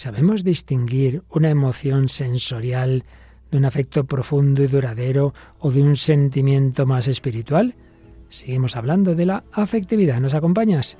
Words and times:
¿Sabemos 0.00 0.44
distinguir 0.44 1.24
una 1.28 1.50
emoción 1.50 2.08
sensorial 2.08 3.04
de 3.50 3.58
un 3.58 3.66
afecto 3.66 4.04
profundo 4.04 4.62
y 4.62 4.66
duradero 4.66 5.34
o 5.58 5.70
de 5.70 5.82
un 5.82 5.94
sentimiento 5.94 6.86
más 6.86 7.06
espiritual? 7.06 7.74
Seguimos 8.30 8.76
hablando 8.76 9.14
de 9.14 9.26
la 9.26 9.44
afectividad. 9.52 10.18
¿Nos 10.18 10.32
acompañas? 10.32 10.96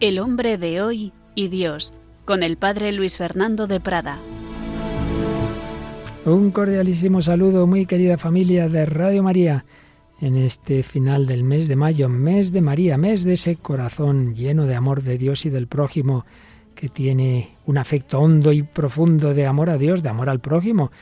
El 0.00 0.18
hombre 0.18 0.58
de 0.58 0.82
hoy 0.82 1.14
y 1.34 1.48
Dios, 1.48 1.94
con 2.26 2.42
el 2.42 2.58
padre 2.58 2.92
Luis 2.92 3.16
Fernando 3.16 3.66
de 3.66 3.80
Prada. 3.80 4.20
Un 6.26 6.50
cordialísimo 6.50 7.22
saludo, 7.22 7.66
muy 7.66 7.86
querida 7.86 8.18
familia 8.18 8.68
de 8.68 8.84
Radio 8.84 9.22
María, 9.22 9.64
en 10.22 10.36
este 10.36 10.84
final 10.84 11.26
del 11.26 11.42
mes 11.42 11.66
de 11.66 11.74
mayo, 11.74 12.08
mes 12.08 12.52
de 12.52 12.60
María, 12.60 12.96
mes 12.96 13.24
de 13.24 13.32
ese 13.32 13.56
corazón 13.56 14.36
lleno 14.36 14.66
de 14.66 14.76
amor 14.76 15.02
de 15.02 15.18
Dios 15.18 15.44
y 15.46 15.50
del 15.50 15.66
prójimo, 15.66 16.24
que 16.76 16.88
tiene 16.88 17.50
un 17.66 17.76
afecto 17.76 18.20
hondo 18.20 18.52
y 18.52 18.62
profundo 18.62 19.34
de 19.34 19.46
amor 19.46 19.68
a 19.68 19.78
Dios, 19.78 20.00
de 20.00 20.10
amor 20.10 20.28
al 20.28 20.38
prójimo 20.38 20.92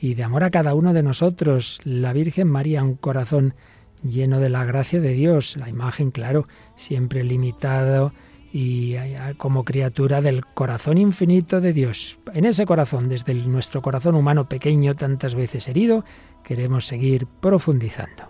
y 0.00 0.14
de 0.14 0.24
amor 0.24 0.44
a 0.44 0.50
cada 0.50 0.74
uno 0.74 0.94
de 0.94 1.02
nosotros. 1.02 1.78
La 1.84 2.14
Virgen 2.14 2.48
María, 2.48 2.82
un 2.82 2.94
corazón 2.94 3.54
lleno 4.02 4.40
de 4.40 4.48
la 4.48 4.64
gracia 4.64 4.98
de 4.98 5.12
Dios, 5.12 5.58
la 5.58 5.68
imagen, 5.68 6.10
claro, 6.10 6.48
siempre 6.74 7.22
limitado 7.22 8.14
y 8.50 8.96
como 9.36 9.62
criatura 9.62 10.22
del 10.22 10.46
corazón 10.46 10.96
infinito 10.96 11.60
de 11.60 11.74
Dios. 11.74 12.18
En 12.32 12.46
ese 12.46 12.64
corazón, 12.64 13.10
desde 13.10 13.34
nuestro 13.34 13.82
corazón 13.82 14.14
humano 14.14 14.48
pequeño, 14.48 14.96
tantas 14.96 15.34
veces 15.34 15.68
herido, 15.68 16.02
queremos 16.42 16.86
seguir 16.86 17.26
profundizando. 17.26 18.29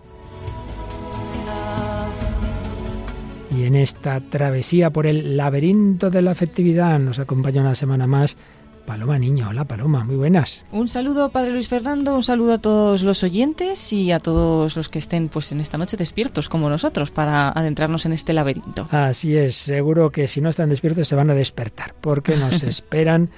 Y 3.51 3.65
en 3.65 3.75
esta 3.75 4.21
travesía 4.21 4.91
por 4.91 5.07
el 5.07 5.37
laberinto 5.37 6.11
de 6.11 6.23
la 6.23 6.30
afectividad 6.30 6.99
nos 6.99 7.19
acompaña 7.19 7.63
una 7.63 7.74
semana 7.74 8.07
más 8.07 8.37
Paloma 8.87 9.19
Niño. 9.19 9.49
Hola 9.51 9.65
Paloma, 9.65 10.05
muy 10.05 10.16
buenas. 10.16 10.65
Un 10.73 10.88
saludo 10.88 11.30
Padre 11.30 11.52
Luis 11.52 11.69
Fernando, 11.69 12.15
un 12.15 12.23
saludo 12.23 12.55
a 12.55 12.59
todos 12.59 13.02
los 13.02 13.23
oyentes 13.23 13.93
y 13.93 14.13
a 14.13 14.21
todos 14.21 14.77
los 14.77 14.89
que 14.89 14.99
estén 14.99 15.29
pues 15.29 15.52
en 15.52 15.61
esta 15.61 15.79
noche 15.79 15.97
despiertos 15.97 16.49
como 16.49 16.69
nosotros 16.69 17.11
para 17.11 17.51
adentrarnos 17.51 18.07
en 18.07 18.13
este 18.13 18.33
laberinto. 18.33 18.89
Así 18.91 19.37
es, 19.37 19.57
seguro 19.57 20.11
que 20.11 20.29
si 20.29 20.41
no 20.41 20.49
están 20.49 20.71
despiertos 20.71 21.09
se 21.09 21.17
van 21.17 21.30
a 21.30 21.35
despertar 21.35 21.95
porque 22.01 22.37
nos 22.37 22.63
esperan 22.65 23.30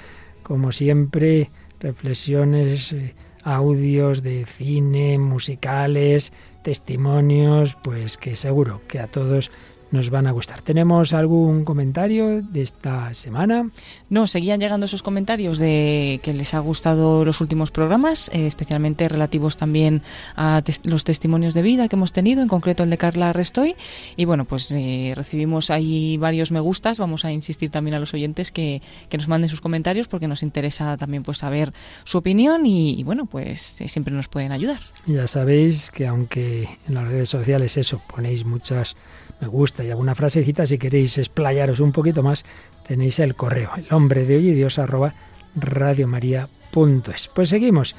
como 0.43 0.73
siempre 0.73 1.51
reflexiones, 1.81 2.93
eh, 2.93 3.15
audios 3.45 4.23
de 4.23 4.47
cine, 4.47 5.19
musicales, 5.19 6.33
testimonios, 6.63 7.77
pues 7.83 8.17
que 8.17 8.37
seguro 8.37 8.83
que 8.89 9.01
a 9.01 9.09
todos 9.09 9.51
nos 9.93 10.11
van 10.11 10.27
a 10.27 10.33
gustar. 10.33 10.63
¿Tenemos 10.63 11.13
algún 11.13 11.65
comentario 11.65 12.43
de 12.43 12.63
esta 12.63 13.15
semana? 13.15 13.71
No, 14.11 14.27
seguían 14.27 14.59
llegando 14.59 14.87
esos 14.87 15.03
comentarios 15.03 15.59
de 15.59 16.19
que 16.23 16.33
les 16.33 16.55
ha 16.55 16.61
gustado 16.61 17.25
los 17.25 17.41
últimos 17.41 17.71
programas, 17.71 18.31
eh, 18.33 18.47
especialmente 18.47 19.09
relativos 19.09 19.57
también 19.57 20.03
a 20.35 20.63
los 20.85 21.05
testimonios 21.05 21.55
de 21.55 21.63
vida 21.63 21.89
que 21.89 21.97
hemos 21.97 22.13
tenido, 22.13 22.43
en 22.43 22.49
concreto 22.49 22.83
el 22.83 22.91
de 22.91 22.99
Carla 22.99 23.33
Restoy. 23.33 23.77
Y 24.17 24.25
bueno, 24.25 24.47
pues 24.47 24.71
eh, 24.73 25.13
recibimos 25.15 25.71
ahí 25.71 26.17
varios 26.17 26.51
me 26.51 26.61
gustas. 26.61 26.99
Vamos 26.99 27.25
a 27.25 27.33
insistir 27.33 27.71
también 27.71 27.95
a 27.95 28.01
los 28.01 28.15
oyentes 28.15 28.51
que, 28.51 28.83
que 29.09 29.19
nos 29.19 29.29
manden 29.29 29.49
sus 29.49 29.61
comentarios 29.61 30.09
porque 30.09 30.27
nos 30.27 30.43
interesa 30.43 30.97
también 30.97 31.23
pues 31.23 31.39
saber 31.39 31.73
su 32.05 32.19
opinión 32.19 32.65
y, 32.65 33.03
bueno, 33.05 33.27
pues 33.27 33.81
eh, 33.81 33.89
siempre 33.89 34.15
nos 34.15 34.29
pueden 34.29 34.53
ayudar. 34.53 34.81
Ya 35.07 35.27
sabéis 35.27 35.91
que 35.91 36.07
aunque 36.07 36.69
en 36.89 36.95
las 36.95 37.07
redes 37.09 37.29
sociales 37.29 37.77
eso 37.77 38.01
ponéis 38.09 38.45
muchas 38.45 38.97
me 39.43 39.49
gusta 39.49 39.82
y 39.83 39.91
alguna 39.91 40.15
frasecita, 40.15 40.67
si 40.67 40.79
queréis 40.79 41.19
explayaros 41.19 41.81
un 41.81 41.93
poquito 41.93 42.23
más, 42.23 42.45
tenéis 42.87 43.19
el 43.19 43.35
correo, 43.35 43.71
el 43.77 43.87
hombre 43.91 44.25
de 44.25 44.37
hoy 44.37 44.49
y 44.49 44.55
Dios 44.55 44.79
arroba 44.79 45.15
radiomaria.es. 45.55 47.31
Pues 47.35 47.49
seguimos. 47.49 47.95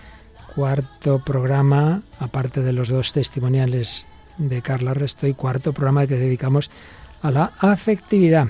Cuarto 0.56 1.24
programa, 1.24 2.04
aparte 2.20 2.62
de 2.62 2.74
los 2.74 2.90
dos 2.90 3.12
testimoniales 3.12 4.08
de 4.38 4.62
Carla 4.62 4.94
Resto 4.94 5.26
y 5.26 5.34
cuarto 5.34 5.74
programa 5.74 6.06
que 6.06 6.18
dedicamos 6.18 6.70
a 7.22 7.32
la 7.32 7.54
afectividad. 7.60 8.50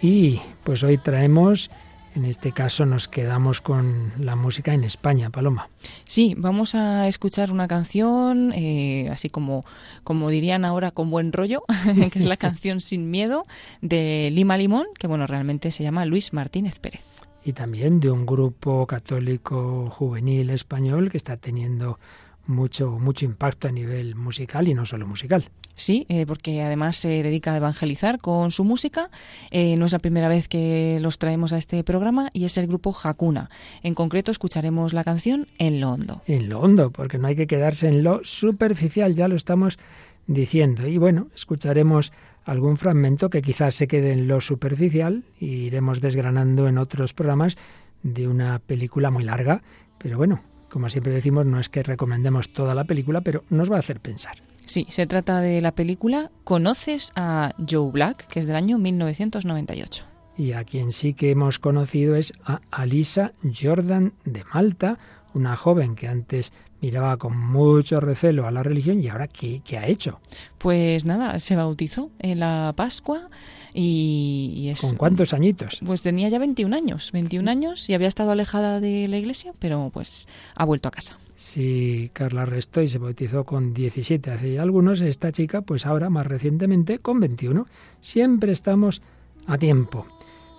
Y 0.00 0.40
pues 0.62 0.82
hoy 0.84 0.98
traemos 0.98 1.70
en 2.14 2.24
este 2.24 2.52
caso 2.52 2.86
nos 2.86 3.08
quedamos 3.08 3.60
con 3.60 4.12
la 4.18 4.36
música 4.36 4.74
en 4.74 4.84
España, 4.84 5.30
Paloma. 5.30 5.68
Sí, 6.04 6.34
vamos 6.36 6.74
a 6.74 7.08
escuchar 7.08 7.50
una 7.50 7.68
canción, 7.68 8.52
eh, 8.54 9.08
así 9.10 9.30
como, 9.30 9.64
como 10.04 10.28
dirían 10.28 10.64
ahora, 10.64 10.90
con 10.90 11.10
buen 11.10 11.32
rollo, 11.32 11.64
que 12.12 12.18
es 12.18 12.26
la 12.26 12.36
canción 12.36 12.80
Sin 12.82 13.10
Miedo 13.10 13.46
de 13.80 14.30
Lima 14.32 14.56
Limón, 14.58 14.86
que 14.98 15.06
bueno, 15.06 15.26
realmente 15.26 15.70
se 15.70 15.82
llama 15.82 16.04
Luis 16.04 16.32
Martínez 16.32 16.78
Pérez. 16.78 17.04
Y 17.44 17.54
también 17.54 17.98
de 17.98 18.10
un 18.10 18.24
grupo 18.24 18.86
católico 18.86 19.88
juvenil 19.90 20.50
español 20.50 21.10
que 21.10 21.16
está 21.16 21.36
teniendo 21.36 21.98
mucho, 22.46 22.90
mucho 22.90 23.24
impacto 23.24 23.68
a 23.68 23.72
nivel 23.72 24.14
musical 24.14 24.68
y 24.68 24.74
no 24.74 24.84
solo 24.84 25.06
musical. 25.06 25.48
Sí, 25.82 26.06
eh, 26.08 26.26
porque 26.26 26.62
además 26.62 26.94
se 26.94 27.08
dedica 27.08 27.54
a 27.54 27.56
evangelizar 27.56 28.20
con 28.20 28.52
su 28.52 28.62
música. 28.62 29.10
Eh, 29.50 29.74
no 29.76 29.86
es 29.86 29.90
la 29.90 29.98
primera 29.98 30.28
vez 30.28 30.46
que 30.46 30.98
los 31.00 31.18
traemos 31.18 31.52
a 31.52 31.58
este 31.58 31.82
programa 31.82 32.30
y 32.32 32.44
es 32.44 32.56
el 32.56 32.68
grupo 32.68 32.94
Hakuna. 33.02 33.50
En 33.82 33.94
concreto 33.94 34.30
escucharemos 34.30 34.92
la 34.92 35.02
canción 35.02 35.48
En 35.58 35.80
lo 35.80 35.90
hondo. 35.90 36.22
En 36.26 36.48
lo 36.48 36.60
hondo, 36.60 36.92
porque 36.92 37.18
no 37.18 37.26
hay 37.26 37.34
que 37.34 37.48
quedarse 37.48 37.88
en 37.88 38.04
lo 38.04 38.20
superficial, 38.22 39.16
ya 39.16 39.26
lo 39.26 39.34
estamos 39.34 39.80
diciendo. 40.28 40.86
Y 40.86 40.98
bueno, 40.98 41.26
escucharemos 41.34 42.12
algún 42.44 42.76
fragmento 42.76 43.28
que 43.28 43.42
quizás 43.42 43.74
se 43.74 43.88
quede 43.88 44.12
en 44.12 44.28
lo 44.28 44.40
superficial 44.40 45.24
y 45.40 45.64
iremos 45.64 46.00
desgranando 46.00 46.68
en 46.68 46.78
otros 46.78 47.12
programas 47.12 47.56
de 48.04 48.28
una 48.28 48.60
película 48.60 49.10
muy 49.10 49.24
larga. 49.24 49.62
Pero 49.98 50.16
bueno, 50.16 50.42
como 50.68 50.88
siempre 50.88 51.12
decimos, 51.12 51.44
no 51.44 51.58
es 51.58 51.68
que 51.68 51.82
recomendemos 51.82 52.52
toda 52.52 52.76
la 52.76 52.84
película, 52.84 53.22
pero 53.22 53.42
nos 53.50 53.68
va 53.68 53.74
a 53.74 53.80
hacer 53.80 53.98
pensar. 53.98 54.51
Sí, 54.66 54.86
se 54.88 55.06
trata 55.06 55.40
de 55.40 55.60
la 55.60 55.74
película 55.74 56.30
Conoces 56.44 57.12
a 57.14 57.54
Joe 57.68 57.90
Black, 57.90 58.26
que 58.28 58.40
es 58.40 58.46
del 58.46 58.56
año 58.56 58.78
1998. 58.78 60.04
Y 60.36 60.52
a 60.52 60.64
quien 60.64 60.92
sí 60.92 61.14
que 61.14 61.30
hemos 61.30 61.58
conocido 61.58 62.16
es 62.16 62.32
a 62.44 62.60
Alisa 62.70 63.32
Jordan 63.60 64.14
de 64.24 64.44
Malta, 64.52 64.98
una 65.34 65.56
joven 65.56 65.94
que 65.94 66.08
antes 66.08 66.52
miraba 66.80 67.16
con 67.16 67.38
mucho 67.38 68.00
recelo 68.00 68.46
a 68.46 68.50
la 68.50 68.62
religión 68.62 69.00
y 69.00 69.08
ahora 69.08 69.28
¿qué, 69.28 69.62
qué 69.64 69.78
ha 69.78 69.86
hecho? 69.86 70.20
Pues 70.58 71.04
nada, 71.04 71.38
se 71.38 71.54
bautizó 71.54 72.10
en 72.18 72.40
la 72.40 72.72
Pascua 72.76 73.30
y, 73.74 74.68
es, 74.70 74.80
¿Con 74.80 74.96
cuántos 74.96 75.32
añitos? 75.32 75.80
Pues 75.84 76.02
tenía 76.02 76.28
ya 76.28 76.38
21 76.38 76.74
años, 76.74 77.10
21 77.12 77.50
años 77.50 77.88
y 77.88 77.94
había 77.94 78.08
estado 78.08 78.30
alejada 78.30 78.80
de 78.80 79.08
la 79.08 79.16
iglesia, 79.16 79.52
pero 79.58 79.90
pues 79.92 80.28
ha 80.54 80.64
vuelto 80.64 80.88
a 80.88 80.90
casa. 80.90 81.18
Si 81.34 82.10
Carla 82.12 82.46
y 82.76 82.86
se 82.86 82.98
bautizó 82.98 83.44
con 83.44 83.74
17 83.74 84.30
hace 84.30 84.60
algunos, 84.60 85.00
esta 85.00 85.32
chica 85.32 85.62
pues 85.62 85.86
ahora 85.86 86.10
más 86.10 86.26
recientemente 86.26 86.98
con 86.98 87.18
21. 87.18 87.66
Siempre 88.00 88.52
estamos 88.52 89.02
a 89.46 89.58
tiempo. 89.58 90.06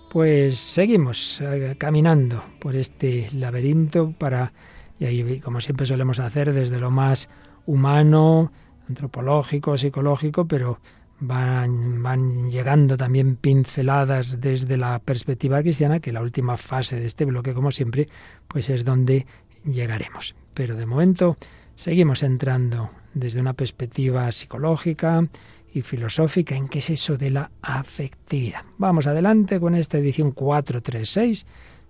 Pues 0.10 0.60
seguimos 0.60 1.40
eh, 1.42 1.76
caminando 1.78 2.44
por 2.60 2.76
este 2.76 3.30
laberinto 3.34 4.12
para, 4.12 4.54
y 5.00 5.06
ahí 5.06 5.40
como 5.40 5.62
siempre 5.62 5.86
solemos 5.86 6.20
hacer, 6.20 6.54
desde 6.54 6.80
lo 6.80 6.92
más 6.92 7.30
humano, 7.66 8.52
antropológico, 8.90 9.78
psicológico, 9.78 10.48
pero 10.48 10.80
van, 11.24 12.04
van 12.04 12.50
llegando 12.50 12.98
también 12.98 13.38
pinceladas 13.38 14.42
desde 14.42 14.78
la 14.78 15.00
perspectiva 15.00 15.62
cristiana, 15.62 16.00
que 16.00 16.12
la 16.12 16.22
última 16.22 16.58
fase 16.58 17.00
de 17.00 17.06
este 17.06 17.26
bloque, 17.26 17.54
como 17.54 17.72
siempre, 17.72 18.10
pues 18.48 18.70
es 18.70 18.84
donde 18.84 19.26
llegaremos. 19.66 20.36
Pero 20.54 20.76
de 20.76 20.86
momento 20.86 21.38
seguimos 21.76 22.24
entrando 22.24 22.92
desde 23.14 23.40
una 23.40 23.54
perspectiva 23.54 24.32
psicológica 24.32 25.26
y 25.74 25.82
filosófica 25.82 26.56
en 26.56 26.68
qué 26.68 26.80
es 26.80 26.90
eso 26.90 27.18
de 27.18 27.32
la 27.32 27.52
afectividad. 27.62 28.62
Vamos 28.78 29.08
adelante 29.08 29.60
con 29.60 29.76
esta 29.76 29.98
edición 29.98 30.32
436 30.32 31.46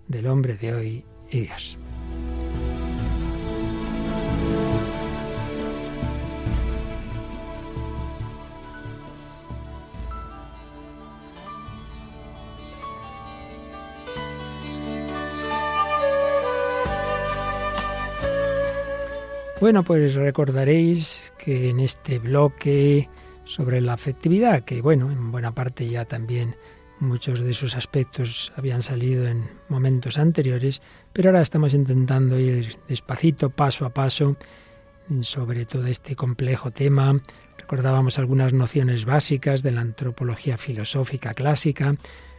del 0.08 0.26
hombre 0.26 0.56
de 0.56 0.74
hoy 0.74 1.04
y 1.30 1.40
Dios. 1.40 1.78
Bueno, 19.64 19.82
pues 19.82 20.14
recordaréis 20.14 21.32
que 21.38 21.70
en 21.70 21.80
este 21.80 22.18
bloque 22.18 23.08
sobre 23.44 23.80
la 23.80 23.94
afectividad, 23.94 24.62
que 24.62 24.82
bueno, 24.82 25.10
en 25.10 25.32
buena 25.32 25.54
parte 25.54 25.88
ya 25.88 26.04
también 26.04 26.54
muchos 27.00 27.40
de 27.40 27.54
sus 27.54 27.74
aspectos 27.74 28.52
habían 28.56 28.82
salido 28.82 29.26
en 29.26 29.44
momentos 29.70 30.18
anteriores, 30.18 30.82
pero 31.14 31.30
ahora 31.30 31.40
estamos 31.40 31.72
intentando 31.72 32.38
ir 32.38 32.76
despacito, 32.88 33.48
paso 33.48 33.86
a 33.86 33.94
paso, 33.94 34.36
sobre 35.22 35.64
todo 35.64 35.86
este 35.86 36.14
complejo 36.14 36.70
tema. 36.70 37.18
recordábamos 37.56 38.18
algunas 38.18 38.52
nociones 38.52 39.06
básicas 39.06 39.62
de 39.62 39.72
la 39.72 39.80
antropología 39.80 40.58
filosófica 40.58 41.32
clásica, 41.32 41.96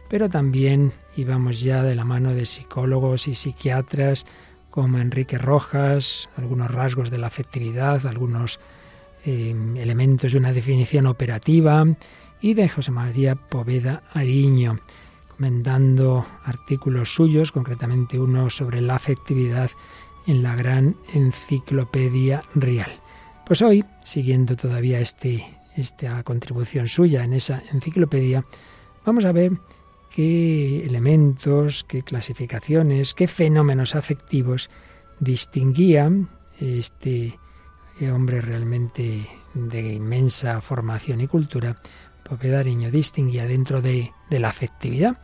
pero 0.08 0.30
también 0.30 0.92
íbamos 1.16 1.60
ya 1.60 1.82
de 1.82 1.96
la 1.96 2.04
mano 2.04 2.34
de 2.34 2.46
psicólogos 2.46 3.26
y 3.26 3.34
psiquiatras 3.34 4.26
como 4.76 4.98
Enrique 4.98 5.38
Rojas, 5.38 6.28
algunos 6.36 6.70
rasgos 6.70 7.08
de 7.08 7.16
la 7.16 7.28
afectividad, 7.28 8.06
algunos 8.06 8.60
eh, 9.24 9.56
elementos 9.78 10.32
de 10.32 10.38
una 10.38 10.52
definición 10.52 11.06
operativa, 11.06 11.86
y 12.42 12.52
de 12.52 12.68
José 12.68 12.90
María 12.90 13.36
Poveda 13.36 14.02
Ariño, 14.12 14.78
comentando 15.34 16.26
artículos 16.44 17.14
suyos, 17.14 17.52
concretamente 17.52 18.20
uno 18.20 18.50
sobre 18.50 18.82
la 18.82 18.96
afectividad 18.96 19.70
en 20.26 20.42
la 20.42 20.54
gran 20.54 20.94
enciclopedia 21.14 22.42
real. 22.54 22.90
Pues 23.46 23.62
hoy, 23.62 23.82
siguiendo 24.02 24.56
todavía 24.56 25.00
este, 25.00 25.56
esta 25.74 26.22
contribución 26.22 26.86
suya 26.86 27.24
en 27.24 27.32
esa 27.32 27.62
enciclopedia, 27.72 28.44
vamos 29.06 29.24
a 29.24 29.32
ver 29.32 29.52
qué 30.10 30.84
elementos, 30.84 31.84
qué 31.84 32.02
clasificaciones, 32.02 33.14
qué 33.14 33.26
fenómenos 33.26 33.94
afectivos 33.94 34.70
distinguían 35.20 36.28
este 36.60 37.38
hombre 38.12 38.40
realmente 38.40 39.28
de 39.54 39.92
inmensa 39.94 40.60
formación 40.60 41.20
y 41.20 41.26
cultura, 41.26 41.80
Popedariño 42.22 42.90
distinguía 42.90 43.46
dentro 43.46 43.80
de, 43.80 44.12
de 44.30 44.40
la 44.40 44.48
afectividad. 44.48 45.18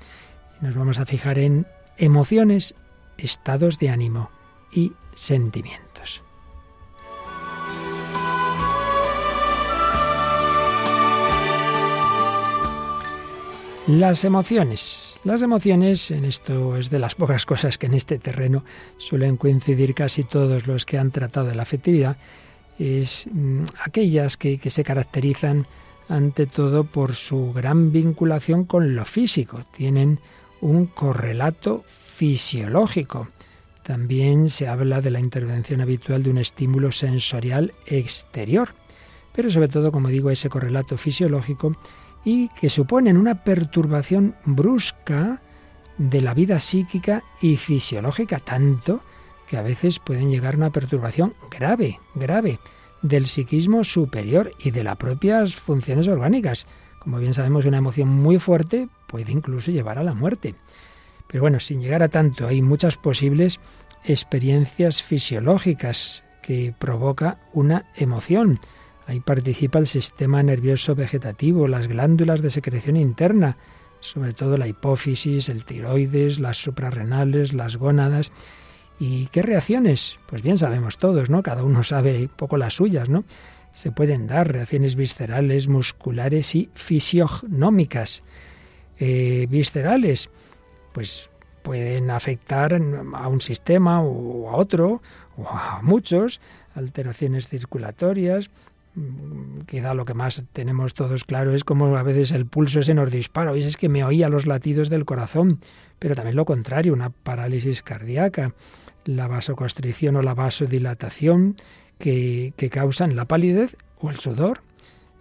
Nos 0.61 0.76
vamos 0.76 0.99
a 0.99 1.06
fijar 1.06 1.38
en 1.38 1.67
emociones, 1.99 2.75
estados 3.19 3.79
de 3.81 3.90
ánimo 3.90 4.31
y 4.73 4.93
sentimientos. 5.14 5.92
Las 13.88 14.25
emociones. 14.25 15.19
Las 15.25 15.43
emociones, 15.43 16.12
en 16.12 16.25
esto 16.25 16.76
es 16.76 16.88
de 16.88 17.00
las 17.00 17.17
pocas 17.17 17.44
cosas 17.44 17.79
que 17.79 17.87
en 17.87 17.94
este 17.94 18.17
terreno 18.17 18.64
suelen 18.96 19.37
coincidir 19.37 19.93
casi 19.93 20.23
todos 20.23 20.69
los 20.69 20.87
que 20.87 20.99
han 20.99 21.11
tratado 21.11 21.49
de 21.49 21.56
la 21.56 21.62
afectividad, 21.62 22.17
es 22.79 23.29
mm, 23.32 23.64
aquellas 23.84 24.37
que, 24.37 24.58
que 24.58 24.70
se 24.70 24.84
caracterizan 24.84 25.67
ante 26.08 26.46
todo 26.46 26.84
por 26.84 27.17
su 27.17 27.52
gran 27.52 27.90
vinculación 27.90 28.67
con 28.67 28.94
lo 28.94 29.05
físico. 29.05 29.62
Tienen 29.76 30.20
un 30.61 30.87
correlato 30.87 31.84
fisiológico. 31.88 33.29
También 33.82 34.49
se 34.49 34.69
habla 34.69 35.00
de 35.00 35.11
la 35.11 35.19
intervención 35.19 35.81
habitual 35.81 36.23
de 36.23 36.31
un 36.31 36.38
estímulo 36.38 36.93
sensorial 36.93 37.75
exterior, 37.87 38.76
pero 39.32 39.50
sobre 39.50 39.67
todo, 39.67 39.90
como 39.90 40.08
digo, 40.08 40.31
ese 40.31 40.49
correlato 40.49 40.96
fisiológico 40.96 41.76
y 42.24 42.48
que 42.48 42.70
suponen 42.70 43.16
una 43.16 43.44
perturbación 43.44 44.34
brusca 44.44 45.40
de 45.98 46.20
la 46.20 46.34
vida 46.34 46.60
psíquica 46.60 47.22
y 47.40 47.56
fisiológica, 47.56 48.38
tanto 48.38 49.02
que 49.46 49.56
a 49.56 49.62
veces 49.62 49.98
pueden 49.98 50.30
llegar 50.30 50.54
a 50.54 50.58
una 50.58 50.70
perturbación 50.70 51.34
grave, 51.50 51.98
grave, 52.14 52.58
del 53.02 53.26
psiquismo 53.26 53.84
superior 53.84 54.52
y 54.58 54.70
de 54.70 54.84
las 54.84 54.96
propias 54.96 55.56
funciones 55.56 56.08
orgánicas. 56.08 56.66
Como 57.00 57.19
bien 57.19 57.34
sabemos, 57.34 57.66
una 57.66 57.78
emoción 57.78 58.08
muy 58.08 58.38
fuerte 58.38 58.88
puede 59.08 59.32
incluso 59.32 59.70
llevar 59.70 59.98
a 59.98 60.04
la 60.04 60.14
muerte. 60.14 60.54
Pero 61.26 61.42
bueno, 61.42 61.60
sin 61.60 61.80
llegar 61.80 62.02
a 62.02 62.08
tanto, 62.08 62.46
hay 62.46 62.62
muchas 62.62 62.96
posibles 62.96 63.58
experiencias 64.04 65.02
fisiológicas 65.02 66.24
que 66.42 66.74
provoca 66.78 67.38
una 67.52 67.86
emoción. 67.96 68.60
Ahí 69.06 69.20
participa 69.20 69.78
el 69.78 69.87
sistema 69.87 70.43
nervioso 70.43 70.94
vegetativo, 70.94 71.66
las 71.69 71.88
glándulas 71.88 72.40
de 72.40 72.50
secreción 72.50 72.96
interna, 72.96 73.56
sobre 74.00 74.32
todo 74.32 74.56
la 74.56 74.69
hipófisis, 74.69 75.49
el 75.49 75.64
tiroides, 75.64 76.38
las 76.38 76.56
suprarrenales, 76.58 77.52
las 77.52 77.76
gónadas. 77.76 78.32
¿Y 78.99 79.26
qué 79.26 79.43
reacciones? 79.43 80.19
Pues 80.26 80.43
bien 80.43 80.58
sabemos 80.58 80.99
todos, 80.99 81.31
¿no? 81.31 81.43
Cada 81.43 81.64
uno 81.64 81.82
sabe 81.82 82.28
poco 82.34 82.56
las 82.56 82.75
suyas, 82.75 83.08
¿no? 83.08 83.25
Se 83.72 83.90
pueden 83.90 84.26
dar 84.26 84.52
reacciones 84.52 84.96
viscerales, 84.96 85.66
musculares 85.66 86.55
y 86.55 86.69
fisionómicas. 86.75 88.22
Eh, 89.00 89.46
viscerales, 89.48 90.31
pues 90.93 91.31
pueden 91.62 92.10
afectar 92.10 92.75
a 92.75 93.28
un 93.28 93.40
sistema 93.40 94.02
o 94.02 94.50
a 94.50 94.56
otro, 94.56 95.00
o 95.37 95.48
a 95.48 95.81
muchos, 95.82 96.40
alteraciones 96.75 97.48
circulatorias, 97.48 98.50
quizá 99.67 99.94
lo 99.94 100.05
que 100.05 100.15
más 100.15 100.44
tenemos 100.53 100.94
todos 100.94 101.25
claro 101.25 101.55
es 101.55 101.65
como 101.65 101.97
a 101.97 102.03
veces 102.03 102.31
el 102.33 102.47
pulso 102.47 102.83
se 102.83 102.94
nos 102.94 103.11
dispara. 103.11 103.55
Es 103.55 103.77
que 103.77 103.89
me 103.89 104.05
oía 104.05 104.29
los 104.29 104.47
latidos 104.47 104.91
del 104.91 105.05
corazón, 105.05 105.61
pero 105.99 106.15
también 106.15 106.37
lo 106.37 106.44
contrario, 106.44 106.93
una 106.93 107.11
parálisis 107.11 107.83
cardíaca, 107.83 108.55
la 109.05 109.29
vasoconstricción 109.29 110.17
o 110.17 110.23
la 110.23 110.35
vasodilatación 110.35 111.56
que, 111.99 112.53
que 112.56 112.71
causan 112.71 113.17
la 113.17 113.27
palidez 113.27 113.77
o 113.99 114.11
el 114.11 114.19
sudor, 114.19 114.62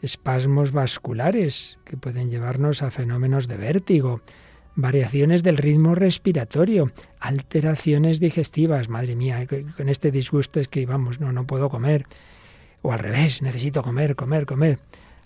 espasmos 0.01 0.71
vasculares 0.71 1.77
que 1.85 1.97
pueden 1.97 2.29
llevarnos 2.29 2.81
a 2.81 2.91
fenómenos 2.91 3.47
de 3.47 3.57
vértigo, 3.57 4.21
variaciones 4.75 5.43
del 5.43 5.57
ritmo 5.57 5.95
respiratorio, 5.95 6.91
alteraciones 7.19 8.19
digestivas, 8.19 8.89
madre 8.89 9.15
mía, 9.15 9.45
con 9.77 9.89
este 9.89 10.11
disgusto 10.11 10.59
es 10.59 10.67
que 10.67 10.85
vamos, 10.85 11.19
no, 11.19 11.31
no 11.31 11.45
puedo 11.45 11.69
comer 11.69 12.05
o 12.81 12.91
al 12.91 12.99
revés, 12.99 13.41
necesito 13.41 13.83
comer, 13.83 14.15
comer, 14.15 14.45
comer. 14.45 14.79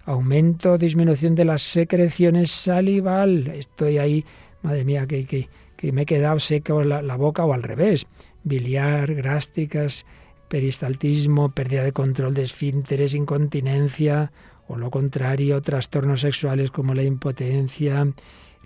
Aumento 0.06 0.74
o 0.74 0.78
disminución 0.78 1.36
de 1.36 1.46
las 1.46 1.62
secreciones 1.62 2.52
salival. 2.52 3.48
Estoy 3.48 3.98
ahí, 3.98 4.25
madre 4.62 4.86
mía, 4.86 5.07
que, 5.07 5.25
que, 5.25 5.92
me 5.92 6.04
he 6.04 6.06
quedado 6.06 6.40
seco 6.40 6.84
la, 6.84 7.02
la 7.02 7.16
boca 7.16 7.46
o 7.46 7.54
al 7.54 7.63
revés. 7.63 8.07
Biliar, 8.44 9.13
grásticas, 9.16 10.06
peristaltismo, 10.48 11.50
pérdida 11.50 11.84
de 11.84 11.92
control 11.92 12.34
de 12.34 12.44
esfínteres, 12.44 13.16
incontinencia, 13.16 14.31
o 14.68 14.78
lo 14.78 14.92
contrario, 14.92 15.62
trastornos 15.62 16.22
sexuales 16.22 16.72
como 16.72 16.94
la 16.94 17.04
impotencia, 17.04 18.08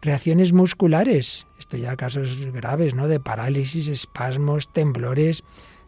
reacciones 0.01 0.53
musculares, 0.53 1.45
esto 1.57 1.77
ya 1.77 1.95
casos 1.95 2.45
graves, 2.53 2.95
¿no? 2.95 3.07
De 3.07 3.19
parálisis, 3.19 3.87
espasmos, 3.87 4.71
temblores, 4.71 5.43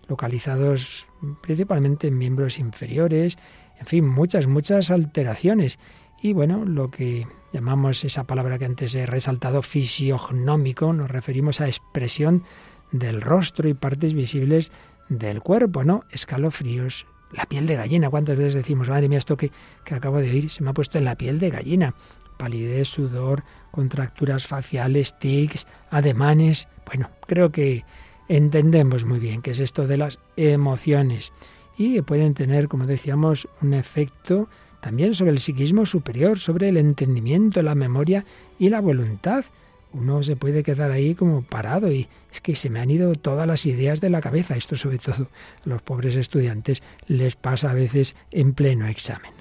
localizados 0.07 1.07
principalmente 1.41 2.07
en 2.07 2.17
miembros 2.17 2.59
inferiores, 2.59 3.37
en 3.79 3.87
fin, 3.87 4.07
muchas, 4.07 4.47
muchas 4.47 4.91
alteraciones. 4.91 5.79
Y 6.21 6.33
bueno, 6.33 6.65
lo 6.65 6.91
que 6.91 7.25
llamamos 7.51 8.03
esa 8.03 8.25
palabra 8.25 8.59
que 8.59 8.65
antes 8.65 8.93
he 8.95 9.05
resaltado, 9.05 9.61
fisiognómico, 9.61 10.93
nos 10.93 11.09
referimos 11.09 11.61
a 11.61 11.67
expresión 11.67 12.43
del 12.91 13.21
rostro 13.21 13.69
y 13.69 13.73
partes 13.73 14.13
visibles 14.13 14.71
del 15.09 15.41
cuerpo, 15.41 15.83
¿no? 15.83 16.03
Escalofríos, 16.11 17.07
la 17.31 17.45
piel 17.45 17.65
de 17.65 17.75
gallina. 17.75 18.09
¿Cuántas 18.09 18.37
veces 18.37 18.53
decimos, 18.53 18.89
madre 18.89 19.09
mía, 19.09 19.17
esto 19.17 19.37
que, 19.37 19.51
que 19.83 19.95
acabo 19.95 20.19
de 20.19 20.29
oír 20.29 20.49
se 20.49 20.63
me 20.63 20.69
ha 20.69 20.73
puesto 20.73 20.97
en 20.97 21.05
la 21.05 21.15
piel 21.15 21.39
de 21.39 21.49
gallina? 21.49 21.95
Palidez, 22.37 22.87
sudor, 22.87 23.43
contracturas 23.71 24.47
faciales, 24.47 25.17
tics, 25.19 25.67
ademanes. 25.89 26.67
Bueno, 26.85 27.09
creo 27.27 27.51
que 27.51 27.83
entendemos 28.31 29.03
muy 29.03 29.19
bien 29.19 29.41
qué 29.41 29.51
es 29.51 29.59
esto 29.59 29.87
de 29.87 29.97
las 29.97 30.19
emociones 30.37 31.33
y 31.77 32.01
pueden 32.01 32.33
tener, 32.33 32.69
como 32.69 32.85
decíamos, 32.85 33.49
un 33.61 33.73
efecto 33.73 34.47
también 34.79 35.13
sobre 35.13 35.31
el 35.31 35.39
psiquismo 35.39 35.85
superior, 35.85 36.39
sobre 36.39 36.69
el 36.69 36.77
entendimiento, 36.77 37.61
la 37.61 37.75
memoria 37.75 38.23
y 38.57 38.69
la 38.69 38.79
voluntad. 38.79 39.43
Uno 39.91 40.23
se 40.23 40.37
puede 40.37 40.63
quedar 40.63 40.91
ahí 40.91 41.13
como 41.13 41.41
parado 41.41 41.91
y 41.91 42.07
es 42.31 42.39
que 42.39 42.55
se 42.55 42.69
me 42.69 42.79
han 42.79 42.89
ido 42.89 43.13
todas 43.15 43.45
las 43.45 43.65
ideas 43.65 43.99
de 43.99 44.09
la 44.09 44.21
cabeza. 44.21 44.55
Esto 44.55 44.77
sobre 44.77 44.97
todo 44.97 45.27
a 45.65 45.69
los 45.69 45.81
pobres 45.81 46.15
estudiantes 46.15 46.81
les 47.07 47.35
pasa 47.35 47.71
a 47.71 47.73
veces 47.73 48.15
en 48.31 48.53
pleno 48.53 48.87
examen. 48.87 49.31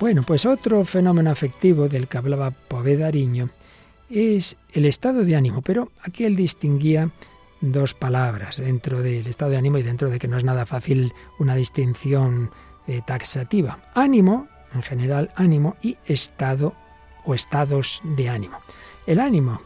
Bueno, 0.00 0.24
pues 0.26 0.46
otro 0.46 0.84
fenómeno 0.84 1.30
afectivo 1.30 1.88
del 1.88 2.08
que 2.08 2.18
hablaba 2.18 2.50
Povedariño 2.50 3.50
es 4.12 4.58
el 4.72 4.84
estado 4.84 5.24
de 5.24 5.36
ánimo, 5.36 5.62
pero 5.62 5.90
aquí 6.02 6.24
él 6.24 6.36
distinguía 6.36 7.10
dos 7.62 7.94
palabras 7.94 8.58
dentro 8.58 9.00
del 9.02 9.26
estado 9.26 9.52
de 9.52 9.56
ánimo 9.56 9.78
y 9.78 9.82
dentro 9.82 10.10
de 10.10 10.18
que 10.18 10.28
no 10.28 10.36
es 10.36 10.44
nada 10.44 10.66
fácil 10.66 11.14
una 11.38 11.54
distinción 11.54 12.50
eh, 12.86 13.00
taxativa. 13.06 13.78
Ánimo, 13.94 14.48
en 14.74 14.82
general, 14.82 15.30
ánimo 15.36 15.76
y 15.82 15.96
estado 16.06 16.74
o 17.24 17.34
estados 17.34 18.02
de 18.04 18.28
ánimo. 18.28 18.58
El 19.06 19.20
ánimo, 19.20 19.60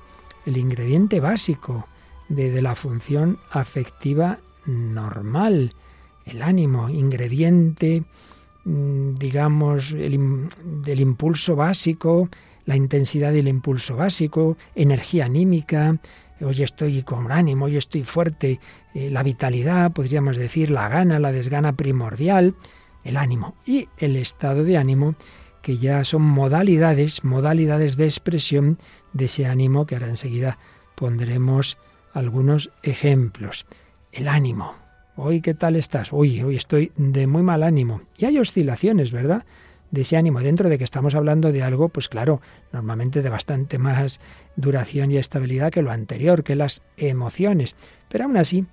el 0.45 0.57
ingrediente 0.59 1.21
básico 1.21 1.87
de, 2.29 2.61
la 2.63 2.75
función 2.75 3.39
afectiva 3.51 4.39
normal. 4.67 5.75
El 6.25 6.43
ánimo, 6.43 6.89
ingrediente, 6.89 8.05
mm, 8.65 9.15
digamos, 9.15 9.93
del 9.93 11.01
impulso 11.01 11.57
básico 11.57 12.29
la 12.67 12.77
intensidad 12.77 13.33
del 13.33 13.49
impulso 13.49 13.97
básico, 13.97 14.57
energía 14.75 15.25
anímica, 15.25 15.99
hoy 16.41 16.63
estoy 16.63 17.03
con 17.03 17.33
ánimo, 17.33 17.67
hoy 17.67 17.77
estoy 17.77 18.03
fuerte, 18.03 18.61
eh, 18.95 19.09
la 19.11 19.23
vitalidad, 19.23 19.93
podríamos 19.93 20.37
decir, 20.37 20.71
la 20.71 20.89
gana, 20.89 21.19
la 21.19 21.33
desgana 21.33 21.73
primordial, 21.75 22.55
el 23.05 23.17
ánimo 23.17 23.55
y 23.65 23.89
el 23.99 24.17
estado 24.17 24.65
de 24.65 24.77
ánimo, 24.77 25.15
que 25.63 25.79
ya 25.79 26.05
son 26.05 26.23
modalidades, 26.23 27.25
modalidades 27.25 27.97
de 27.97 28.05
expresión 28.05 28.79
de 29.13 29.25
ese 29.25 29.47
ánimo 29.47 29.87
que 29.87 29.95
ahora 29.95 30.09
enseguida 30.09 30.59
pondremos 30.95 31.79
algunos 32.13 32.71
ejemplos. 32.83 33.67
El 34.13 34.29
ánimo. 34.29 34.75
Hoy, 35.17 35.41
¿qué 35.41 35.55
tal 35.55 35.77
estás? 35.77 36.13
Hoy, 36.13 36.43
hoy 36.43 36.57
estoy 36.57 36.93
de 36.97 37.27
muy 37.27 37.43
mal 37.43 37.63
ánimo. 37.63 38.03
Y 38.17 38.27
hay 38.27 38.39
oscilaciones, 38.39 39.13
¿verdad? 39.13 39.45
De 39.97 40.03
ese 40.03 40.17
ánimo, 40.19 40.41
dentro 40.41 40.69
de 40.69 40.77
que 40.77 40.85
estamos 40.85 41.15
hablando 41.15 41.51
de 41.53 41.63
algo, 41.63 41.89
pues 41.89 42.09
claro, 42.09 42.43
normalmente 42.71 43.23
de 43.23 43.31
bastante 43.31 43.79
más 43.79 44.21
duración 44.55 45.11
y 45.11 45.17
estabilidad 45.17 45.73
que 45.73 45.81
lo 45.81 45.91
anterior, 45.91 46.45
que 46.45 46.55
las 46.55 46.83
emociones. 46.99 47.75
Pero 48.09 48.25
aún 48.25 48.37
así, 48.37 48.67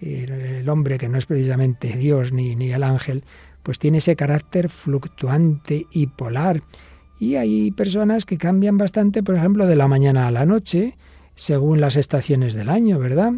el 0.00 0.68
hombre 0.68 0.96
que 0.96 1.08
no 1.08 1.18
es 1.18 1.26
precisamente 1.26 1.96
Dios 1.96 2.32
ni, 2.32 2.54
ni 2.54 2.70
el 2.70 2.84
ángel, 2.84 3.24
pues 3.64 3.80
tiene 3.80 3.98
ese 3.98 4.14
carácter 4.14 4.68
fluctuante 4.68 5.86
y 5.90 6.06
polar. 6.06 6.62
Y 7.18 7.34
hay 7.34 7.72
personas 7.72 8.24
que 8.24 8.38
cambian 8.38 8.78
bastante, 8.78 9.24
por 9.24 9.34
ejemplo, 9.34 9.66
de 9.66 9.74
la 9.74 9.88
mañana 9.88 10.28
a 10.28 10.30
la 10.30 10.46
noche, 10.46 10.96
según 11.34 11.80
las 11.80 11.96
estaciones 11.96 12.54
del 12.54 12.68
año, 12.68 13.00
¿verdad? 13.00 13.32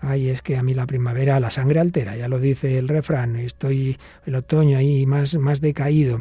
Ay, 0.00 0.30
es 0.30 0.42
que 0.42 0.56
a 0.56 0.64
mí 0.64 0.74
la 0.74 0.86
primavera 0.86 1.38
la 1.38 1.50
sangre 1.50 1.78
altera, 1.78 2.16
ya 2.16 2.26
lo 2.26 2.40
dice 2.40 2.78
el 2.78 2.88
refrán, 2.88 3.36
estoy 3.36 3.96
el 4.26 4.34
otoño 4.34 4.76
ahí 4.76 5.06
más, 5.06 5.36
más 5.36 5.60
decaído 5.60 6.18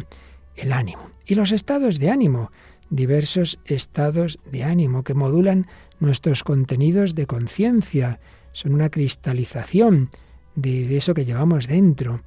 el 0.62 0.74
ánimo. 0.74 1.10
Y 1.26 1.36
los 1.36 1.52
estados 1.52 2.00
de 2.00 2.10
ánimo, 2.10 2.52
diversos 2.90 3.60
estados 3.66 4.40
de 4.52 4.64
ánimo 4.64 5.04
que 5.04 5.14
modulan 5.14 5.68
nuestros 6.00 6.44
contenidos 6.44 7.16
de 7.16 7.28
conciencia, 7.28 8.20
son 8.52 8.74
una 8.74 8.90
cristalización 8.90 10.10
de, 10.56 10.98
eso 10.98 11.14
que 11.14 11.26
llevamos 11.26 11.68
dentro. 11.68 12.22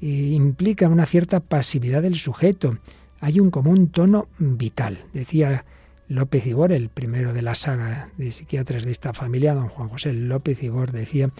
E 0.00 0.32
implica 0.32 0.88
una 0.88 1.06
cierta 1.06 1.40
pasividad 1.40 2.02
del 2.02 2.16
sujeto. 2.16 2.78
Hay 3.20 3.38
un 3.38 3.50
común 3.50 3.88
tono 3.88 4.28
vital. 4.38 5.04
Decía 5.12 5.64
López 6.08 6.46
Ibor, 6.46 6.72
el 6.72 6.88
primero 6.88 7.32
de 7.32 7.42
la 7.42 7.54
saga 7.54 8.08
de 8.16 8.32
psiquiatras 8.32 8.84
de 8.84 8.90
esta 8.90 9.12
familia, 9.12 9.54
don 9.54 9.68
Juan 9.68 9.88
José 9.88 10.12
López 10.12 10.62
Ibor, 10.62 10.90
decía, 10.90 11.30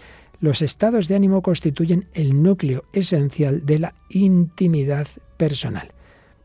los 0.41 0.63
estados 0.63 1.09
de 1.09 1.17
ánimo 1.17 1.43
constituyen 1.43 2.07
el 2.15 2.43
núcleo 2.43 2.85
esencial 2.93 3.67
de 3.67 3.79
la 3.79 3.95
intimidad 4.09 5.09
personal. 5.37 5.93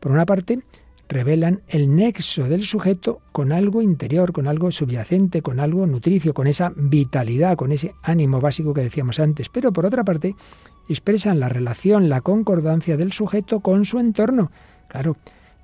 Por 0.06 0.12
una 0.12 0.24
parte, 0.24 0.60
revelan 1.08 1.62
el 1.66 1.96
nexo 1.96 2.44
del 2.44 2.64
sujeto 2.64 3.22
con 3.32 3.50
algo 3.50 3.82
interior, 3.82 4.32
con 4.32 4.46
algo 4.46 4.70
subyacente, 4.70 5.42
con 5.42 5.58
algo 5.58 5.84
nutricio, 5.84 6.32
con 6.32 6.46
esa 6.46 6.72
vitalidad, 6.76 7.56
con 7.56 7.72
ese 7.72 7.92
ánimo 8.04 8.40
básico 8.40 8.72
que 8.72 8.82
decíamos 8.82 9.18
antes. 9.18 9.48
Pero 9.48 9.72
por 9.72 9.84
otra 9.84 10.04
parte, 10.04 10.36
expresan 10.88 11.40
la 11.40 11.48
relación, 11.48 12.08
la 12.08 12.20
concordancia 12.20 12.96
del 12.96 13.12
sujeto 13.12 13.58
con 13.58 13.84
su 13.84 13.98
entorno. 13.98 14.52
Claro, 14.86 15.16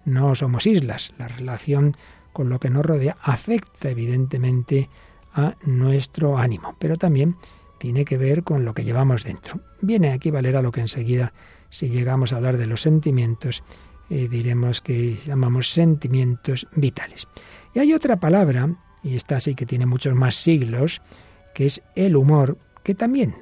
no 0.05 0.35
somos 0.35 0.67
islas. 0.67 1.15
La 1.19 1.29
relación 1.29 1.97
con 2.33 2.49
lo 2.49 2.59
que 2.59 2.69
nos 2.69 2.85
rodea 2.85 3.17
afecta 3.23 3.91
evidentemente 3.91 4.91
a 5.35 5.55
nuestro 5.65 6.37
ánimo, 6.37 6.75
pero 6.81 6.97
también 6.97 7.37
tiene 7.79 8.05
que 8.05 8.19
ver 8.19 8.43
con 8.43 8.65
lo 8.65 8.75
que 8.75 8.83
llevamos 8.83 9.23
dentro. 9.23 9.61
Viene 9.81 10.11
aquí 10.11 10.33
valer 10.33 10.57
a 10.57 10.63
lo 10.63 10.73
que 10.73 10.81
enseguida, 10.81 11.33
si 11.71 11.91
llegamos 11.91 12.33
a 12.33 12.39
hablar 12.39 12.57
de 12.57 12.67
los 12.67 12.81
sentimientos, 12.81 13.63
eh, 14.13 14.29
diremos 14.29 14.83
que 14.83 15.17
llamamos 15.17 15.71
sentimientos 15.71 16.69
vitales. 16.77 17.27
Y 17.75 17.79
hay 17.79 17.95
otra 17.95 18.21
palabra, 18.21 18.69
y 19.03 19.17
esta 19.17 19.41
sí 19.41 19.55
que 19.55 19.65
tiene 19.65 19.87
muchos 19.87 20.15
más 20.15 20.37
siglos, 20.37 21.01
que 21.55 21.65
es 21.65 21.81
el 21.95 22.17
humor, 22.17 22.59
que 22.83 22.95
también 22.95 23.35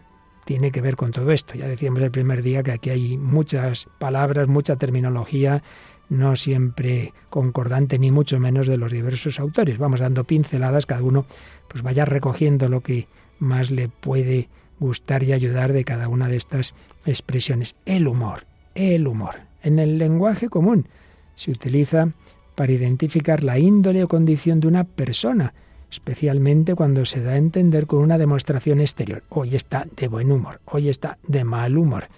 tiene 0.44 0.70
que 0.70 0.80
ver 0.80 0.94
con 0.94 1.10
todo 1.10 1.32
esto. 1.32 1.54
Ya 1.54 1.66
decíamos 1.66 2.02
el 2.02 2.12
primer 2.12 2.44
día 2.44 2.62
que 2.62 2.70
aquí 2.70 2.90
hay 2.90 3.16
muchas 3.16 3.88
palabras, 3.98 4.46
mucha 4.46 4.76
terminología, 4.76 5.64
no 6.08 6.36
siempre 6.36 7.14
concordante 7.30 7.98
ni 7.98 8.12
mucho 8.12 8.38
menos 8.38 8.68
de 8.68 8.76
los 8.76 8.92
diversos 8.92 9.40
autores. 9.40 9.76
Vamos 9.76 9.98
dando 9.98 10.22
pinceladas, 10.22 10.86
cada 10.86 11.02
uno 11.02 11.26
pues 11.66 11.82
vaya 11.82 12.04
recogiendo 12.04 12.68
lo 12.68 12.80
que 12.80 13.08
más 13.40 13.72
le 13.72 13.88
puede 13.88 14.48
gustar 14.78 15.24
y 15.24 15.32
ayudar 15.32 15.72
de 15.72 15.84
cada 15.84 16.06
una 16.06 16.28
de 16.28 16.36
estas 16.36 16.74
expresiones. 17.04 17.74
El 17.86 18.06
humor, 18.06 18.46
el 18.76 19.08
humor 19.08 19.50
en 19.62 19.78
el 19.78 19.98
lenguaje 19.98 20.48
común. 20.48 20.86
Se 21.34 21.50
utiliza 21.50 22.08
para 22.54 22.72
identificar 22.72 23.42
la 23.42 23.58
índole 23.58 24.04
o 24.04 24.08
condición 24.08 24.60
de 24.60 24.68
una 24.68 24.84
persona, 24.84 25.54
especialmente 25.90 26.74
cuando 26.74 27.04
se 27.04 27.22
da 27.22 27.32
a 27.32 27.36
entender 27.36 27.86
con 27.86 28.00
una 28.00 28.18
demostración 28.18 28.80
exterior. 28.80 29.22
Hoy 29.28 29.56
está 29.56 29.86
de 29.96 30.08
buen 30.08 30.30
humor, 30.30 30.60
hoy 30.66 30.88
está 30.88 31.18
de 31.26 31.44
mal 31.44 31.78
humor. 31.78 32.08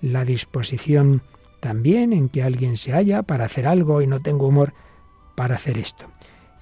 La 0.00 0.24
disposición 0.24 1.22
también 1.60 2.12
en 2.12 2.28
que 2.28 2.42
alguien 2.42 2.76
se 2.76 2.92
halla 2.92 3.22
para 3.22 3.44
hacer 3.44 3.66
algo 3.66 4.02
y 4.02 4.06
no 4.06 4.20
tengo 4.20 4.48
humor 4.48 4.72
para 5.36 5.54
hacer 5.54 5.78
esto. 5.78 6.06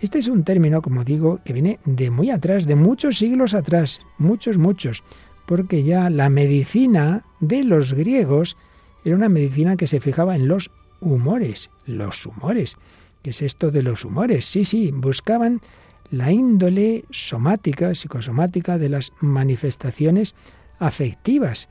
Este 0.01 0.19
es 0.19 0.29
un 0.29 0.45
término, 0.45 0.83
como 0.83 1.05
digo, 1.05 1.41
que 1.45 1.53
viene 1.53 1.79
de 1.85 2.11
muy 2.11 2.31
atrás, 2.31 2.67
de 2.67 2.75
muchos 2.75 3.19
siglos 3.19 3.55
atrás, 3.55 4.01
muchos, 4.19 4.57
muchos, 4.57 5.03
porque 5.47 5.83
ya 5.83 6.11
la 6.11 6.29
medicina 6.29 7.25
de 7.41 7.65
los 7.65 7.93
griegos 7.93 8.57
era 9.05 9.17
una 9.17 9.29
medicina 9.29 9.77
que 9.77 9.87
se 9.87 10.01
fijaba 10.01 10.37
en 10.37 10.49
los 10.49 10.71
humores, 11.01 11.71
los 11.87 12.27
humores. 12.27 12.77
¿Qué 13.23 13.31
es 13.31 13.43
esto 13.43 13.71
de 13.71 13.83
los 13.83 14.05
humores? 14.05 14.45
Sí, 14.47 14.65
sí, 14.65 14.91
buscaban 14.93 15.61
la 16.11 16.33
índole 16.33 17.05
somática, 17.11 17.95
psicosomática 17.95 18.79
de 18.79 18.89
las 18.89 19.13
manifestaciones 19.21 20.35
afectivas. 20.79 21.69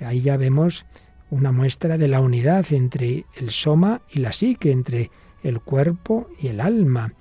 Ahí 0.00 0.20
ya 0.20 0.36
vemos 0.36 0.84
una 1.30 1.52
muestra 1.52 1.98
de 1.98 2.08
la 2.08 2.20
unidad 2.20 2.66
entre 2.70 3.26
el 3.36 3.50
soma 3.50 4.02
y 4.10 4.20
la 4.20 4.32
psique, 4.32 4.70
entre 4.72 5.10
el 5.42 5.60
cuerpo 5.60 6.28
y 6.38 6.48
el 6.48 6.60
alma. 6.60 7.14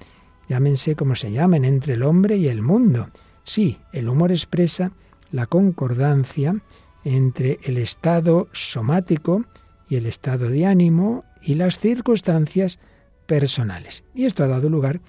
Llámense 0.47 0.95
como 0.95 1.15
se 1.15 1.31
llamen, 1.31 1.65
entre 1.65 1.95
el 1.95 2.03
hombre 2.03 2.37
y 2.37 2.47
el 2.47 2.61
mundo. 2.61 3.09
Sí, 3.43 3.79
el 3.93 4.09
humor 4.09 4.31
expresa 4.31 4.91
la 5.31 5.45
concordancia 5.45 6.55
entre 7.07 7.57
el 7.63 7.77
estado 7.77 8.49
somático 8.51 9.45
y 9.87 9.95
el 9.95 10.07
estado 10.07 10.49
de 10.49 10.65
ánimo 10.65 11.23
y 11.41 11.55
las 11.55 11.79
circunstancias 11.79 12.79
personales. 13.25 14.03
Y 14.13 14.25
esto 14.25 14.43
ha 14.43 14.47
dado 14.47 14.67
lugar 14.67 14.99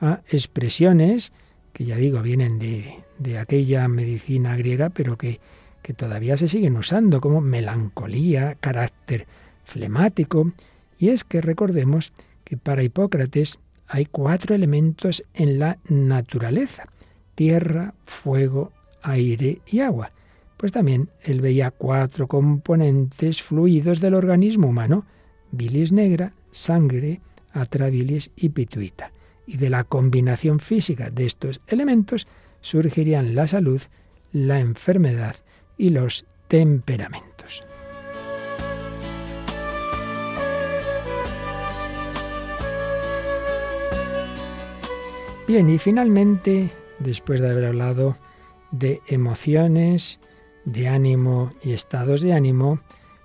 a 0.00 0.20
expresiones 0.28 1.32
que 1.72 1.84
ya 1.84 1.96
digo 1.96 2.22
vienen 2.22 2.58
de, 2.58 3.38
aquella 3.38 3.86
medicina 3.86 4.56
griega, 4.56 4.90
pero 4.90 5.16
que, 5.16 5.40
que 5.82 5.94
todavía 5.94 6.36
se 6.36 6.48
siguen 6.48 6.76
usando 6.76 7.20
como 7.20 7.40
melancolía, 7.40 8.56
carácter 8.58 9.28
flemático. 9.64 10.52
Y 10.98 11.10
es 11.10 11.22
que 11.22 11.40
recordemos 11.40 12.12
que 12.42 12.56
para 12.56 12.82
Hipócrates 12.82 13.60
hay 13.86 14.06
cuatro 14.06 14.56
elementos 14.56 15.22
en 15.34 15.60
la 15.60 15.78
naturaleza, 15.88 16.88
tierra, 17.36 17.94
fuego, 18.04 18.72
aire 19.02 19.60
y 19.68 19.78
agua 19.80 20.10
pues 20.56 20.72
también 20.72 21.10
él 21.22 21.40
veía 21.40 21.70
cuatro 21.70 22.28
componentes 22.28 23.42
fluidos 23.42 24.00
del 24.00 24.14
organismo 24.14 24.68
humano, 24.68 25.04
bilis 25.50 25.92
negra, 25.92 26.34
sangre, 26.50 27.20
atrabilis 27.52 28.30
y 28.36 28.50
pituita. 28.50 29.12
Y 29.46 29.56
de 29.58 29.70
la 29.70 29.84
combinación 29.84 30.60
física 30.60 31.10
de 31.10 31.26
estos 31.26 31.60
elementos 31.66 32.26
surgirían 32.60 33.34
la 33.34 33.46
salud, 33.46 33.82
la 34.32 34.58
enfermedad 34.60 35.36
y 35.76 35.90
los 35.90 36.26
temperamentos. 36.48 37.62
Bien, 45.46 45.68
y 45.68 45.78
finalmente, 45.78 46.70
después 47.00 47.40
de 47.42 47.50
haber 47.50 47.66
hablado 47.66 48.16
de 48.70 49.02
emociones, 49.06 50.18
de 50.64 50.88
ánimo 50.88 51.52
y 51.62 51.72
estados 51.72 52.20
de 52.20 52.32
ánimo, 52.32 52.80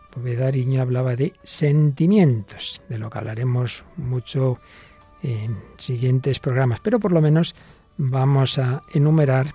Povedariño 0.10 0.81
hablaba 0.81 1.15
de 1.15 1.34
sentimientos, 1.43 2.81
de 2.89 2.98
lo 2.98 3.10
que 3.10 3.19
hablaremos 3.19 3.84
mucho 3.96 4.60
en 5.22 5.58
siguientes 5.77 6.39
programas, 6.39 6.79
pero 6.79 7.00
por 7.00 7.12
lo 7.12 7.22
menos 7.22 7.55
vamos 7.98 8.58
a 8.58 8.81
enumerar 8.93 9.53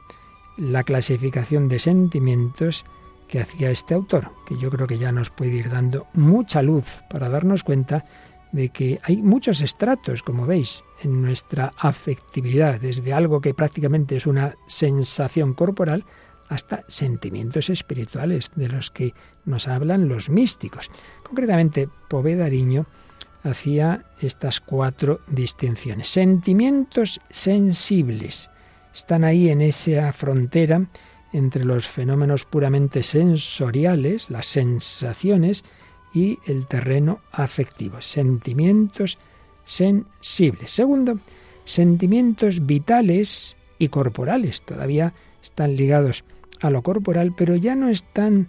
la 0.57 0.85
clasificación 0.85 1.69
de 1.69 1.81
sentimientos 1.81 2.85
que 3.27 3.41
hacía 3.41 3.71
este 3.71 3.95
autor, 3.95 4.31
que 4.47 4.57
yo 4.57 4.71
creo 4.71 4.87
que 4.87 4.99
ya 4.99 5.11
nos 5.11 5.31
puede 5.31 5.55
ir 5.55 5.71
dando 5.71 6.07
mucha 6.13 6.63
luz 6.63 7.03
para 7.11 7.29
darnos 7.29 7.65
cuenta 7.65 8.05
de 8.53 8.69
que 8.69 9.01
hay 9.03 9.17
muchos 9.23 9.61
estratos, 9.61 10.23
como 10.23 10.47
veis, 10.47 10.85
en 11.03 11.21
nuestra 11.21 11.73
afectividad, 11.77 12.81
desde 12.81 13.13
algo 13.13 13.41
que 13.41 13.55
prácticamente 13.55 14.15
es 14.15 14.27
una 14.27 14.55
sensación 14.69 15.55
corporal 15.55 16.05
hasta 16.49 16.85
sentimientos 16.89 17.71
espirituales 17.71 18.51
de 18.55 18.69
los 18.69 18.91
que 18.91 19.15
nos 19.45 19.69
hablan 19.69 20.09
los 20.09 20.31
místicos. 20.31 20.91
Concretamente, 21.23 21.89
Povedariño 22.09 22.87
hacía 23.43 24.05
estas 24.21 24.61
cuatro 24.61 25.21
distinciones. 25.29 26.09
Sentimientos 26.09 27.21
sensibles. 27.31 28.51
están 28.93 29.25
ahí 29.25 29.51
en 29.51 29.61
esa 29.61 30.13
frontera 30.13 30.87
entre 31.33 31.65
los 31.65 31.89
fenómenos 31.89 32.45
puramente 32.45 33.03
sensoriales, 33.03 34.31
las 34.31 34.47
sensaciones, 34.47 35.65
y 36.15 36.39
el 36.47 36.67
terreno 36.67 37.21
afectivo, 37.33 38.01
sentimientos 38.01 39.19
sensibles. 39.65 40.71
Segundo, 40.71 41.19
sentimientos 41.65 42.65
vitales 42.65 43.57
y 43.79 43.89
corporales. 43.89 44.63
Todavía 44.63 45.13
están 45.43 45.77
ligados 45.77 46.25
a 46.61 46.71
lo 46.71 46.83
corporal, 46.83 47.35
pero 47.37 47.57
ya 47.57 47.75
no 47.75 47.89
están, 47.89 48.49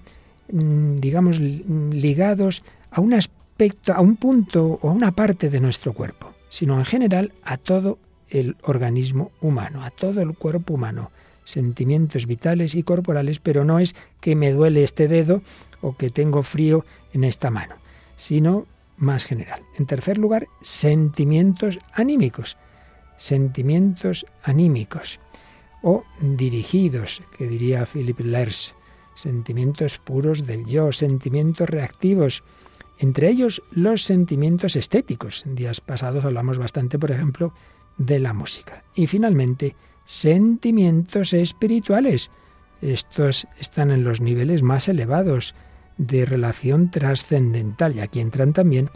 mm, 0.51 0.97
digamos, 0.97 1.39
ligados 1.39 2.63
a 2.91 3.01
un 3.01 3.13
aspecto, 3.13 3.93
a 3.93 4.01
un 4.01 4.15
punto 4.15 4.79
o 4.81 4.89
a 4.89 4.93
una 4.93 5.11
parte 5.11 5.49
de 5.49 5.59
nuestro 5.59 5.93
cuerpo, 5.93 6.33
sino 6.49 6.77
en 6.77 6.85
general 6.85 7.33
a 7.43 7.57
todo 7.57 7.97
el 8.29 8.57
organismo 8.63 9.31
humano, 9.41 9.83
a 9.83 9.91
todo 9.91 10.21
el 10.21 10.35
cuerpo 10.35 10.73
humano. 10.73 11.11
Sentimientos 11.43 12.25
vitales 12.25 12.73
y 12.73 12.83
corporales, 12.83 13.39
pero 13.39 13.65
no 13.65 13.79
es 13.79 13.95
que 14.19 14.35
me 14.35 14.51
duele 14.51 14.83
este 14.83 15.07
dedo 15.07 15.41
o 15.81 15.95
que 15.95 16.09
tengo 16.09 16.41
frío 16.41 16.85
en 17.13 17.23
esta 17.23 17.51
mano, 17.51 17.75
sino 18.15 18.65
más 18.97 19.25
general. 19.25 19.61
En 19.77 19.85
tercer 19.85 20.17
lugar, 20.17 20.47
sentimientos 20.61 21.79
anímicos. 21.93 22.57
Sentimientos 23.17 24.25
anímicos 24.43 25.19
o 25.85 26.03
dirigidos, 26.19 27.21
que 27.37 27.47
diría 27.47 27.85
Philip 27.85 28.19
Lers, 28.19 28.75
sentimientos 29.13 29.99
puros 29.99 30.47
del 30.47 30.65
yo, 30.65 30.91
sentimientos 30.91 31.69
reactivos, 31.69 32.43
entre 32.97 33.29
ellos 33.29 33.61
los 33.69 34.01
sentimientos 34.01 34.75
estéticos. 34.75 35.43
Días 35.45 35.81
pasados 35.81 36.25
hablamos 36.25 36.57
bastante, 36.57 36.97
por 36.97 37.11
ejemplo, 37.11 37.53
de 37.99 38.17
la 38.17 38.33
música. 38.33 38.83
Y 38.95 39.05
finalmente, 39.05 39.75
sentimientos 40.05 41.33
espirituales. 41.33 42.31
Estos 42.81 43.47
están 43.59 43.91
en 43.91 44.03
los 44.03 44.21
niveles 44.21 44.63
más 44.63 44.87
elevados 44.87 45.53
de 45.99 46.25
relación 46.25 46.89
trascendental 46.89 47.95
y 47.95 47.99
aquí 47.99 48.21
entran 48.21 48.53
también 48.53 48.89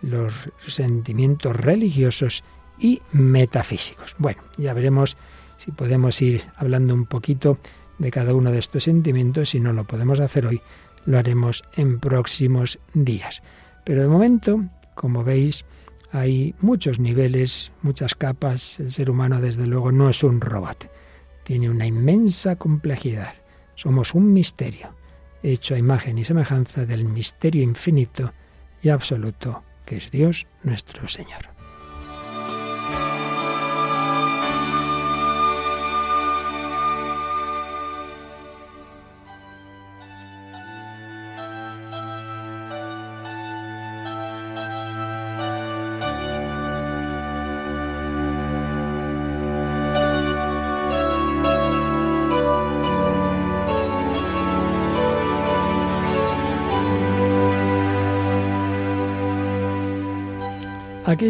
los 0.00 0.50
sentimientos 0.66 1.54
religiosos 1.54 2.44
y 2.78 3.02
metafísicos. 3.12 4.16
Bueno, 4.18 4.42
ya 4.56 4.72
veremos 4.72 5.18
si 5.60 5.72
podemos 5.72 6.22
ir 6.22 6.46
hablando 6.56 6.94
un 6.94 7.04
poquito 7.04 7.58
de 7.98 8.10
cada 8.10 8.32
uno 8.34 8.50
de 8.50 8.58
estos 8.58 8.84
sentimientos. 8.84 9.50
Si 9.50 9.60
no 9.60 9.74
lo 9.74 9.84
podemos 9.84 10.18
hacer 10.18 10.46
hoy, 10.46 10.62
lo 11.04 11.18
haremos 11.18 11.64
en 11.76 12.00
próximos 12.00 12.78
días. 12.94 13.42
Pero 13.84 14.00
de 14.00 14.08
momento, 14.08 14.64
como 14.94 15.22
veis, 15.22 15.66
hay 16.12 16.54
muchos 16.62 16.98
niveles, 16.98 17.72
muchas 17.82 18.14
capas. 18.14 18.80
El 18.80 18.90
ser 18.90 19.10
humano, 19.10 19.38
desde 19.42 19.66
luego, 19.66 19.92
no 19.92 20.08
es 20.08 20.24
un 20.24 20.40
robot. 20.40 20.90
Tiene 21.44 21.68
una 21.68 21.86
inmensa 21.86 22.56
complejidad. 22.56 23.34
Somos 23.74 24.14
un 24.14 24.32
misterio, 24.32 24.94
hecho 25.42 25.74
a 25.74 25.78
imagen 25.78 26.16
y 26.16 26.24
semejanza 26.24 26.86
del 26.86 27.04
misterio 27.04 27.62
infinito 27.62 28.32
y 28.82 28.88
absoluto 28.88 29.62
que 29.84 29.98
es 29.98 30.10
Dios 30.10 30.46
nuestro 30.62 31.06
Señor. 31.06 31.59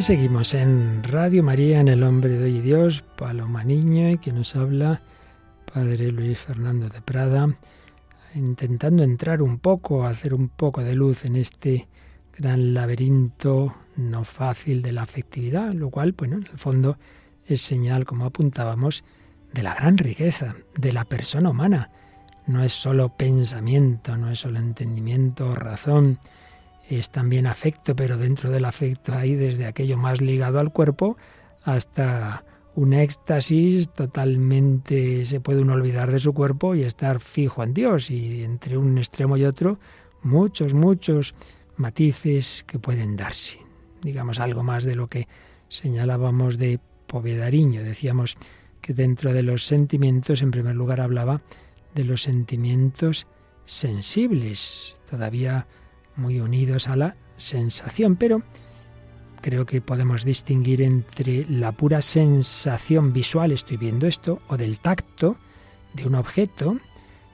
Seguimos 0.01 0.55
en 0.55 1.03
Radio 1.03 1.43
María, 1.43 1.79
en 1.79 1.89
El 1.89 2.03
Hombre 2.03 2.31
de 2.31 2.45
Hoy 2.45 2.57
y 2.57 2.61
Dios, 2.63 3.05
Paloma 3.19 3.65
Niño 3.65 4.09
y 4.09 4.17
que 4.17 4.33
nos 4.33 4.57
habla, 4.57 5.03
Padre 5.73 6.11
Luis 6.11 6.39
Fernando 6.39 6.89
de 6.89 7.03
Prada, 7.03 7.55
intentando 8.35 9.03
entrar 9.03 9.43
un 9.43 9.59
poco, 9.59 10.07
hacer 10.07 10.33
un 10.33 10.49
poco 10.49 10.83
de 10.83 10.95
luz 10.95 11.27
en 11.27 11.37
este 11.37 11.87
gran 12.35 12.73
laberinto 12.73 13.75
no 13.97 14.25
fácil 14.25 14.81
de 14.81 14.93
la 14.93 15.03
afectividad, 15.03 15.75
lo 15.75 15.91
cual, 15.91 16.13
bueno, 16.17 16.37
en 16.37 16.47
el 16.51 16.59
fondo 16.59 16.97
es 17.45 17.61
señal, 17.61 18.07
como 18.07 18.25
apuntábamos, 18.25 19.05
de 19.53 19.63
la 19.63 19.75
gran 19.75 19.99
riqueza 19.99 20.57
de 20.79 20.95
la 20.95 21.05
persona 21.05 21.51
humana. 21.51 21.91
No 22.47 22.65
es 22.65 22.73
solo 22.73 23.17
pensamiento, 23.19 24.17
no 24.17 24.31
es 24.31 24.41
solo 24.41 24.61
entendimiento 24.61 25.51
o 25.51 25.55
razón, 25.55 26.19
es 26.99 27.11
también 27.11 27.47
afecto, 27.47 27.95
pero 27.95 28.17
dentro 28.17 28.51
del 28.51 28.65
afecto 28.65 29.15
hay 29.15 29.35
desde 29.35 29.67
aquello 29.67 29.97
más 29.97 30.21
ligado 30.21 30.59
al 30.59 30.73
cuerpo 30.73 31.17
hasta 31.63 32.45
un 32.75 32.93
éxtasis 32.93 33.89
totalmente 33.91 35.25
se 35.27 35.41
puede 35.41 35.61
olvidar 35.61 36.11
de 36.11 36.21
su 36.21 36.33
cuerpo 36.33 36.75
y 36.75 36.83
estar 36.83 37.21
fijo 37.21 37.63
en 37.63 37.75
Dios. 37.75 38.11
Y 38.11 38.45
entre 38.45 38.77
un 38.77 38.99
extremo 38.99 39.37
y 39.37 39.45
otro 39.45 39.79
muchos 40.23 40.75
muchos 40.75 41.35
matices 41.77 42.65
que 42.67 42.79
pueden 42.79 43.17
darse. 43.17 43.59
Digamos 44.03 44.41
algo 44.41 44.63
más 44.63 44.85
de 44.85 44.97
lo 44.97 45.09
que 45.09 45.29
señalábamos 45.69 46.59
de 46.59 46.81
Povedariño. 47.07 47.83
Decíamos 47.83 48.37
que 48.81 48.95
dentro 48.95 49.33
de 49.33 49.43
los 49.43 49.67
sentimientos 49.67 50.43
en 50.43 50.51
primer 50.51 50.77
lugar 50.77 51.01
hablaba 51.01 51.43
de 51.95 52.05
los 52.05 52.23
sentimientos 52.23 53.27
sensibles. 53.65 54.97
Todavía 55.11 55.67
muy 56.17 56.41
unidos 56.41 56.89
a 56.89 56.97
la 56.97 57.17
sensación, 57.37 58.17
pero 58.17 58.43
creo 59.41 59.67
que 59.67 59.81
podemos 59.81 60.25
distinguir 60.25 60.83
entre 60.83 61.47
la 61.49 61.73
pura 61.73 62.03
sensación 62.03 63.13
visual, 63.13 63.53
estoy 63.53 63.77
viendo 63.77 64.07
esto, 64.07 64.41
o 64.49 64.57
del 64.57 64.79
tacto 64.79 65.37
de 65.95 66.07
un 66.07 66.15
objeto, 66.15 66.79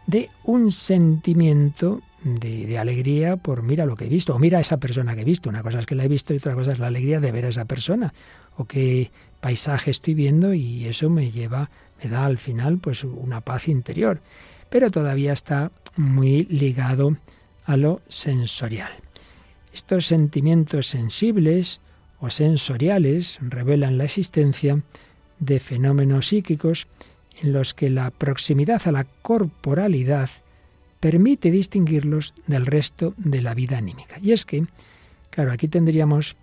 de 0.07 0.31
un 0.45 0.71
sentimiento 0.71 2.01
de, 2.23 2.79
alegría 2.79 3.37
por 3.37 3.63
mira 3.63 3.87
lo 3.87 3.97
que 3.97 4.07
he 4.07 4.09
visto, 4.09 4.35
o 4.35 4.39
mira 4.39 4.59
a 4.59 4.61
esa 4.61 4.79
persona 4.79 5.15
que 5.15 5.23
he 5.23 5.25
visto. 5.25 5.49
Una 5.49 5.63
cosa 5.63 5.81
es 5.81 5.87
que 5.87 5.95
la 5.95 6.05
he 6.05 6.09
visto 6.09 6.33
y 6.33 6.39
otra 6.39 6.55
cosa 6.55 6.73
es 6.73 6.79
la 6.79 6.89
alegría 6.89 7.21
de 7.21 7.33
ver 7.33 7.47
a 7.47 7.49
esa 7.49 7.65
persona, 7.65 8.15
o 8.57 8.65
qué 8.65 9.11
paisaje 9.41 9.91
estoy 9.91 10.15
viendo 10.15 10.55
y 10.55 10.87
eso 10.87 11.11
me 11.11 11.31
lleva, 11.31 11.71
me 12.03 12.11
da 12.11 12.25
al 12.25 12.39
final 12.39 12.79
pues 12.79 13.05
una 13.05 13.41
paz 13.41 13.69
interior. 13.69 14.21
Pero 14.71 14.91
todavía 14.91 15.33
está 15.33 15.71
muy 15.97 16.45
ligado 16.45 17.17
a 17.67 17.77
lo 17.77 18.01
sensorial. 18.09 18.93
Estos 19.73 20.07
sentimientos 20.07 20.87
sensibles 20.87 21.81
o 22.21 22.31
sensoriales 22.31 23.39
revelan 23.43 23.99
la 23.99 24.05
existencia 24.05 24.83
de 25.39 25.61
fenómenos 25.61 26.29
psíquicos 26.29 26.87
en 27.43 27.53
los 27.53 27.75
que 27.75 27.91
la 27.91 28.11
proximidad 28.11 28.81
a 28.87 28.93
la 28.93 29.05
corporalidad 29.05 30.31
permite 31.01 31.51
distinguirlos 31.51 32.33
del 32.47 32.65
resto 32.65 33.13
de 33.19 33.43
la 33.43 33.53
vida 33.53 33.77
anímica. 33.77 34.17
Y 34.23 34.33
es 34.33 34.47
que, 34.47 34.65
claro, 35.29 35.53
aquí 35.53 35.69
tendríamos, 35.69 36.37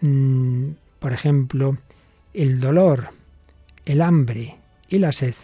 mm, 0.00 0.70
por 0.98 1.12
ejemplo, 1.12 1.78
el 2.34 2.58
dolor, 2.58 3.10
el 3.86 4.02
hambre 4.02 4.56
y 4.88 4.98
la 4.98 5.12
sed 5.12 5.34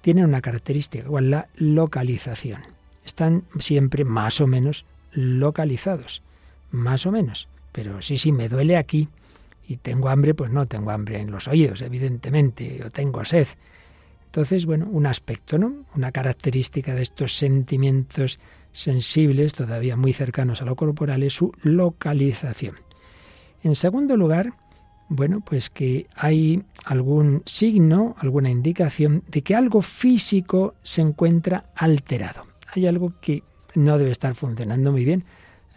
tienen 0.00 0.24
una 0.24 0.40
característica, 0.40 1.04
igual 1.04 1.30
la 1.30 1.48
localización 1.56 2.62
están 3.04 3.44
siempre 3.58 4.04
más 4.04 4.40
o 4.40 4.46
menos 4.46 4.84
localizados, 5.12 6.22
más 6.70 7.06
o 7.06 7.12
menos. 7.12 7.48
Pero 7.72 8.02
sí, 8.02 8.18
sí, 8.18 8.32
me 8.32 8.48
duele 8.48 8.76
aquí 8.76 9.08
y 9.66 9.76
tengo 9.76 10.08
hambre, 10.08 10.34
pues 10.34 10.50
no 10.50 10.66
tengo 10.66 10.90
hambre 10.90 11.20
en 11.20 11.30
los 11.30 11.48
oídos, 11.48 11.82
evidentemente, 11.82 12.82
o 12.84 12.90
tengo 12.90 13.24
sed. 13.24 13.46
Entonces, 14.26 14.66
bueno, 14.66 14.86
un 14.90 15.06
aspecto, 15.06 15.58
¿no? 15.58 15.84
Una 15.94 16.12
característica 16.12 16.94
de 16.94 17.02
estos 17.02 17.36
sentimientos 17.36 18.38
sensibles, 18.72 19.52
todavía 19.52 19.96
muy 19.96 20.12
cercanos 20.12 20.62
a 20.62 20.64
lo 20.64 20.76
corporal, 20.76 21.22
es 21.22 21.34
su 21.34 21.52
localización. 21.62 22.76
En 23.62 23.74
segundo 23.74 24.16
lugar, 24.16 24.54
bueno, 25.08 25.40
pues 25.40 25.68
que 25.68 26.06
hay 26.16 26.64
algún 26.84 27.42
signo, 27.44 28.16
alguna 28.18 28.50
indicación 28.50 29.22
de 29.28 29.42
que 29.42 29.54
algo 29.54 29.82
físico 29.82 30.74
se 30.82 31.02
encuentra 31.02 31.66
alterado 31.74 32.51
hay 32.72 32.86
algo 32.86 33.12
que 33.20 33.42
no 33.74 33.98
debe 33.98 34.10
estar 34.10 34.34
funcionando 34.34 34.92
muy 34.92 35.04
bien. 35.04 35.24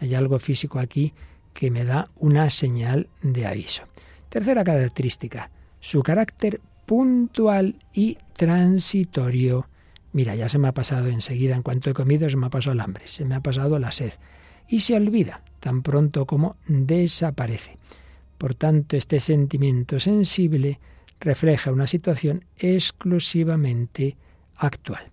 Hay 0.00 0.14
algo 0.14 0.38
físico 0.38 0.78
aquí 0.78 1.12
que 1.52 1.70
me 1.70 1.84
da 1.84 2.08
una 2.16 2.50
señal 2.50 3.08
de 3.22 3.46
aviso. 3.46 3.84
Tercera 4.30 4.64
característica, 4.64 5.50
su 5.78 6.02
carácter 6.02 6.60
puntual 6.86 7.76
y 7.92 8.18
transitorio. 8.32 9.68
Mira, 10.12 10.34
ya 10.34 10.48
se 10.48 10.58
me 10.58 10.68
ha 10.68 10.72
pasado 10.72 11.08
enseguida, 11.08 11.54
en 11.54 11.62
cuanto 11.62 11.90
he 11.90 11.94
comido, 11.94 12.28
se 12.30 12.36
me 12.36 12.46
ha 12.46 12.50
pasado 12.50 12.72
el 12.72 12.80
hambre, 12.80 13.06
se 13.06 13.24
me 13.24 13.34
ha 13.34 13.40
pasado 13.40 13.78
la 13.78 13.92
sed. 13.92 14.12
Y 14.68 14.80
se 14.80 14.94
olvida 14.94 15.42
tan 15.60 15.82
pronto 15.82 16.26
como 16.26 16.56
desaparece. 16.66 17.78
Por 18.38 18.54
tanto, 18.54 18.96
este 18.96 19.20
sentimiento 19.20 20.00
sensible 20.00 20.80
refleja 21.20 21.72
una 21.72 21.86
situación 21.86 22.44
exclusivamente 22.56 24.16
actual. 24.56 25.10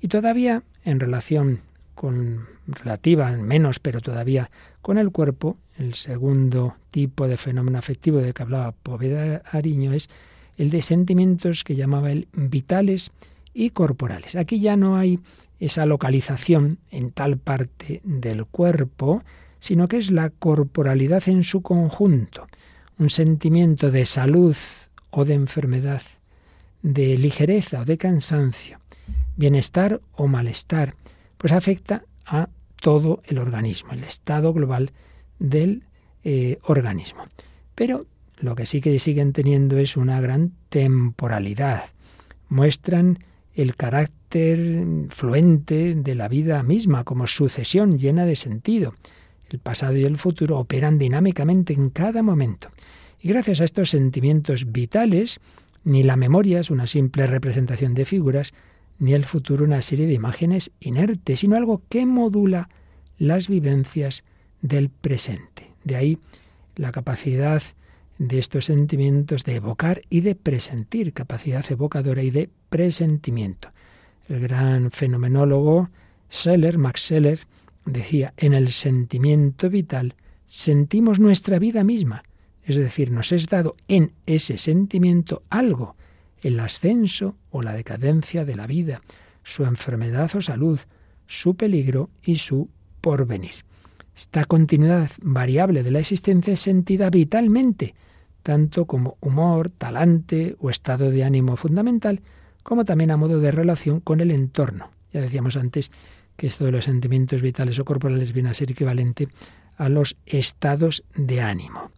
Y 0.00 0.08
todavía 0.08 0.62
en 0.84 1.00
relación 1.00 1.60
con 1.94 2.46
relativa, 2.66 3.30
menos, 3.32 3.78
pero 3.78 4.00
todavía 4.00 4.50
con 4.82 4.98
el 4.98 5.10
cuerpo, 5.10 5.56
el 5.78 5.94
segundo 5.94 6.76
tipo 6.90 7.26
de 7.26 7.36
fenómeno 7.36 7.78
afectivo 7.78 8.18
de 8.18 8.32
que 8.32 8.42
hablaba 8.42 8.72
Poveda 8.72 9.42
Ariño 9.50 9.92
es 9.92 10.08
el 10.56 10.70
de 10.70 10.82
sentimientos 10.82 11.64
que 11.64 11.76
llamaba 11.76 12.12
el 12.12 12.28
vitales 12.32 13.10
y 13.52 13.70
corporales. 13.70 14.36
Aquí 14.36 14.60
ya 14.60 14.76
no 14.76 14.96
hay 14.96 15.20
esa 15.60 15.86
localización 15.86 16.78
en 16.90 17.10
tal 17.10 17.38
parte 17.38 18.00
del 18.04 18.44
cuerpo, 18.44 19.22
sino 19.60 19.88
que 19.88 19.96
es 19.96 20.10
la 20.10 20.30
corporalidad 20.30 21.22
en 21.28 21.42
su 21.44 21.62
conjunto, 21.62 22.46
un 22.98 23.10
sentimiento 23.10 23.90
de 23.90 24.04
salud 24.04 24.56
o 25.10 25.24
de 25.24 25.34
enfermedad, 25.34 26.02
de 26.82 27.16
ligereza 27.16 27.80
o 27.80 27.84
de 27.84 27.96
cansancio, 27.96 28.78
bienestar 29.36 30.00
o 30.12 30.26
malestar, 30.26 30.94
pues 31.38 31.52
afecta 31.52 32.04
a 32.26 32.48
todo 32.80 33.20
el 33.24 33.38
organismo, 33.38 33.92
el 33.92 34.04
estado 34.04 34.52
global 34.52 34.92
del 35.38 35.84
eh, 36.22 36.58
organismo. 36.62 37.24
Pero 37.74 38.06
lo 38.38 38.54
que 38.54 38.66
sí 38.66 38.80
que 38.80 38.98
siguen 38.98 39.32
teniendo 39.32 39.78
es 39.78 39.96
una 39.96 40.20
gran 40.20 40.52
temporalidad. 40.68 41.84
Muestran 42.48 43.18
el 43.54 43.76
carácter 43.76 44.84
fluente 45.08 45.94
de 45.94 46.14
la 46.14 46.28
vida 46.28 46.62
misma 46.62 47.04
como 47.04 47.26
sucesión 47.26 47.98
llena 47.98 48.26
de 48.26 48.36
sentido. 48.36 48.94
El 49.48 49.60
pasado 49.60 49.96
y 49.96 50.04
el 50.04 50.18
futuro 50.18 50.58
operan 50.58 50.98
dinámicamente 50.98 51.72
en 51.72 51.90
cada 51.90 52.22
momento. 52.22 52.70
Y 53.20 53.28
gracias 53.28 53.60
a 53.60 53.64
estos 53.64 53.90
sentimientos 53.90 54.72
vitales, 54.72 55.40
ni 55.84 56.02
la 56.02 56.16
memoria 56.16 56.60
es 56.60 56.70
una 56.70 56.86
simple 56.86 57.26
representación 57.26 57.94
de 57.94 58.04
figuras, 58.04 58.52
ni 58.98 59.14
el 59.14 59.24
futuro 59.24 59.64
una 59.64 59.82
serie 59.82 60.06
de 60.06 60.14
imágenes 60.14 60.70
inertes, 60.80 61.40
sino 61.40 61.56
algo 61.56 61.82
que 61.88 62.06
modula 62.06 62.68
las 63.18 63.48
vivencias 63.48 64.24
del 64.62 64.88
presente. 64.88 65.70
De 65.84 65.96
ahí 65.96 66.18
la 66.76 66.92
capacidad 66.92 67.62
de 68.18 68.38
estos 68.38 68.66
sentimientos 68.66 69.44
de 69.44 69.56
evocar 69.56 70.02
y 70.08 70.20
de 70.20 70.34
presentir, 70.34 71.12
capacidad 71.12 71.64
evocadora 71.70 72.22
y 72.22 72.30
de 72.30 72.48
presentimiento. 72.68 73.70
El 74.28 74.40
gran 74.40 74.90
fenomenólogo 74.90 75.90
Scheller, 76.30 76.78
Max 76.78 77.02
Scheller, 77.02 77.40
decía, 77.84 78.32
en 78.36 78.54
el 78.54 78.70
sentimiento 78.70 79.68
vital 79.68 80.14
sentimos 80.46 81.20
nuestra 81.20 81.58
vida 81.58 81.84
misma, 81.84 82.22
es 82.64 82.76
decir, 82.76 83.10
nos 83.10 83.32
es 83.32 83.48
dado 83.48 83.76
en 83.88 84.12
ese 84.26 84.58
sentimiento 84.58 85.42
algo, 85.50 85.96
el 86.44 86.60
ascenso 86.60 87.36
o 87.50 87.62
la 87.62 87.72
decadencia 87.72 88.44
de 88.44 88.54
la 88.54 88.66
vida, 88.66 89.00
su 89.42 89.64
enfermedad 89.64 90.30
o 90.36 90.42
salud, 90.42 90.78
su 91.26 91.56
peligro 91.56 92.10
y 92.22 92.36
su 92.36 92.68
porvenir. 93.00 93.64
Esta 94.14 94.44
continuidad 94.44 95.10
variable 95.22 95.82
de 95.82 95.90
la 95.90 96.00
existencia 96.00 96.52
es 96.52 96.60
sentida 96.60 97.08
vitalmente, 97.08 97.94
tanto 98.42 98.84
como 98.84 99.16
humor, 99.20 99.70
talante 99.70 100.54
o 100.60 100.68
estado 100.68 101.10
de 101.10 101.24
ánimo 101.24 101.56
fundamental, 101.56 102.20
como 102.62 102.84
también 102.84 103.10
a 103.10 103.16
modo 103.16 103.40
de 103.40 103.50
relación 103.50 104.00
con 104.00 104.20
el 104.20 104.30
entorno. 104.30 104.90
Ya 105.12 105.22
decíamos 105.22 105.56
antes 105.56 105.90
que 106.36 106.46
esto 106.46 106.66
de 106.66 106.72
los 106.72 106.84
sentimientos 106.84 107.40
vitales 107.40 107.78
o 107.78 107.86
corporales 107.86 108.32
viene 108.32 108.50
a 108.50 108.54
ser 108.54 108.70
equivalente 108.70 109.28
a 109.76 109.88
los 109.88 110.16
estados 110.26 111.04
de 111.16 111.40
ánimo. 111.40 111.90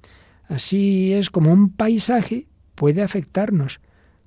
Así 0.48 1.12
es 1.12 1.30
como 1.30 1.52
un 1.52 1.70
paisaje 1.70 2.46
puede 2.76 3.02
afectarnos, 3.02 3.80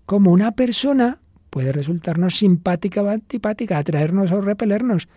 como 0.10 0.32
una 0.32 0.54
persona 0.54 1.20
puede 1.52 1.72
resultarnos 1.72 2.36
simpática 2.36 3.04
o 3.04 3.10
antipática, 3.10 3.78
atraernos 3.78 4.32
o 4.32 4.42
repelernos, 4.42 5.08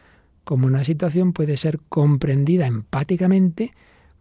como 0.44 0.66
una 0.66 0.84
situación 0.84 1.32
puede 1.32 1.56
ser 1.56 1.80
comprendida 1.88 2.66
empáticamente, 2.66 3.72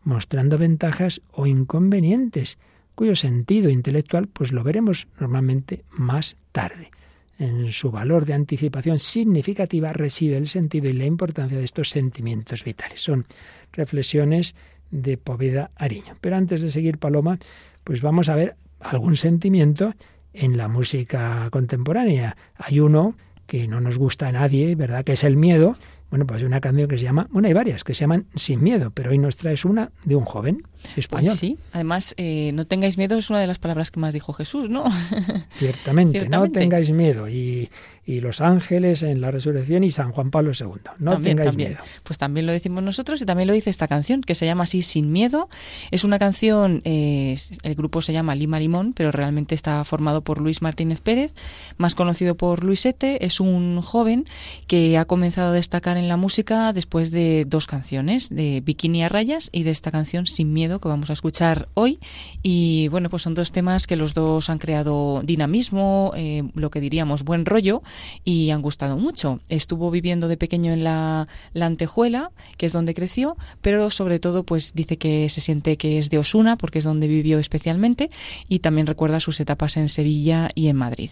mostrando 0.05 0.57
ventajas 0.57 1.23
o 1.33 1.45
inconvenientes, 1.45 2.57
cuyo 2.95 3.17
sentido 3.17 3.69
intelectual 3.69 4.29
pues 4.29 4.53
lo 4.53 4.63
veremos 4.63 5.09
normalmente 5.19 5.83
más 5.91 6.37
tarde. 6.53 6.89
En 7.37 7.73
su 7.73 7.91
valor 7.91 8.25
de 8.25 8.35
anticipación 8.35 8.97
significativa 8.97 9.91
reside 9.91 10.37
el 10.37 10.47
sentido 10.47 10.87
y 10.87 10.93
la 10.93 11.03
importancia 11.03 11.57
de 11.57 11.65
estos 11.65 11.89
sentimientos 11.89 12.63
vitales. 12.63 13.01
Son 13.01 13.25
reflexiones 13.73 14.55
de 14.89 15.17
Poveda 15.17 15.71
Ariño. 15.75 16.15
Pero 16.21 16.37
antes 16.37 16.61
de 16.61 16.71
seguir, 16.71 16.97
Paloma, 16.97 17.39
pues 17.83 18.01
vamos 18.01 18.29
a 18.29 18.35
ver 18.35 18.55
algún 18.79 19.17
sentimiento 19.17 19.95
en 20.33 20.57
la 20.57 20.67
música 20.67 21.49
contemporánea. 21.51 22.37
Hay 22.55 22.79
uno 22.79 23.15
que 23.47 23.67
no 23.67 23.81
nos 23.81 23.97
gusta 23.97 24.27
a 24.27 24.31
nadie, 24.31 24.75
¿verdad? 24.75 25.03
Que 25.03 25.13
es 25.13 25.23
el 25.23 25.35
miedo, 25.35 25.75
bueno, 26.11 26.27
pues 26.27 26.41
hay 26.41 26.45
una 26.45 26.59
canción 26.59 26.89
que 26.89 26.97
se 26.97 27.05
llama, 27.05 27.27
bueno, 27.31 27.47
hay 27.47 27.53
varias 27.53 27.85
que 27.85 27.93
se 27.93 28.01
llaman 28.01 28.25
Sin 28.35 28.61
Miedo, 28.61 28.91
pero 28.91 29.11
hoy 29.11 29.17
nos 29.17 29.37
traes 29.37 29.63
una 29.63 29.91
de 30.03 30.17
un 30.17 30.25
joven 30.25 30.61
español. 30.95 31.27
Pues 31.29 31.39
sí, 31.39 31.57
además, 31.71 32.13
eh, 32.17 32.51
no 32.53 32.65
tengáis 32.65 32.97
miedo 32.97 33.17
es 33.17 33.29
una 33.29 33.39
de 33.39 33.47
las 33.47 33.59
palabras 33.59 33.91
que 33.91 33.99
más 33.99 34.13
dijo 34.13 34.33
Jesús, 34.33 34.69
¿no? 34.69 34.85
Ciertamente, 35.57 36.27
no 36.27 36.49
tengáis 36.51 36.91
miedo. 36.91 37.29
Y, 37.29 37.69
y, 38.05 38.19
los 38.19 38.41
ángeles 38.41 39.03
en 39.03 39.21
la 39.21 39.31
resurrección 39.31 39.83
y 39.83 39.91
San 39.91 40.11
Juan 40.11 40.31
Pablo 40.31 40.51
II, 40.59 40.67
no 40.99 41.19
tengáis 41.19 41.55
miedo. 41.55 41.77
Pues 42.03 42.17
también 42.17 42.45
lo 42.45 42.51
decimos 42.51 42.83
nosotros 42.83 43.21
y 43.21 43.25
también 43.25 43.47
lo 43.47 43.53
dice 43.53 43.69
esta 43.69 43.87
canción, 43.87 44.21
que 44.21 44.35
se 44.35 44.45
llama 44.45 44.63
así 44.63 44.81
Sin 44.81 45.11
Miedo. 45.11 45.49
Es 45.91 46.03
una 46.03 46.19
canción, 46.19 46.81
eh, 46.83 47.37
el 47.63 47.75
grupo 47.75 48.01
se 48.01 48.13
llama 48.13 48.35
Lima 48.35 48.59
Limón, 48.59 48.93
pero 48.93 49.11
realmente 49.11 49.55
está 49.55 49.83
formado 49.83 50.23
por 50.23 50.41
Luis 50.41 50.61
Martínez 50.61 51.01
Pérez, 51.01 51.33
más 51.77 51.95
conocido 51.95 52.35
por 52.35 52.63
Luisete, 52.63 53.25
es 53.25 53.39
un 53.39 53.81
joven 53.81 54.25
que 54.67 54.97
ha 54.97 55.05
comenzado 55.05 55.49
a 55.49 55.53
destacar 55.53 55.97
en 55.97 56.07
la 56.07 56.17
música 56.17 56.73
después 56.73 57.11
de 57.11 57.45
dos 57.47 57.67
canciones, 57.67 58.29
de 58.29 58.61
Bikini 58.61 59.03
a 59.03 59.09
rayas 59.09 59.49
y 59.51 59.63
de 59.63 59.71
esta 59.71 59.91
canción 59.91 60.25
Sin 60.25 60.53
Miedo 60.53 60.70
que 60.79 60.87
vamos 60.87 61.09
a 61.09 61.13
escuchar 61.13 61.67
hoy. 61.73 61.99
Y 62.43 62.87
bueno, 62.89 63.09
pues 63.09 63.23
son 63.23 63.33
dos 63.33 63.51
temas 63.51 63.87
que 63.87 63.95
los 63.95 64.13
dos 64.13 64.49
han 64.49 64.59
creado 64.59 65.21
dinamismo, 65.23 66.13
eh, 66.15 66.43
lo 66.55 66.69
que 66.69 66.79
diríamos 66.79 67.23
buen 67.23 67.45
rollo, 67.45 67.81
y 68.23 68.49
han 68.51 68.61
gustado 68.61 68.97
mucho. 68.97 69.39
Estuvo 69.49 69.91
viviendo 69.91 70.27
de 70.27 70.37
pequeño 70.37 70.71
en 70.71 70.83
la, 70.83 71.27
la 71.53 71.65
Antejuela, 71.65 72.31
que 72.57 72.65
es 72.65 72.73
donde 72.73 72.93
creció, 72.93 73.37
pero 73.61 73.89
sobre 73.89 74.19
todo 74.19 74.43
pues 74.43 74.73
dice 74.73 74.97
que 74.97 75.29
se 75.29 75.41
siente 75.41 75.77
que 75.77 75.97
es 75.97 76.09
de 76.09 76.17
Osuna, 76.17 76.57
porque 76.57 76.79
es 76.79 76.85
donde 76.85 77.07
vivió 77.07 77.39
especialmente, 77.39 78.09
y 78.47 78.59
también 78.59 78.87
recuerda 78.87 79.19
sus 79.19 79.39
etapas 79.39 79.77
en 79.77 79.89
Sevilla 79.89 80.49
y 80.55 80.67
en 80.67 80.75
Madrid. 80.75 81.09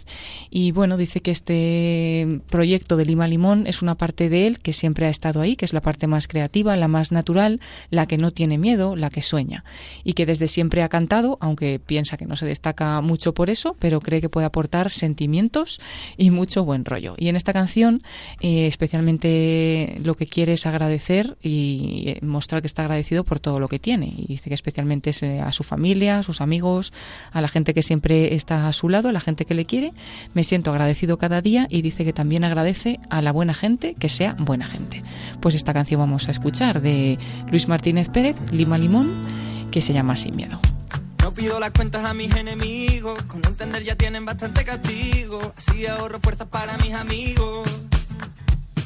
Y 0.50 0.72
bueno, 0.72 0.98
dice 0.98 1.22
que 1.22 1.32
este 1.32 2.41
proyecto 2.50 2.98
de 2.98 3.06
Lima 3.06 3.28
Limón 3.28 3.67
es 3.67 3.82
una 3.82 3.95
parte 3.95 4.30
de 4.30 4.48
él 4.48 4.60
que 4.60 4.74
siempre 4.74 5.08
ha 5.08 5.10
estado 5.10 5.41
ahí, 5.41 5.56
que 5.56 5.65
es 5.65 5.74
la 5.74 5.82
parte 5.82 6.08
más 6.08 6.28
creativa, 6.28 6.76
la 6.76 6.88
más 6.88 7.12
natural, 7.12 7.60
la 7.89 8.08
que 8.08 8.17
no 8.17 8.32
tiene 8.32 8.58
miedo, 8.58 8.95
la 8.95 9.10
que 9.10 9.22
sueña 9.22 9.48
y 10.03 10.13
que 10.13 10.25
desde 10.25 10.47
siempre 10.47 10.83
ha 10.83 10.89
cantado, 10.89 11.38
aunque 11.41 11.79
piensa 11.79 12.17
que 12.17 12.25
no 12.25 12.35
se 12.35 12.45
destaca 12.45 13.01
mucho 13.01 13.33
por 13.33 13.49
eso, 13.49 13.75
pero 13.79 14.01
cree 14.01 14.21
que 14.21 14.29
puede 14.29 14.45
aportar 14.45 14.91
sentimientos 14.91 15.79
y 16.17 16.31
mucho 16.31 16.63
buen 16.65 16.85
rollo. 16.85 17.15
Y 17.17 17.29
en 17.29 17.35
esta 17.35 17.53
canción 17.53 18.01
eh, 18.41 18.67
especialmente 18.67 19.99
lo 20.03 20.15
que 20.15 20.27
quiere 20.27 20.53
es 20.53 20.65
agradecer 20.65 21.38
y 21.41 22.03
eh, 22.07 22.19
mostrar 22.21 22.62
que 22.62 22.67
está 22.67 22.83
agradecido 22.83 23.23
por 23.23 23.39
todo 23.39 23.59
lo 23.59 23.67
que 23.67 23.79
tiene. 23.79 24.13
Y 24.17 24.27
dice 24.27 24.49
que 24.49 24.55
especialmente 24.55 25.09
es 25.12 25.23
eh, 25.23 25.41
a 25.41 25.51
su 25.51 25.63
familia, 25.63 26.19
a 26.19 26.23
sus 26.23 26.41
amigos, 26.41 26.93
a 27.31 27.41
la 27.41 27.47
gente 27.47 27.73
que 27.73 27.81
siempre 27.81 28.35
está 28.35 28.67
a 28.67 28.73
su 28.73 28.89
lado, 28.89 29.09
a 29.09 29.12
la 29.12 29.19
gente 29.19 29.45
que 29.45 29.53
le 29.53 29.65
quiere. 29.65 29.93
Me 30.33 30.43
siento 30.43 30.71
agradecido 30.71 31.17
cada 31.17 31.41
día 31.41 31.67
y 31.69 31.81
dice 31.81 32.05
que 32.05 32.13
también 32.13 32.43
agradece 32.43 32.99
a 33.09 33.21
la 33.21 33.31
buena 33.31 33.53
gente 33.53 33.95
que 33.95 34.09
sea 34.09 34.35
buena 34.39 34.65
gente. 34.65 35.03
Pues 35.41 35.55
esta 35.55 35.73
canción 35.73 35.99
vamos 35.99 36.27
a 36.27 36.31
escuchar 36.31 36.81
de 36.81 37.17
Luis 37.49 37.67
Martínez 37.67 38.09
Pérez, 38.09 38.35
Lima 38.51 38.77
Limón 38.77 39.38
que 39.69 39.82
se 39.82 39.93
llama 39.93 40.15
Sin 40.15 40.36
Miedo. 40.36 40.60
No 41.21 41.32
pido 41.32 41.60
las 41.60 41.71
cuentas 41.71 42.05
a 42.05 42.13
mis 42.13 42.36
enemigos, 42.36 43.21
con 43.23 43.45
entender 43.45 43.84
ya 43.84 43.95
tienen 43.95 44.25
bastante 44.25 44.63
castigo, 44.63 45.53
así 45.55 45.86
ahorro 45.86 46.19
fuerzas 46.19 46.47
para 46.47 46.77
mis 46.77 46.93
amigos. 46.93 47.69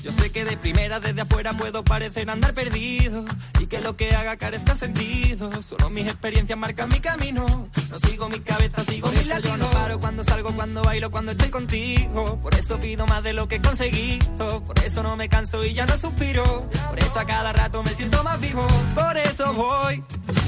Yo 0.04 0.12
sé 0.12 0.32
que 0.32 0.44
de 0.44 0.58
primera 0.58 1.00
desde 1.00 1.22
afuera 1.22 1.54
puedo 1.54 1.82
parecer 1.82 2.30
andar 2.30 2.54
perdido 2.54 3.24
y 3.58 3.68
que 3.68 3.80
lo 3.80 3.96
que 3.96 4.13
haga 4.13 4.36
carezca 4.36 4.76
sentido. 4.76 5.50
Solo 5.62 5.89
mis 5.89 6.08
experiencias 6.08 6.60
marcan 6.60 6.89
mi 6.89 7.00
camino. 7.00 7.46
No 7.89 8.00
sigo 8.00 8.28
mi 8.28 8.42
cabeza, 8.42 8.84
sigo 8.84 9.08
mi 9.08 9.20
eso 9.20 9.39
Yo 9.39 9.56
no 9.56 9.66
paro 9.72 10.02
cuando 10.02 10.26
salgo, 10.26 10.52
cuando 10.52 10.84
bailo, 10.84 11.10
cuando 11.10 11.32
estoy 11.32 11.48
contigo. 11.48 12.38
Por 12.42 12.54
eso 12.54 12.78
pido 12.82 13.08
más 13.08 13.24
de 13.24 13.32
lo 13.32 13.48
que 13.48 13.56
he 13.56 13.62
conseguido. 13.62 14.62
Por 14.66 14.78
eso 14.80 15.04
no 15.04 15.16
me 15.16 15.30
canso 15.30 15.63
y 15.63 15.74
ya 15.74 15.86
no 15.86 15.98
suspiro. 15.98 16.70
Por 16.89 17.00
eso 17.00 17.20
a 17.22 17.26
cada 17.26 17.54
rato 17.54 17.82
me 17.82 17.92
siento 17.92 18.22
más 18.26 18.42
vivo. 18.42 18.68
Por 18.96 19.16
eso 19.16 19.54
voy 19.54 20.04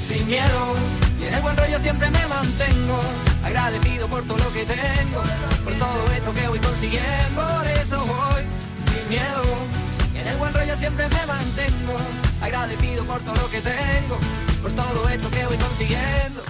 sin 0.06 0.26
miedo. 0.26 0.74
Y 1.18 1.24
en 1.24 1.32
el 1.32 1.40
buen 1.40 1.56
rollo 1.56 1.78
siempre 1.78 2.10
me 2.10 2.26
mantengo. 2.26 3.00
Agradecido 3.42 4.06
por 4.06 4.22
todo 4.24 4.36
lo 4.36 4.52
que 4.52 4.66
tengo. 4.66 5.22
Por 5.64 5.72
todo 5.78 6.12
esto 6.14 6.34
que 6.34 6.46
voy 6.46 6.58
consiguiendo. 6.58 7.42
Por 7.42 7.66
eso 7.68 8.04
voy 8.04 8.44
sin 8.96 9.08
miedo. 9.08 9.42
En 10.14 10.26
el 10.26 10.36
buen 10.36 10.52
rollo 10.54 10.76
siempre 10.76 11.08
me 11.08 11.26
mantengo. 11.26 11.96
Agradecido 12.40 13.04
por 13.06 13.20
todo 13.20 13.36
lo 13.36 13.50
que 13.50 13.60
tengo, 13.60 14.18
por 14.62 14.72
todo 14.72 15.08
esto 15.08 15.30
que 15.30 15.46
voy 15.46 15.56
consiguiendo. 15.56 16.42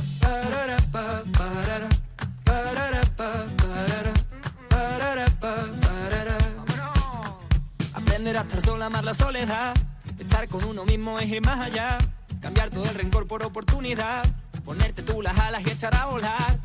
Aprender 7.94 8.36
a 8.36 8.40
estar 8.40 8.60
sola, 8.64 8.86
amar 8.86 9.04
la 9.04 9.14
soledad. 9.14 9.74
Estar 10.18 10.48
con 10.48 10.64
uno 10.64 10.84
mismo 10.84 11.18
es 11.18 11.28
ir 11.28 11.44
más 11.44 11.60
allá. 11.60 11.98
Cambiar 12.40 12.70
todo 12.70 12.84
el 12.84 12.94
rencor 12.94 13.26
por 13.26 13.42
oportunidad. 13.42 14.24
Ponerte 14.64 15.02
tú 15.02 15.22
las 15.22 15.38
alas 15.38 15.62
y 15.64 15.70
echar 15.70 15.94
a 15.94 16.06
volar 16.06 16.58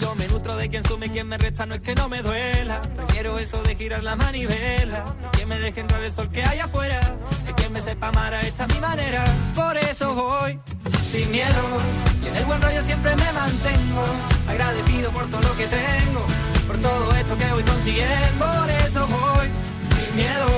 yo 0.00 0.12
me 0.16 0.26
nutro 0.26 0.56
de 0.56 0.68
quien 0.68 0.82
sume, 0.84 1.08
quien 1.08 1.28
me 1.28 1.38
resta, 1.38 1.66
no 1.66 1.74
es 1.76 1.80
que 1.80 1.94
no 1.94 2.08
me 2.08 2.20
duela. 2.20 2.80
Prefiero 2.96 3.38
eso 3.38 3.62
de 3.62 3.76
girar 3.76 4.02
la 4.02 4.16
manivela. 4.16 5.04
Que 5.32 5.46
me 5.46 5.58
deje 5.60 5.80
entrar 5.80 6.02
el 6.02 6.12
sol 6.12 6.28
que 6.30 6.42
hay 6.42 6.58
afuera. 6.58 7.00
Es 7.46 7.54
quien 7.54 7.72
me 7.72 7.80
sepa 7.80 8.08
amar 8.08 8.34
a 8.34 8.40
esta 8.40 8.66
mi 8.66 8.80
manera. 8.80 9.24
Por 9.54 9.76
eso 9.76 10.14
voy 10.14 10.58
sin 11.10 11.30
miedo. 11.30 11.62
Y 12.22 12.26
en 12.26 12.36
el 12.36 12.44
buen 12.44 12.60
rollo 12.60 12.82
siempre 12.82 13.14
me 13.14 13.32
mantengo. 13.32 14.04
Agradecido 14.48 15.10
por 15.10 15.30
todo 15.30 15.42
lo 15.42 15.56
que 15.56 15.66
tengo. 15.66 16.26
Por 16.66 16.78
todo 16.78 17.14
esto 17.14 17.38
que 17.38 17.46
voy 17.52 17.62
consiguiendo. 17.62 18.46
Por 18.46 18.70
eso 18.70 19.06
voy 19.06 19.48
sin 19.96 20.16
miedo. 20.16 20.48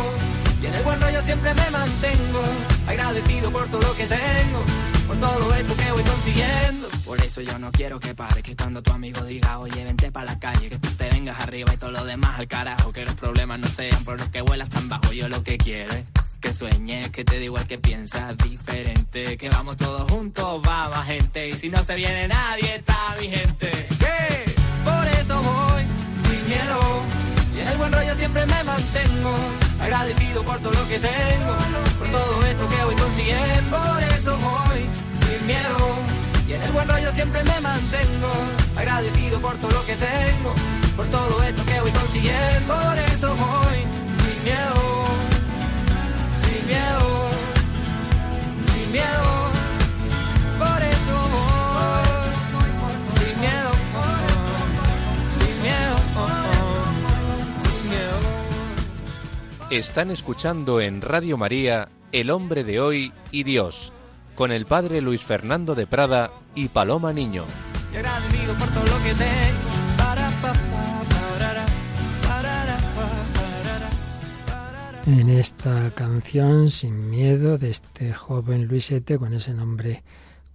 Y 0.63 0.67
en 0.67 0.75
el 0.75 0.83
buen 0.83 1.01
rollo 1.01 1.21
siempre 1.23 1.53
me 1.53 1.71
mantengo. 1.71 2.43
Agradecido 2.89 3.51
por 3.51 3.67
todo 3.67 3.83
lo 3.83 3.95
que 3.97 4.07
tengo. 4.07 4.96
Por 5.07 5.19
todo 5.19 5.55
esto 5.55 5.77
que 5.77 5.93
voy 5.93 6.03
consiguiendo. 6.03 6.89
Por 7.05 7.21
eso 7.23 7.41
yo 7.41 7.59
no 7.59 7.71
quiero 7.71 8.01
que 8.01 8.15
pare. 8.15 8.43
Que 8.43 8.57
cuando 8.57 8.83
tu 8.83 8.91
amigo 8.93 9.23
diga, 9.25 9.59
oye, 9.59 9.85
vente 9.85 10.11
para 10.11 10.33
la 10.33 10.39
calle. 10.39 10.69
Que 10.69 10.79
tú 10.79 10.91
te 10.91 11.09
vengas 11.09 11.39
arriba 11.41 11.73
y 11.73 11.77
todo 11.77 11.93
lo 11.93 12.05
demás 12.05 12.39
al 12.39 12.49
carajo. 12.49 12.93
Que 12.93 13.05
los 13.05 13.15
problemas 13.15 13.61
no 13.61 13.69
sean 13.69 14.03
por 14.05 14.19
los 14.19 14.29
que 14.29 14.41
vuelas 14.41 14.69
tan 14.69 14.89
bajo. 14.89 15.13
Yo 15.13 15.29
lo 15.29 15.43
que 15.45 15.59
quiero 15.59 15.93
es 15.95 16.05
que 16.41 16.53
sueñes, 16.53 17.11
que 17.11 17.25
te 17.25 17.35
digo 17.35 17.45
igual 17.45 17.67
que 17.67 17.79
piensas 17.79 18.37
diferente. 18.39 19.37
Que 19.37 19.49
vamos 19.49 19.77
todos 19.77 20.11
juntos, 20.11 20.61
va 20.67 20.89
más 20.89 21.07
gente. 21.07 21.49
Y 21.49 21.53
si 21.53 21.69
no 21.69 21.83
se 21.85 21.95
viene 21.95 22.27
nadie, 22.27 22.77
está 22.77 23.15
mi 23.21 23.29
gente. 23.29 23.87
¿Qué? 23.99 24.45
Por 24.85 25.09
eso 25.21 25.41
voy 25.41 25.83
sin 26.29 26.49
miedo. 26.49 27.03
Y 27.57 27.61
en 27.61 27.69
el 27.69 27.79
buen 27.79 27.93
rollo 27.93 28.15
siempre 28.17 28.45
me 28.47 28.65
mantengo. 28.65 29.66
Agradecido 29.81 30.43
por 30.45 30.59
todo 30.59 30.73
lo 30.73 30.89
que 30.89 30.99
tengo. 30.99 31.53
Por 31.99 32.11
todo 32.11 32.47
esto 32.47 32.69
que 32.69 32.85
voy 32.85 32.95
consiguiendo. 32.97 33.77
Por 33.77 34.03
eso 34.03 34.39
voy 34.39 34.81
sin 35.27 35.47
miedo. 35.47 35.99
Y 36.49 36.53
en 36.53 36.63
el 36.63 36.73
buen 36.73 36.89
rollo 36.89 37.13
siempre 37.13 37.43
me 37.45 37.61
mantengo. 37.61 38.33
Agradecido 38.77 39.41
por 39.41 39.55
todo 39.57 39.71
lo 39.73 39.85
que 39.85 39.97
tengo. 39.97 40.55
Por 40.97 41.07
todo 41.07 41.43
esto 41.43 41.65
que 41.65 41.81
voy 41.81 41.91
consiguiendo. 41.91 42.75
Por 42.75 42.99
eso 42.99 43.37
voy 43.37 43.79
sin 44.23 44.45
miedo. 44.45 45.05
Sin 46.47 46.67
miedo. 46.67 47.31
Sin 48.73 48.93
miedo. 48.93 49.46
Están 59.71 60.13
escuchando 60.13 60.81
en 60.81 61.03
Radio 61.03 61.37
María 61.37 61.89
El 62.13 62.31
hombre 62.31 62.63
de 62.63 62.79
hoy 62.79 63.13
y 63.33 63.43
Dios, 63.43 63.93
con 64.37 64.53
el 64.53 64.65
padre 64.65 65.01
Luis 65.01 65.23
Fernando 65.23 65.75
de 65.75 65.89
Prada 65.89 66.31
y 66.55 66.69
Paloma 66.69 67.13
Niño. 67.13 67.45
En 75.07 75.31
esta 75.31 75.91
canción, 75.97 76.71
Sin 76.71 77.11
Miedo, 77.11 77.59
de 77.59 77.71
este 77.71 78.15
joven 78.15 78.69
Luisete 78.69 79.19
con 79.19 79.35
ese 79.35 79.53
nombre 79.53 80.05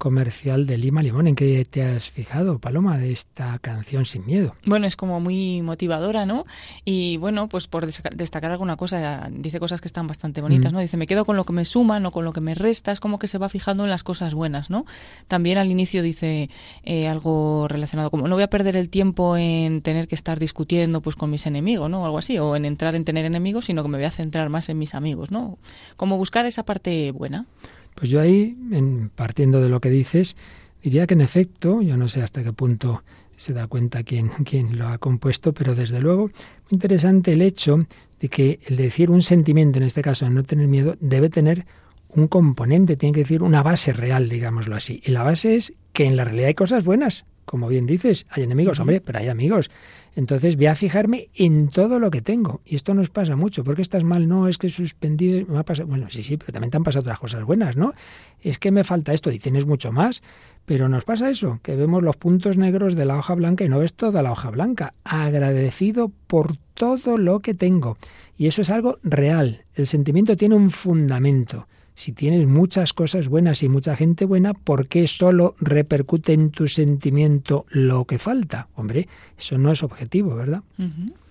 comercial 0.02 0.66
de 0.66 0.80
Lima 0.80 1.04
Limón. 1.04 1.28
¿En 1.28 1.36
qué 1.36 1.64
te 1.64 1.84
has 1.84 2.10
fijado, 2.10 2.58
Paloma, 2.58 2.98
de 2.98 3.12
esta 3.12 3.60
canción 3.60 4.08
Sin 4.08 4.26
Miedo? 4.26 4.56
Bueno, 4.66 4.88
es 4.88 4.96
como 4.96 5.20
muy 5.20 5.62
motivadora, 5.62 6.26
¿no? 6.26 6.46
Y 6.86 7.18
bueno, 7.18 7.48
pues 7.48 7.68
por 7.68 7.86
destaca- 7.86 8.10
destacar 8.16 8.50
alguna 8.50 8.78
cosa, 8.78 9.30
dice 9.32 9.60
cosas 9.60 9.80
que 9.80 9.88
están 9.88 10.08
bastante 10.08 10.42
bonitas, 10.42 10.72
Mm. 10.72 10.76
¿no? 10.76 10.82
Dice, 10.82 10.98
me 10.98 11.06
quedo 11.06 11.24
con 11.24 11.38
lo 11.38 11.46
que 11.46 11.54
me 11.54 11.66
suma, 11.66 12.00
no 12.00 12.12
con 12.12 12.26
lo 12.26 12.34
que 12.34 12.42
me 12.42 12.56
resta, 12.56 12.92
es 12.92 13.00
como 13.00 13.20
que 13.20 13.28
se 13.28 13.38
va 13.38 13.48
fijando 13.48 13.84
en 13.84 13.92
las 13.92 14.02
cosas 14.04 14.34
buenas, 14.34 14.72
¿no? 14.72 14.86
También 15.28 15.60
al 15.60 15.70
inicio 15.70 16.02
dice 16.02 16.50
eh, 16.84 17.08
algo 17.08 17.68
relacionado 17.68 18.10
como, 18.10 18.28
no 18.28 18.34
voy 18.36 18.44
a 18.44 18.50
perder 18.50 18.76
el 18.78 18.90
tiempo 18.90 19.38
en 19.38 19.84
tener 19.84 20.08
que 20.08 20.16
estar 20.16 20.40
discutiendo 20.40 21.02
pues 21.02 21.16
con 21.16 21.30
mis 21.30 21.46
enemigos, 21.46 21.92
¿no? 21.92 22.02
O 22.02 22.06
algo 22.06 22.18
así, 22.18 22.40
o 22.40 22.56
en 22.56 22.66
entrar 22.66 22.96
en 22.96 23.06
tener 23.06 23.26
enemigos, 23.26 23.66
sino 23.66 23.84
que 23.84 23.90
me 23.90 24.00
voy 24.00 24.06
a 24.06 24.12
centrar 24.12 24.50
más 24.50 24.68
en 24.70 24.80
mis 24.80 24.96
amigos, 24.96 25.30
¿no? 25.30 25.60
Como 25.96 26.18
buscar 26.18 26.48
esa 26.48 26.64
parte 26.64 27.12
buena. 27.12 27.46
Pues 27.96 28.10
yo 28.10 28.20
ahí, 28.22 28.58
en- 28.72 29.10
partiendo 29.14 29.62
de 29.62 29.70
lo 29.70 29.80
que 29.80 29.90
dices, 29.90 30.36
diría 30.84 31.08
que 31.08 31.14
en 31.14 31.22
efecto, 31.22 31.82
yo 31.82 31.98
no 31.98 32.08
sé 32.08 32.22
hasta 32.22 32.44
qué 32.44 32.54
punto 32.54 33.04
se 33.36 33.54
da 33.54 33.68
cuenta 33.68 34.04
quién, 34.04 34.30
quién 34.46 34.78
lo 34.78 34.88
ha 34.88 34.98
compuesto, 34.98 35.54
pero 35.54 35.76
desde 35.76 36.00
luego, 36.00 36.24
muy 36.28 36.32
interesante 36.72 37.34
el 37.34 37.42
hecho 37.42 37.86
de 38.20 38.30
que 38.30 38.60
el 38.66 38.78
decir 38.78 39.10
un 39.10 39.22
sentimiento, 39.22 39.80
en 39.80 39.84
este 39.86 40.02
caso, 40.02 40.30
no 40.30 40.44
tener 40.44 40.68
miedo, 40.68 40.96
debe 41.00 41.30
tener 41.30 41.66
un 42.10 42.28
componente, 42.28 42.98
tiene 42.98 43.14
que 43.14 43.22
decir 43.22 43.42
una 43.42 43.64
base 43.64 43.94
real, 43.94 44.30
digámoslo 44.30 44.76
así. 44.76 45.02
Y 45.06 45.12
la 45.12 45.24
base 45.24 45.56
es 45.56 45.74
que 45.94 46.06
en 46.06 46.18
la 46.18 46.24
realidad 46.24 46.48
hay 46.50 46.54
cosas 46.54 46.84
buenas, 46.86 47.26
como 47.52 47.68
bien 47.68 47.86
dices, 47.86 48.26
hay 48.30 48.44
enemigos, 48.44 48.80
hombre, 48.80 49.02
pero 49.02 49.20
hay 49.20 49.28
amigos. 49.28 49.70
Entonces 50.16 50.56
voy 50.56 50.68
a 50.68 50.76
fijarme 50.76 51.28
en 51.36 51.68
todo 51.68 52.00
lo 52.00 52.10
que 52.10 52.22
tengo. 52.22 52.62
Y 52.64 52.78
esto 52.78 52.94
nos 52.94 53.10
pasa 53.10 53.36
mucho. 53.36 53.66
¿Por 53.66 53.76
qué 53.76 53.82
estás 53.82 54.06
mal? 54.06 54.30
No, 54.30 54.48
es 54.48 54.58
que 54.58 54.68
he 54.68 54.70
suspendido. 54.70 55.46
Me 55.48 55.60
ha 55.60 55.64
pasado. 55.64 55.90
Bueno, 55.90 56.10
sí, 56.10 56.24
sí, 56.24 56.38
pero 56.38 56.54
también 56.54 56.72
te 56.72 56.78
han 56.78 56.86
pasado 56.86 57.02
otras 57.02 57.20
cosas 57.20 57.44
buenas, 57.44 57.76
¿no? 57.76 57.94
Es 58.40 58.58
que 58.58 58.72
me 58.72 58.86
falta 58.86 59.12
esto 59.12 59.32
y 59.32 59.40
tienes 59.40 59.66
mucho 59.66 59.92
más. 59.92 60.24
Pero 60.66 60.88
nos 60.88 61.04
pasa 61.04 61.30
eso, 61.30 61.60
que 61.62 61.76
vemos 61.76 62.04
los 62.04 62.16
puntos 62.16 62.56
negros 62.56 62.96
de 62.96 63.04
la 63.04 63.18
hoja 63.18 63.36
blanca 63.36 63.66
y 63.66 63.70
no 63.70 63.80
ves 63.80 63.96
toda 63.96 64.22
la 64.22 64.32
hoja 64.32 64.50
blanca. 64.50 64.94
Agradecido 65.04 66.10
por 66.28 66.56
todo 66.74 67.18
lo 67.18 67.42
que 67.42 67.54
tengo. 67.54 67.98
Y 68.38 68.48
eso 68.48 68.62
es 68.62 68.70
algo 68.70 68.98
real. 69.04 69.66
El 69.76 69.88
sentimiento 69.88 70.38
tiene 70.38 70.56
un 70.56 70.72
fundamento. 70.72 71.68
Si 71.96 72.12
tienes 72.14 72.48
muchas 72.48 72.94
cosas 72.94 73.28
buenas 73.28 73.62
y 73.64 73.70
mucha 73.70 73.96
gente 73.96 74.26
buena, 74.26 74.54
¿por 74.54 74.88
qué 74.88 75.08
solo 75.08 75.56
repercute 75.60 76.34
en 76.34 76.50
tu 76.50 76.68
sentimiento 76.68 77.66
lo 77.70 78.06
que 78.06 78.18
falta? 78.18 78.70
Hombre, 78.76 79.08
eso 79.38 79.58
no 79.58 79.72
es 79.72 79.84
objetivo, 79.84 80.36
¿verdad? 80.36 80.64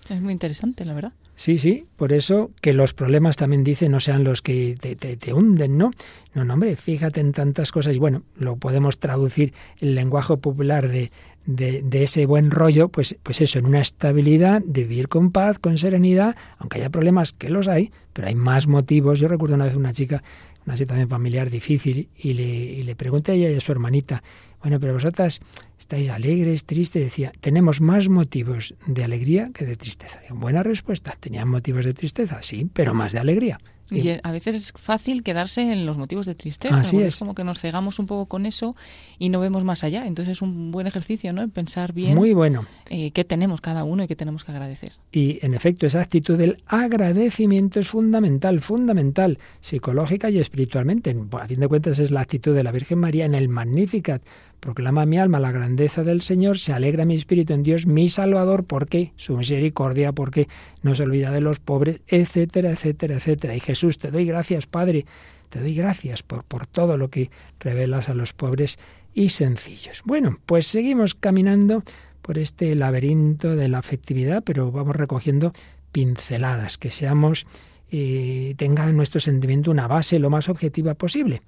Es 0.08 0.20
muy 0.20 0.32
interesante, 0.32 0.84
la 0.84 0.94
verdad. 0.94 1.12
Sí, 1.34 1.56
sí, 1.56 1.86
por 1.96 2.12
eso 2.12 2.50
que 2.60 2.74
los 2.74 2.92
problemas 2.92 3.36
también 3.38 3.64
dice 3.64 3.88
no 3.88 3.98
sean 3.98 4.24
los 4.24 4.42
que 4.42 4.76
te, 4.78 4.94
te- 4.94 5.16
te 5.16 5.32
hunden, 5.32 5.78
¿no? 5.78 5.90
No, 6.34 6.44
no, 6.44 6.52
hombre, 6.54 6.76
fíjate 6.76 7.20
en 7.20 7.32
tantas 7.32 7.72
cosas 7.72 7.96
y 7.96 7.98
bueno, 7.98 8.22
lo 8.36 8.56
podemos 8.56 8.98
traducir 8.98 9.54
el 9.80 9.94
lenguaje 9.94 10.36
popular 10.36 10.88
de, 10.88 11.10
de, 11.46 11.80
de 11.82 12.02
ese 12.02 12.26
buen 12.26 12.50
rollo, 12.50 12.88
pues, 12.90 13.16
pues 13.22 13.40
eso, 13.40 13.58
en 13.58 13.64
una 13.64 13.80
estabilidad, 13.80 14.60
de 14.62 14.82
vivir 14.84 15.08
con 15.08 15.32
paz, 15.32 15.58
con 15.58 15.78
serenidad, 15.78 16.36
aunque 16.58 16.76
haya 16.78 16.90
problemas, 16.90 17.32
que 17.32 17.48
los 17.48 17.68
hay, 17.68 17.90
pero 18.12 18.28
hay 18.28 18.34
más 18.34 18.66
motivos. 18.66 19.18
Yo 19.18 19.26
recuerdo 19.28 19.54
una 19.54 19.64
vez 19.64 19.76
una 19.76 19.94
chica, 19.94 20.22
una 20.70 20.76
situación 20.76 21.08
familiar 21.08 21.50
difícil, 21.50 22.08
y 22.16 22.32
le, 22.34 22.44
y 22.44 22.82
le 22.84 22.94
pregunté 22.94 23.32
a 23.32 23.34
ella 23.34 23.50
y 23.50 23.56
a 23.56 23.60
su 23.60 23.72
hermanita, 23.72 24.22
bueno, 24.62 24.78
pero 24.78 24.92
vosotras 24.92 25.40
estáis 25.78 26.10
alegres, 26.10 26.64
tristes, 26.64 27.02
decía, 27.02 27.32
tenemos 27.40 27.80
más 27.80 28.08
motivos 28.08 28.74
de 28.86 29.02
alegría 29.02 29.50
que 29.52 29.64
de 29.66 29.74
tristeza. 29.74 30.20
Buena 30.30 30.62
respuesta, 30.62 31.16
tenían 31.18 31.48
motivos 31.48 31.84
de 31.84 31.94
tristeza, 31.94 32.40
sí, 32.42 32.70
pero 32.72 32.94
más 32.94 33.12
de 33.12 33.18
alegría. 33.18 33.58
Y 33.90 34.00
Sí. 34.00 34.12
a 34.22 34.32
veces 34.32 34.54
es 34.56 34.72
fácil 34.76 35.22
quedarse 35.22 35.60
en 35.72 35.86
los 35.86 35.98
motivos 35.98 36.26
de 36.26 36.34
tristeza. 36.34 36.76
Así 36.78 36.96
porque 36.96 37.08
es. 37.08 37.18
como 37.18 37.34
que 37.34 37.44
nos 37.44 37.58
cegamos 37.60 37.98
un 37.98 38.06
poco 38.06 38.26
con 38.26 38.46
eso 38.46 38.76
y 39.18 39.28
no 39.28 39.40
vemos 39.40 39.64
más 39.64 39.82
allá. 39.84 40.06
Entonces 40.06 40.32
es 40.38 40.42
un 40.42 40.70
buen 40.70 40.86
ejercicio, 40.86 41.32
¿no? 41.32 41.42
En 41.42 41.50
pensar 41.50 41.92
bien 41.92 42.14
Muy 42.14 42.32
bueno. 42.32 42.66
eh, 42.88 43.10
qué 43.12 43.24
tenemos 43.24 43.60
cada 43.60 43.84
uno 43.84 44.04
y 44.04 44.06
qué 44.06 44.16
tenemos 44.16 44.44
que 44.44 44.52
agradecer. 44.52 44.92
Y 45.12 45.38
en 45.44 45.54
efecto, 45.54 45.86
esa 45.86 46.00
actitud 46.00 46.36
del 46.38 46.56
agradecimiento 46.66 47.80
es 47.80 47.88
fundamental, 47.88 48.60
fundamental, 48.60 49.38
psicológica 49.60 50.30
y 50.30 50.38
espiritualmente. 50.38 51.16
A 51.40 51.46
fin 51.46 51.60
de 51.60 51.68
cuentas 51.68 51.98
es 51.98 52.10
la 52.10 52.20
actitud 52.20 52.54
de 52.54 52.62
la 52.64 52.72
Virgen 52.72 52.98
María 52.98 53.24
en 53.24 53.34
el 53.34 53.48
Magnificat. 53.48 54.22
Proclama 54.60 55.06
mi 55.06 55.18
alma 55.18 55.40
la 55.40 55.52
grandeza 55.52 56.04
del 56.04 56.20
Señor, 56.20 56.58
se 56.58 56.72
alegra 56.72 57.04
mi 57.06 57.14
espíritu 57.16 57.54
en 57.54 57.62
Dios, 57.62 57.86
mi 57.86 58.08
Salvador, 58.10 58.64
porque 58.64 59.12
su 59.16 59.36
misericordia, 59.36 60.12
porque 60.12 60.48
no 60.82 60.94
se 60.94 61.02
olvida 61.02 61.30
de 61.30 61.40
los 61.40 61.58
pobres, 61.58 62.00
etcétera, 62.06 62.70
etcétera, 62.70 63.16
etcétera. 63.16 63.56
Y 63.56 63.60
Jesús, 63.60 63.98
te 63.98 64.10
doy 64.10 64.26
gracias, 64.26 64.66
Padre, 64.66 65.06
te 65.48 65.60
doy 65.60 65.74
gracias 65.74 66.22
por, 66.22 66.44
por 66.44 66.66
todo 66.66 66.96
lo 66.96 67.08
que 67.08 67.30
revelas 67.58 68.08
a 68.10 68.14
los 68.14 68.34
pobres 68.34 68.78
y 69.14 69.30
sencillos. 69.30 70.02
Bueno, 70.04 70.38
pues 70.46 70.66
seguimos 70.66 71.14
caminando 71.14 71.82
por 72.22 72.38
este 72.38 72.74
laberinto 72.74 73.56
de 73.56 73.68
la 73.68 73.78
afectividad, 73.78 74.42
pero 74.44 74.70
vamos 74.70 74.96
recogiendo 74.96 75.52
pinceladas, 75.92 76.78
que 76.78 76.90
seamos, 76.90 77.46
eh, 77.90 78.54
tenga 78.56 78.88
en 78.88 78.96
nuestro 78.96 79.20
sentimiento 79.20 79.70
una 79.70 79.88
base 79.88 80.18
lo 80.18 80.30
más 80.30 80.48
objetiva 80.48 80.94
posible. 80.94 81.42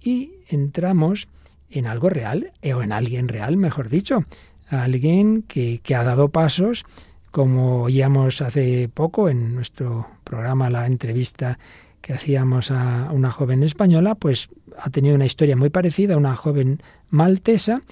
Y 0.00 0.32
entramos 0.48 1.28
en 1.70 1.86
algo 1.86 2.08
real, 2.08 2.52
eh, 2.62 2.74
o 2.74 2.82
en 2.82 2.92
alguien 2.92 3.28
real, 3.28 3.56
mejor 3.56 3.88
dicho, 3.88 4.24
alguien 4.68 5.42
que, 5.42 5.80
que 5.82 5.94
ha 5.94 6.04
dado 6.04 6.28
pasos, 6.28 6.84
como 7.30 7.82
oíamos 7.82 8.40
hace 8.40 8.88
poco 8.88 9.28
en 9.28 9.54
nuestro 9.54 10.06
programa, 10.24 10.70
la 10.70 10.86
entrevista 10.86 11.58
que 12.00 12.12
hacíamos 12.12 12.70
a 12.70 13.10
una 13.12 13.30
joven 13.30 13.62
española, 13.62 14.14
pues 14.14 14.48
ha 14.78 14.90
tenido 14.90 15.14
una 15.14 15.26
historia 15.26 15.56
muy 15.56 15.70
parecida, 15.70 16.16
una 16.16 16.36
joven 16.36 16.80
maltesa, 17.10 17.82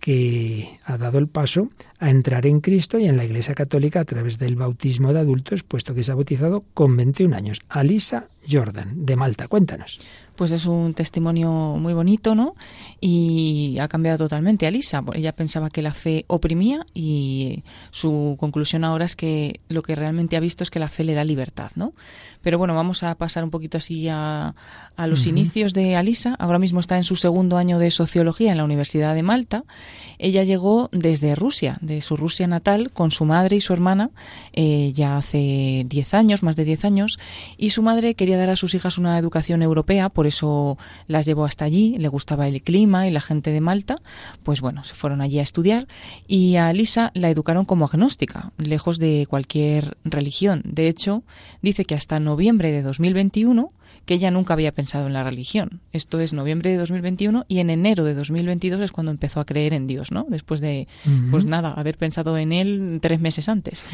que 0.00 0.78
ha 0.84 0.96
dado 0.96 1.18
el 1.18 1.28
paso 1.28 1.68
a 1.98 2.10
entrar 2.10 2.46
en 2.46 2.60
Cristo 2.60 2.98
y 2.98 3.06
en 3.06 3.16
la 3.16 3.24
Iglesia 3.24 3.54
Católica 3.54 4.00
a 4.00 4.04
través 4.04 4.38
del 4.38 4.56
bautismo 4.56 5.12
de 5.12 5.20
adultos, 5.20 5.62
puesto 5.62 5.94
que 5.94 6.02
se 6.02 6.10
ha 6.10 6.14
bautizado 6.14 6.64
con 6.74 6.96
21 6.96 7.36
años. 7.36 7.60
Alisa 7.68 8.28
Jordan, 8.50 9.04
de 9.04 9.16
Malta. 9.16 9.46
Cuéntanos 9.46 9.98
pues 10.40 10.52
es 10.52 10.64
un 10.64 10.94
testimonio 10.94 11.50
muy 11.78 11.92
bonito, 11.92 12.34
¿no? 12.34 12.54
Y 12.98 13.76
ha 13.78 13.88
cambiado 13.88 14.16
totalmente 14.16 14.66
a 14.66 14.70
Lisa. 14.70 15.04
Ella 15.12 15.32
pensaba 15.32 15.68
que 15.68 15.82
la 15.82 15.92
fe 15.92 16.24
oprimía 16.28 16.86
y 16.94 17.62
su 17.90 18.38
conclusión 18.40 18.84
ahora 18.84 19.04
es 19.04 19.16
que 19.16 19.60
lo 19.68 19.82
que 19.82 19.94
realmente 19.94 20.38
ha 20.38 20.40
visto 20.40 20.64
es 20.64 20.70
que 20.70 20.78
la 20.78 20.88
fe 20.88 21.04
le 21.04 21.12
da 21.12 21.24
libertad, 21.24 21.72
¿no? 21.74 21.92
Pero 22.40 22.56
bueno, 22.56 22.74
vamos 22.74 23.02
a 23.02 23.14
pasar 23.16 23.44
un 23.44 23.50
poquito 23.50 23.76
así 23.76 24.08
a, 24.08 24.54
a 24.96 25.06
los 25.06 25.26
inicios 25.26 25.74
de 25.74 25.94
Alisa. 25.94 26.36
Ahora 26.38 26.58
mismo 26.58 26.80
está 26.80 26.96
en 26.96 27.04
su 27.04 27.16
segundo 27.16 27.58
año 27.58 27.78
de 27.78 27.90
sociología 27.90 28.50
en 28.50 28.56
la 28.56 28.64
Universidad 28.64 29.14
de 29.14 29.22
Malta. 29.22 29.64
Ella 30.18 30.42
llegó 30.44 30.88
desde 30.90 31.34
Rusia, 31.34 31.76
de 31.82 32.00
su 32.00 32.16
Rusia 32.16 32.46
natal, 32.46 32.92
con 32.92 33.10
su 33.10 33.26
madre 33.26 33.56
y 33.56 33.60
su 33.60 33.74
hermana 33.74 34.08
eh, 34.54 34.92
ya 34.94 35.18
hace 35.18 35.84
10 35.86 36.14
años, 36.14 36.42
más 36.42 36.56
de 36.56 36.64
10 36.64 36.86
años, 36.86 37.18
y 37.58 37.70
su 37.70 37.82
madre 37.82 38.14
quería 38.14 38.38
dar 38.38 38.48
a 38.48 38.56
sus 38.56 38.74
hijas 38.74 38.96
una 38.96 39.18
educación 39.18 39.62
europea, 39.62 40.08
por 40.08 40.29
eso 40.30 40.78
las 41.06 41.26
llevó 41.26 41.44
hasta 41.44 41.64
allí, 41.64 41.96
le 41.98 42.08
gustaba 42.08 42.48
el 42.48 42.62
clima 42.62 43.06
y 43.06 43.10
la 43.10 43.20
gente 43.20 43.50
de 43.50 43.60
Malta, 43.60 44.00
pues 44.42 44.60
bueno, 44.60 44.82
se 44.84 44.94
fueron 44.94 45.20
allí 45.20 45.38
a 45.38 45.42
estudiar 45.42 45.86
y 46.26 46.56
a 46.56 46.72
Lisa 46.72 47.10
la 47.14 47.30
educaron 47.30 47.64
como 47.64 47.84
agnóstica, 47.84 48.52
lejos 48.58 48.98
de 48.98 49.26
cualquier 49.28 49.96
religión. 50.04 50.62
De 50.64 50.88
hecho, 50.88 51.22
dice 51.62 51.84
que 51.84 51.94
hasta 51.94 52.18
noviembre 52.18 52.72
de 52.72 52.82
2021 52.82 53.72
que 54.04 54.14
ella 54.14 54.30
nunca 54.30 54.54
había 54.54 54.72
pensado 54.72 55.06
en 55.06 55.12
la 55.12 55.22
religión. 55.22 55.80
Esto 55.92 56.20
es 56.20 56.32
noviembre 56.32 56.70
de 56.70 56.76
2021 56.76 57.44
y 57.48 57.58
en 57.58 57.70
enero 57.70 58.04
de 58.04 58.14
2022 58.14 58.80
es 58.80 58.92
cuando 58.92 59.12
empezó 59.12 59.40
a 59.40 59.46
creer 59.46 59.72
en 59.72 59.86
Dios, 59.86 60.10
¿no? 60.10 60.26
Después 60.28 60.60
de, 60.60 60.88
pues 61.30 61.44
nada, 61.44 61.72
haber 61.72 61.96
pensado 61.96 62.36
en 62.38 62.52
él 62.52 62.98
tres 63.00 63.20
meses 63.20 63.48
antes. 63.48 63.84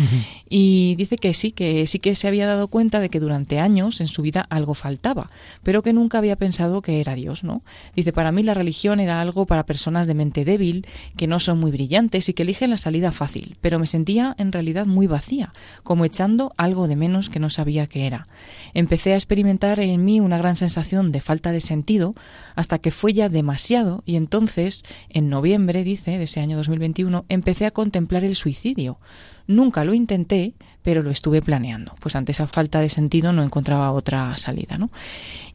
Y 0.48 0.94
dice 0.96 1.16
que 1.16 1.34
sí, 1.34 1.52
que 1.52 1.86
sí 1.86 1.98
que 1.98 2.14
se 2.14 2.28
había 2.28 2.46
dado 2.46 2.68
cuenta 2.68 3.00
de 3.00 3.08
que 3.08 3.20
durante 3.20 3.58
años 3.58 4.00
en 4.00 4.08
su 4.08 4.22
vida 4.22 4.46
algo 4.48 4.74
faltaba, 4.74 5.30
pero 5.62 5.82
que 5.82 5.92
nunca 5.92 6.18
había 6.18 6.36
pensado 6.36 6.82
que 6.82 7.00
era 7.00 7.14
Dios, 7.14 7.44
¿no? 7.44 7.62
Dice, 7.94 8.12
para 8.12 8.32
mí 8.32 8.42
la 8.42 8.54
religión 8.54 9.00
era 9.00 9.20
algo 9.20 9.46
para 9.46 9.66
personas 9.66 10.06
de 10.06 10.14
mente 10.14 10.44
débil, 10.44 10.86
que 11.16 11.26
no 11.26 11.40
son 11.40 11.58
muy 11.58 11.70
brillantes 11.70 12.28
y 12.28 12.32
que 12.32 12.42
eligen 12.42 12.70
la 12.70 12.76
salida 12.76 13.12
fácil, 13.12 13.56
pero 13.60 13.78
me 13.78 13.86
sentía 13.86 14.34
en 14.38 14.52
realidad 14.52 14.86
muy 14.86 15.06
vacía, 15.06 15.52
como 15.82 16.04
echando 16.04 16.52
algo 16.56 16.88
de 16.88 16.96
menos 16.96 17.30
que 17.30 17.40
no 17.40 17.50
sabía 17.50 17.86
que 17.86 18.06
era. 18.06 18.26
Empecé 18.74 19.12
a 19.12 19.16
experimentar 19.16 19.80
en 19.80 19.95
mí 19.98 20.20
una 20.20 20.38
gran 20.38 20.56
sensación 20.56 21.12
de 21.12 21.20
falta 21.20 21.52
de 21.52 21.60
sentido 21.60 22.14
hasta 22.54 22.78
que 22.78 22.90
fue 22.90 23.12
ya 23.12 23.28
demasiado 23.28 24.02
y 24.06 24.16
entonces, 24.16 24.84
en 25.08 25.28
noviembre, 25.28 25.84
dice, 25.84 26.18
de 26.18 26.24
ese 26.24 26.40
año 26.40 26.56
2021, 26.56 27.24
empecé 27.28 27.66
a 27.66 27.70
contemplar 27.70 28.24
el 28.24 28.34
suicidio. 28.34 28.98
Nunca 29.46 29.84
lo 29.84 29.94
intenté, 29.94 30.54
pero 30.86 31.02
lo 31.02 31.10
estuve 31.10 31.42
planeando. 31.42 31.96
Pues 31.98 32.14
ante 32.14 32.30
esa 32.30 32.46
falta 32.46 32.78
de 32.78 32.88
sentido 32.88 33.32
no 33.32 33.42
encontraba 33.42 33.90
otra 33.90 34.36
salida, 34.36 34.78
¿no? 34.78 34.92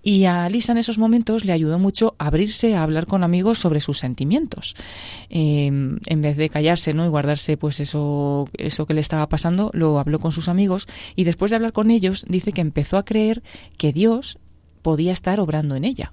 Y 0.04 0.26
a 0.26 0.50
Lisa 0.50 0.74
en 0.74 0.78
esos 0.78 0.98
momentos 0.98 1.46
le 1.46 1.54
ayudó 1.54 1.80
mucho 1.80 2.16
abrirse 2.18 2.76
a 2.76 2.84
hablar 2.84 3.06
con 3.06 3.24
amigos 3.24 3.58
sobre 3.58 3.80
sus 3.80 3.98
sentimientos. 3.98 4.76
Em, 5.30 6.00
en 6.06 6.22
vez 6.22 6.36
de 6.36 6.50
callarse, 6.50 6.94
¿no? 6.94 7.06
Y 7.06 7.08
guardarse 7.08 7.56
pues 7.56 7.80
eso, 7.80 8.50
eso 8.58 8.86
que 8.86 8.94
le 8.94 9.00
estaba 9.00 9.30
pasando, 9.30 9.72
lo 9.74 10.00
habló 10.00 10.20
con 10.20 10.34
sus 10.34 10.50
amigos 10.50 10.86
y 11.16 11.24
después 11.24 11.50
de 11.50 11.56
hablar 11.56 11.72
con 11.72 11.92
ellos 11.92 12.26
dice 12.28 12.52
que 12.52 12.60
empezó 12.60 12.98
a 12.98 13.06
creer 13.06 13.42
que 13.78 13.94
Dios 13.94 14.38
podía 14.82 15.14
estar 15.14 15.40
obrando 15.40 15.78
en 15.78 15.86
ella. 15.86 16.12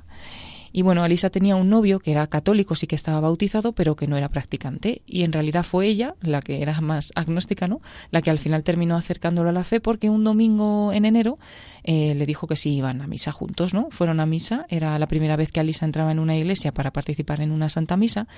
Y 0.78 0.82
bueno, 0.82 1.02
Alisa 1.02 1.28
tenía 1.28 1.56
un 1.56 1.70
novio 1.70 1.98
que 1.98 2.12
era 2.12 2.28
católico, 2.28 2.76
sí 2.76 2.86
que 2.86 2.94
estaba 2.94 3.18
bautizado, 3.18 3.72
pero 3.72 3.96
que 3.96 4.06
no 4.06 4.16
era 4.16 4.28
practicante. 4.28 5.02
Y 5.06 5.24
en 5.24 5.32
realidad 5.32 5.64
fue 5.64 5.88
ella, 5.88 6.14
la 6.20 6.40
que 6.40 6.62
era 6.62 6.80
más 6.80 7.10
agnóstica, 7.16 7.66
¿no? 7.66 7.80
La 8.12 8.22
que 8.22 8.30
al 8.30 8.38
final 8.38 8.62
terminó 8.62 8.94
acercándolo 8.94 9.48
a 9.48 9.52
la 9.52 9.64
fe 9.64 9.80
porque 9.80 10.08
un 10.08 10.22
domingo 10.22 10.92
en 10.92 11.04
enero 11.04 11.40
eh, 11.82 12.14
le 12.14 12.26
dijo 12.26 12.46
que 12.46 12.54
sí 12.54 12.76
iban 12.76 13.02
a 13.02 13.08
misa 13.08 13.32
juntos, 13.32 13.74
¿no? 13.74 13.88
Fueron 13.90 14.20
a 14.20 14.26
misa, 14.26 14.66
era 14.68 14.96
la 15.00 15.08
primera 15.08 15.34
vez 15.34 15.50
que 15.50 15.58
Alisa 15.58 15.84
entraba 15.84 16.12
en 16.12 16.20
una 16.20 16.36
iglesia 16.36 16.72
para 16.72 16.92
participar 16.92 17.40
en 17.40 17.50
una 17.50 17.70
santa 17.70 17.96
misa 17.96 18.28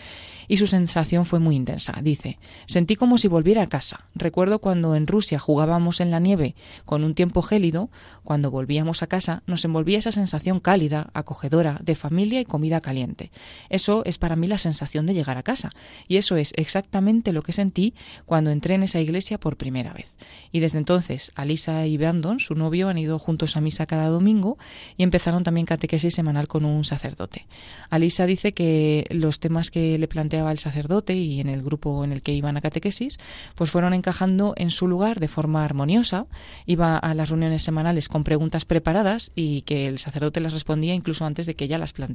y 0.49 0.57
su 0.57 0.67
sensación 0.67 1.27
fue 1.27 1.41
muy 1.41 1.57
intensa. 1.57 1.93
Dice, 2.01 2.39
sentí 2.65 2.97
como 2.97 3.19
si 3.19 3.29
volviera 3.29 3.65
a 3.65 3.67
casa. 3.67 4.07
Recuerdo 4.15 4.61
cuando 4.61 4.95
en 4.95 5.07
Rusia 5.07 5.39
jugábamos 5.39 6.01
en 6.01 6.11
la 6.11 6.21
nieve 6.21 6.55
con 6.87 7.05
un 7.05 7.15
tiempo 7.15 7.43
gélido, 7.43 7.91
cuando 8.25 8.51
volvíamos 8.51 9.03
a 9.03 9.09
casa 9.09 9.43
nos 9.47 9.63
envolvía 9.67 9.99
esa 9.99 10.13
sensación 10.13 10.59
cálida, 10.59 11.11
acogedora, 11.13 11.79
de 11.83 11.97
familia 11.97 12.30
y 12.39 12.45
comida 12.45 12.81
caliente. 12.81 13.33
Eso 13.71 14.05
es 14.05 14.19
para 14.19 14.37
mí 14.37 14.47
la 14.47 14.59
sensación 14.59 15.07
de 15.07 15.15
llegar 15.15 15.39
a 15.39 15.43
casa 15.43 15.71
y 16.07 16.19
eso 16.19 16.37
es 16.37 16.53
exactamente 16.57 17.33
lo 17.33 17.43
que 17.43 17.53
sentí 17.53 17.95
cuando 18.27 18.51
entré 18.51 18.75
en 18.75 18.85
esa 18.85 19.01
iglesia 19.01 19.39
por 19.39 19.57
primera 19.57 19.93
vez. 19.93 20.15
Y 20.53 20.61
desde 20.61 20.79
entonces, 20.79 21.33
Alisa 21.35 21.87
y 21.87 21.97
Brandon, 21.97 22.39
su 22.39 22.55
novio, 22.55 22.89
han 22.89 22.99
ido 22.99 23.19
juntos 23.19 23.57
a 23.57 23.61
misa 23.61 23.87
cada 23.87 24.09
domingo 24.09 24.59
y 24.97 25.03
empezaron 25.03 25.43
también 25.43 25.67
catequesis 25.67 26.15
semanal 26.15 26.47
con 26.47 26.65
un 26.65 26.85
sacerdote. 26.85 27.47
Alisa 27.89 28.27
dice 28.27 28.53
que 28.53 29.07
los 29.11 29.41
temas 29.41 29.71
que 29.71 29.99
le 29.99 30.09
planteaba 30.09 30.53
el 30.53 30.59
sacerdote 30.59 31.15
y 31.15 31.41
en 31.41 31.49
el 31.49 31.63
grupo 31.63 32.05
en 32.05 32.13
el 32.13 32.23
que 32.23 32.33
iban 32.33 32.57
a 32.57 32.61
catequesis, 32.61 33.19
pues 33.55 33.71
fueron 33.71 33.95
encajando 33.95 34.55
en 34.57 34.71
su 34.71 34.87
lugar 34.87 35.21
de 35.21 35.29
forma 35.29 35.65
armoniosa. 35.65 36.27
Iba 36.67 36.99
a 36.99 37.15
las 37.15 37.31
reuniones 37.31 37.63
semanales 37.63 38.09
con 38.09 38.25
preguntas 38.25 38.65
preparadas 38.65 39.33
y 39.35 39.63
que 39.63 39.87
el 39.87 39.99
sacerdote 39.99 40.41
las 40.41 40.53
respondía 40.53 40.95
incluso 40.95 41.25
antes 41.25 41.47
de 41.47 41.55
que 41.55 41.65
ella 41.65 41.79
las 41.79 41.93
planteara. 41.93 42.10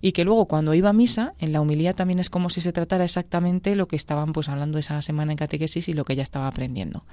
Y 0.00 0.12
que 0.12 0.24
luego 0.24 0.46
cuando 0.46 0.74
iba 0.74 0.90
a 0.90 0.92
misa, 0.92 1.34
en 1.38 1.52
la 1.52 1.60
humilía 1.60 1.94
también 1.94 2.18
es 2.18 2.30
como 2.30 2.50
si 2.50 2.60
se 2.60 2.72
tratara 2.72 3.04
exactamente 3.04 3.74
lo 3.76 3.86
que 3.88 3.96
estaban 3.96 4.32
pues 4.32 4.48
hablando 4.48 4.78
esa 4.78 5.00
semana 5.02 5.32
en 5.32 5.38
catequesis 5.38 5.88
y 5.88 5.92
lo 5.92 6.04
que 6.04 6.14
ella 6.14 6.22
estaba 6.22 6.46
aprendiendo. 6.48 7.04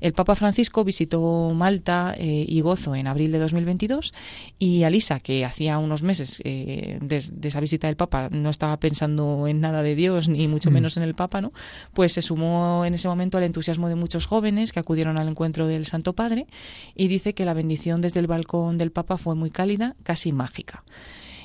El 0.00 0.12
Papa 0.12 0.36
Francisco 0.36 0.84
visitó 0.84 1.52
Malta 1.54 2.14
eh, 2.16 2.44
y 2.46 2.60
Gozo 2.60 2.94
en 2.94 3.06
abril 3.06 3.32
de 3.32 3.38
2022 3.38 4.14
y 4.58 4.84
Alisa, 4.84 5.20
que 5.20 5.44
hacía 5.44 5.78
unos 5.78 6.02
meses 6.02 6.40
eh, 6.44 6.98
de, 7.00 7.16
esa 7.42 7.60
visita 7.60 7.88
del 7.88 7.96
Papa 7.96 8.28
no 8.30 8.50
estaba 8.50 8.78
pensando 8.78 9.46
en 9.48 9.60
nada 9.60 9.82
de 9.82 9.94
Dios 9.94 10.28
ni 10.28 10.46
mucho 10.48 10.70
mm. 10.70 10.74
menos 10.74 10.96
en 10.96 11.02
el 11.02 11.14
Papa, 11.14 11.40
¿no? 11.40 11.52
Pues 11.94 12.12
se 12.12 12.22
sumó 12.22 12.84
en 12.84 12.94
ese 12.94 13.08
momento 13.08 13.38
al 13.38 13.44
entusiasmo 13.44 13.88
de 13.88 13.94
muchos 13.96 14.26
jóvenes 14.26 14.72
que 14.72 14.80
acudieron 14.80 15.18
al 15.18 15.28
encuentro 15.28 15.66
del 15.66 15.86
Santo 15.86 16.12
Padre 16.12 16.46
y 16.94 17.08
dice 17.08 17.34
que 17.34 17.44
la 17.44 17.54
bendición 17.54 18.00
desde 18.00 18.20
el 18.20 18.26
balcón 18.26 18.78
del 18.78 18.92
Papa 18.92 19.18
fue 19.18 19.34
muy 19.34 19.50
cálida, 19.50 19.96
casi 20.02 20.32
mágica. 20.32 20.84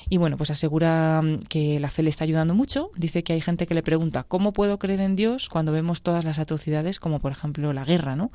Y 0.08 0.18
bueno, 0.18 0.36
pues 0.36 0.50
asegura 0.50 1.20
mm, 1.22 1.38
que 1.48 1.80
la 1.80 1.90
fe 1.90 2.02
le 2.02 2.10
está 2.10 2.24
ayudando 2.24 2.54
mucho. 2.54 2.90
Dice 2.96 3.22
que 3.22 3.32
hay 3.32 3.40
gente 3.40 3.66
que 3.66 3.74
le 3.74 3.82
pregunta, 3.82 4.24
¿cómo 4.24 4.52
puedo 4.52 4.78
creer 4.78 5.00
en 5.00 5.16
Dios 5.16 5.48
cuando 5.48 5.72
vemos 5.72 6.02
todas 6.02 6.24
las 6.24 6.38
atrocidades, 6.38 7.00
como 7.00 7.20
por 7.20 7.32
ejemplo 7.32 7.72
la 7.72 7.84
guerra, 7.84 8.16
¿no? 8.16 8.30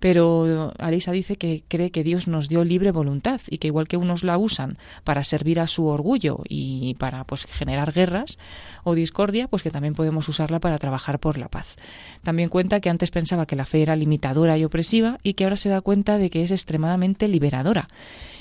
Pero 0.00 0.72
Alisa 0.78 1.12
dice 1.12 1.36
que 1.36 1.64
cree 1.68 1.90
que 1.90 2.02
Dios 2.02 2.28
nos 2.28 2.48
dio 2.48 2.64
libre 2.64 2.90
voluntad 2.90 3.40
y 3.48 3.58
que 3.58 3.68
igual 3.68 3.88
que 3.88 3.96
unos 3.96 4.24
la 4.24 4.36
usan 4.38 4.76
para 5.04 5.24
servir 5.24 5.60
a 5.60 5.66
su 5.66 5.86
orgullo 5.86 6.40
y 6.48 6.94
para 6.98 7.24
pues 7.24 7.46
generar 7.46 7.92
guerras 7.92 8.38
o 8.82 8.94
discordia, 8.94 9.48
pues 9.48 9.62
que 9.62 9.70
también 9.70 9.94
podemos 9.94 10.28
usarla 10.28 10.60
para 10.60 10.78
trabajar 10.78 11.20
por 11.20 11.38
la 11.38 11.48
paz. 11.48 11.76
También 12.22 12.48
cuenta 12.48 12.80
que 12.80 12.90
antes 12.90 13.10
pensaba 13.10 13.46
que 13.46 13.56
la 13.56 13.66
fe 13.66 13.82
era 13.82 13.96
limitadora 13.96 14.58
y 14.58 14.64
opresiva 14.64 15.18
y 15.22 15.34
que 15.34 15.44
ahora 15.44 15.56
se 15.56 15.68
da 15.68 15.80
cuenta 15.80 16.18
de 16.18 16.28
que 16.28 16.42
es 16.42 16.50
extremadamente 16.50 17.28
liberadora 17.28 17.88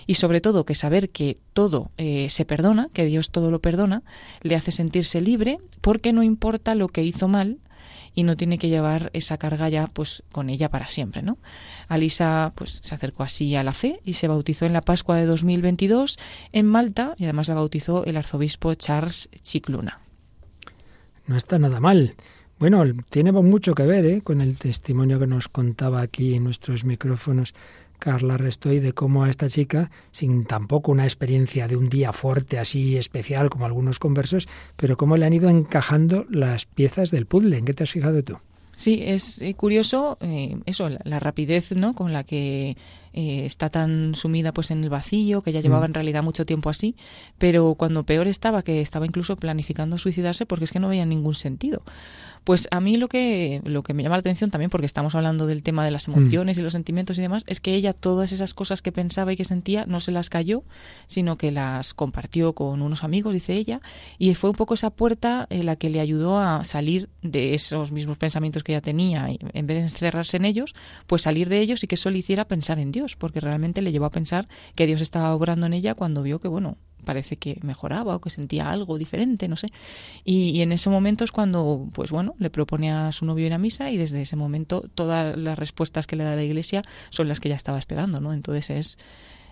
y 0.07 0.15
sobre 0.15 0.41
todo 0.41 0.65
que 0.65 0.75
saber 0.75 1.09
que 1.09 1.37
todo 1.53 1.91
eh, 1.97 2.27
se 2.29 2.45
perdona, 2.45 2.89
que 2.93 3.05
Dios 3.05 3.31
todo 3.31 3.51
lo 3.51 3.59
perdona, 3.59 4.03
le 4.41 4.55
hace 4.55 4.71
sentirse 4.71 5.21
libre 5.21 5.59
porque 5.81 6.13
no 6.13 6.23
importa 6.23 6.75
lo 6.75 6.87
que 6.87 7.03
hizo 7.03 7.27
mal 7.27 7.59
y 8.15 8.23
no 8.23 8.37
tiene 8.37 8.57
que 8.57 8.69
llevar 8.69 9.09
esa 9.13 9.37
carga 9.37 9.69
ya 9.69 9.87
pues 9.87 10.23
con 10.31 10.49
ella 10.49 10.69
para 10.69 10.87
siempre, 10.87 11.21
¿no? 11.21 11.37
Alisa 11.87 12.53
pues 12.55 12.79
se 12.83 12.93
acercó 12.95 13.23
así 13.23 13.55
a 13.55 13.63
la 13.63 13.73
fe 13.73 13.99
y 14.03 14.13
se 14.13 14.27
bautizó 14.27 14.65
en 14.65 14.73
la 14.73 14.81
Pascua 14.81 15.17
de 15.17 15.25
2022 15.25 16.17
en 16.51 16.65
Malta 16.67 17.15
y 17.17 17.23
además 17.23 17.47
la 17.47 17.55
bautizó 17.55 18.05
el 18.05 18.17
arzobispo 18.17 18.73
Charles 18.75 19.29
Chicluna. 19.41 19.99
No 21.25 21.37
está 21.37 21.57
nada 21.57 21.79
mal. 21.79 22.15
Bueno, 22.59 22.83
tiene 23.09 23.31
mucho 23.31 23.73
que 23.73 23.83
ver 23.83 24.05
¿eh? 24.05 24.21
con 24.21 24.41
el 24.41 24.57
testimonio 24.57 25.19
que 25.19 25.27
nos 25.27 25.47
contaba 25.47 26.01
aquí 26.01 26.35
en 26.35 26.43
nuestros 26.43 26.85
micrófonos 26.85 27.53
Carla 28.03 28.35
Restoy 28.35 28.81
de 28.81 28.91
cómo 28.91 29.23
a 29.23 29.29
esta 29.29 29.47
chica, 29.47 29.89
sin 30.11 30.43
tampoco 30.43 30.91
una 30.91 31.05
experiencia 31.05 31.69
de 31.69 31.77
un 31.77 31.87
día 31.87 32.11
fuerte 32.11 32.59
así 32.59 32.97
especial 32.97 33.49
como 33.49 33.65
algunos 33.65 33.97
conversos, 33.97 34.49
pero 34.75 34.97
cómo 34.97 35.15
le 35.15 35.25
han 35.25 35.31
ido 35.31 35.49
encajando 35.49 36.25
las 36.29 36.65
piezas 36.65 37.11
del 37.11 37.27
puzzle. 37.27 37.57
¿En 37.57 37.63
qué 37.63 37.73
te 37.73 37.83
has 37.83 37.91
fijado 37.91 38.21
tú? 38.21 38.37
Sí, 38.75 38.99
es 39.05 39.41
eh, 39.41 39.53
curioso 39.53 40.17
eh, 40.19 40.57
eso, 40.65 40.89
la, 40.89 41.19
rapidez 41.19 41.71
¿no? 41.71 41.95
con 41.95 42.11
la 42.11 42.25
que 42.25 42.75
eh, 43.13 43.45
está 43.45 43.69
tan 43.69 44.15
sumida 44.15 44.53
pues 44.53 44.71
en 44.71 44.83
el 44.83 44.89
vacío, 44.89 45.41
que 45.41 45.51
ya 45.51 45.61
llevaba 45.61 45.83
mm. 45.83 45.89
en 45.89 45.93
realidad 45.93 46.23
mucho 46.23 46.45
tiempo 46.45 46.69
así, 46.69 46.95
pero 47.37 47.75
cuando 47.75 48.03
peor 48.03 48.27
estaba, 48.27 48.63
que 48.63 48.81
estaba 48.81 49.05
incluso 49.05 49.35
planificando 49.35 49.97
suicidarse 49.97 50.45
porque 50.45 50.65
es 50.65 50.71
que 50.71 50.79
no 50.79 50.89
veía 50.89 51.05
ningún 51.05 51.35
sentido. 51.35 51.83
Pues 52.43 52.67
a 52.71 52.81
mí 52.81 52.97
lo 52.97 53.07
que, 53.07 53.61
lo 53.63 53.83
que 53.83 53.93
me 53.93 54.03
llama 54.03 54.17
la 54.17 54.19
atención 54.21 54.51
también, 54.51 54.69
porque 54.69 54.85
estamos 54.85 55.15
hablando 55.15 55.47
del 55.47 55.63
tema 55.63 55.85
de 55.85 55.91
las 55.91 56.07
mm. 56.07 56.13
emociones 56.13 56.57
y 56.57 56.61
los 56.61 56.73
sentimientos 56.73 57.17
y 57.17 57.21
demás, 57.21 57.43
es 57.47 57.59
que 57.61 57.73
ella 57.73 57.93
todas 57.93 58.31
esas 58.31 58.53
cosas 58.53 58.81
que 58.81 58.91
pensaba 58.91 59.31
y 59.31 59.37
que 59.37 59.45
sentía 59.45 59.85
no 59.85 59.99
se 59.99 60.11
las 60.11 60.29
cayó, 60.29 60.63
sino 61.07 61.37
que 61.37 61.51
las 61.51 61.93
compartió 61.93 62.53
con 62.53 62.81
unos 62.81 63.03
amigos, 63.03 63.33
dice 63.33 63.53
ella, 63.53 63.81
y 64.17 64.33
fue 64.35 64.49
un 64.49 64.55
poco 64.55 64.73
esa 64.73 64.89
puerta 64.89 65.47
en 65.49 65.65
la 65.65 65.77
que 65.77 65.89
le 65.89 66.01
ayudó 66.01 66.39
a 66.39 66.63
salir 66.65 67.09
de 67.21 67.53
esos 67.53 67.91
mismos 67.91 68.17
pensamientos 68.17 68.63
que 68.63 68.73
ella 68.73 68.81
tenía, 68.81 69.29
y 69.31 69.39
en 69.53 69.67
vez 69.67 69.77
de 69.77 69.83
encerrarse 69.83 70.37
en 70.37 70.45
ellos, 70.45 70.75
pues 71.07 71.21
salir 71.21 71.47
de 71.47 71.59
ellos 71.59 71.83
y 71.83 71.87
que 71.87 71.95
eso 71.95 72.09
le 72.09 72.17
hiciera 72.17 72.45
pensar 72.45 72.77
en 72.79 72.91
Dios, 72.91 73.02
porque 73.17 73.39
realmente 73.39 73.81
le 73.81 73.91
llevó 73.91 74.05
a 74.05 74.11
pensar 74.11 74.47
que 74.75 74.87
Dios 74.87 75.01
estaba 75.01 75.33
obrando 75.35 75.65
en 75.65 75.73
ella 75.73 75.93
cuando 75.93 76.23
vio 76.23 76.39
que, 76.39 76.47
bueno, 76.47 76.77
parece 77.03 77.37
que 77.37 77.59
mejoraba 77.61 78.15
o 78.15 78.21
que 78.21 78.29
sentía 78.29 78.71
algo 78.71 78.97
diferente, 78.97 79.47
no 79.47 79.55
sé. 79.55 79.67
Y, 80.23 80.61
en 80.61 80.71
ese 80.71 80.89
momento 80.89 81.23
es 81.23 81.31
cuando, 81.31 81.89
pues 81.93 82.11
bueno, 82.11 82.35
le 82.39 82.49
propone 82.49 82.91
a 82.91 83.11
su 83.11 83.25
novio 83.25 83.45
ir 83.45 83.53
a 83.53 83.57
misa 83.57 83.91
y 83.91 83.97
desde 83.97 84.21
ese 84.21 84.35
momento 84.35 84.89
todas 84.95 85.37
las 85.37 85.59
respuestas 85.59 86.07
que 86.07 86.15
le 86.15 86.23
da 86.23 86.35
la 86.35 86.43
iglesia 86.43 86.83
son 87.09 87.27
las 87.27 87.39
que 87.39 87.49
ya 87.49 87.55
estaba 87.55 87.77
esperando, 87.77 88.21
¿no? 88.21 88.33
Entonces 88.33 88.69
es 88.69 88.97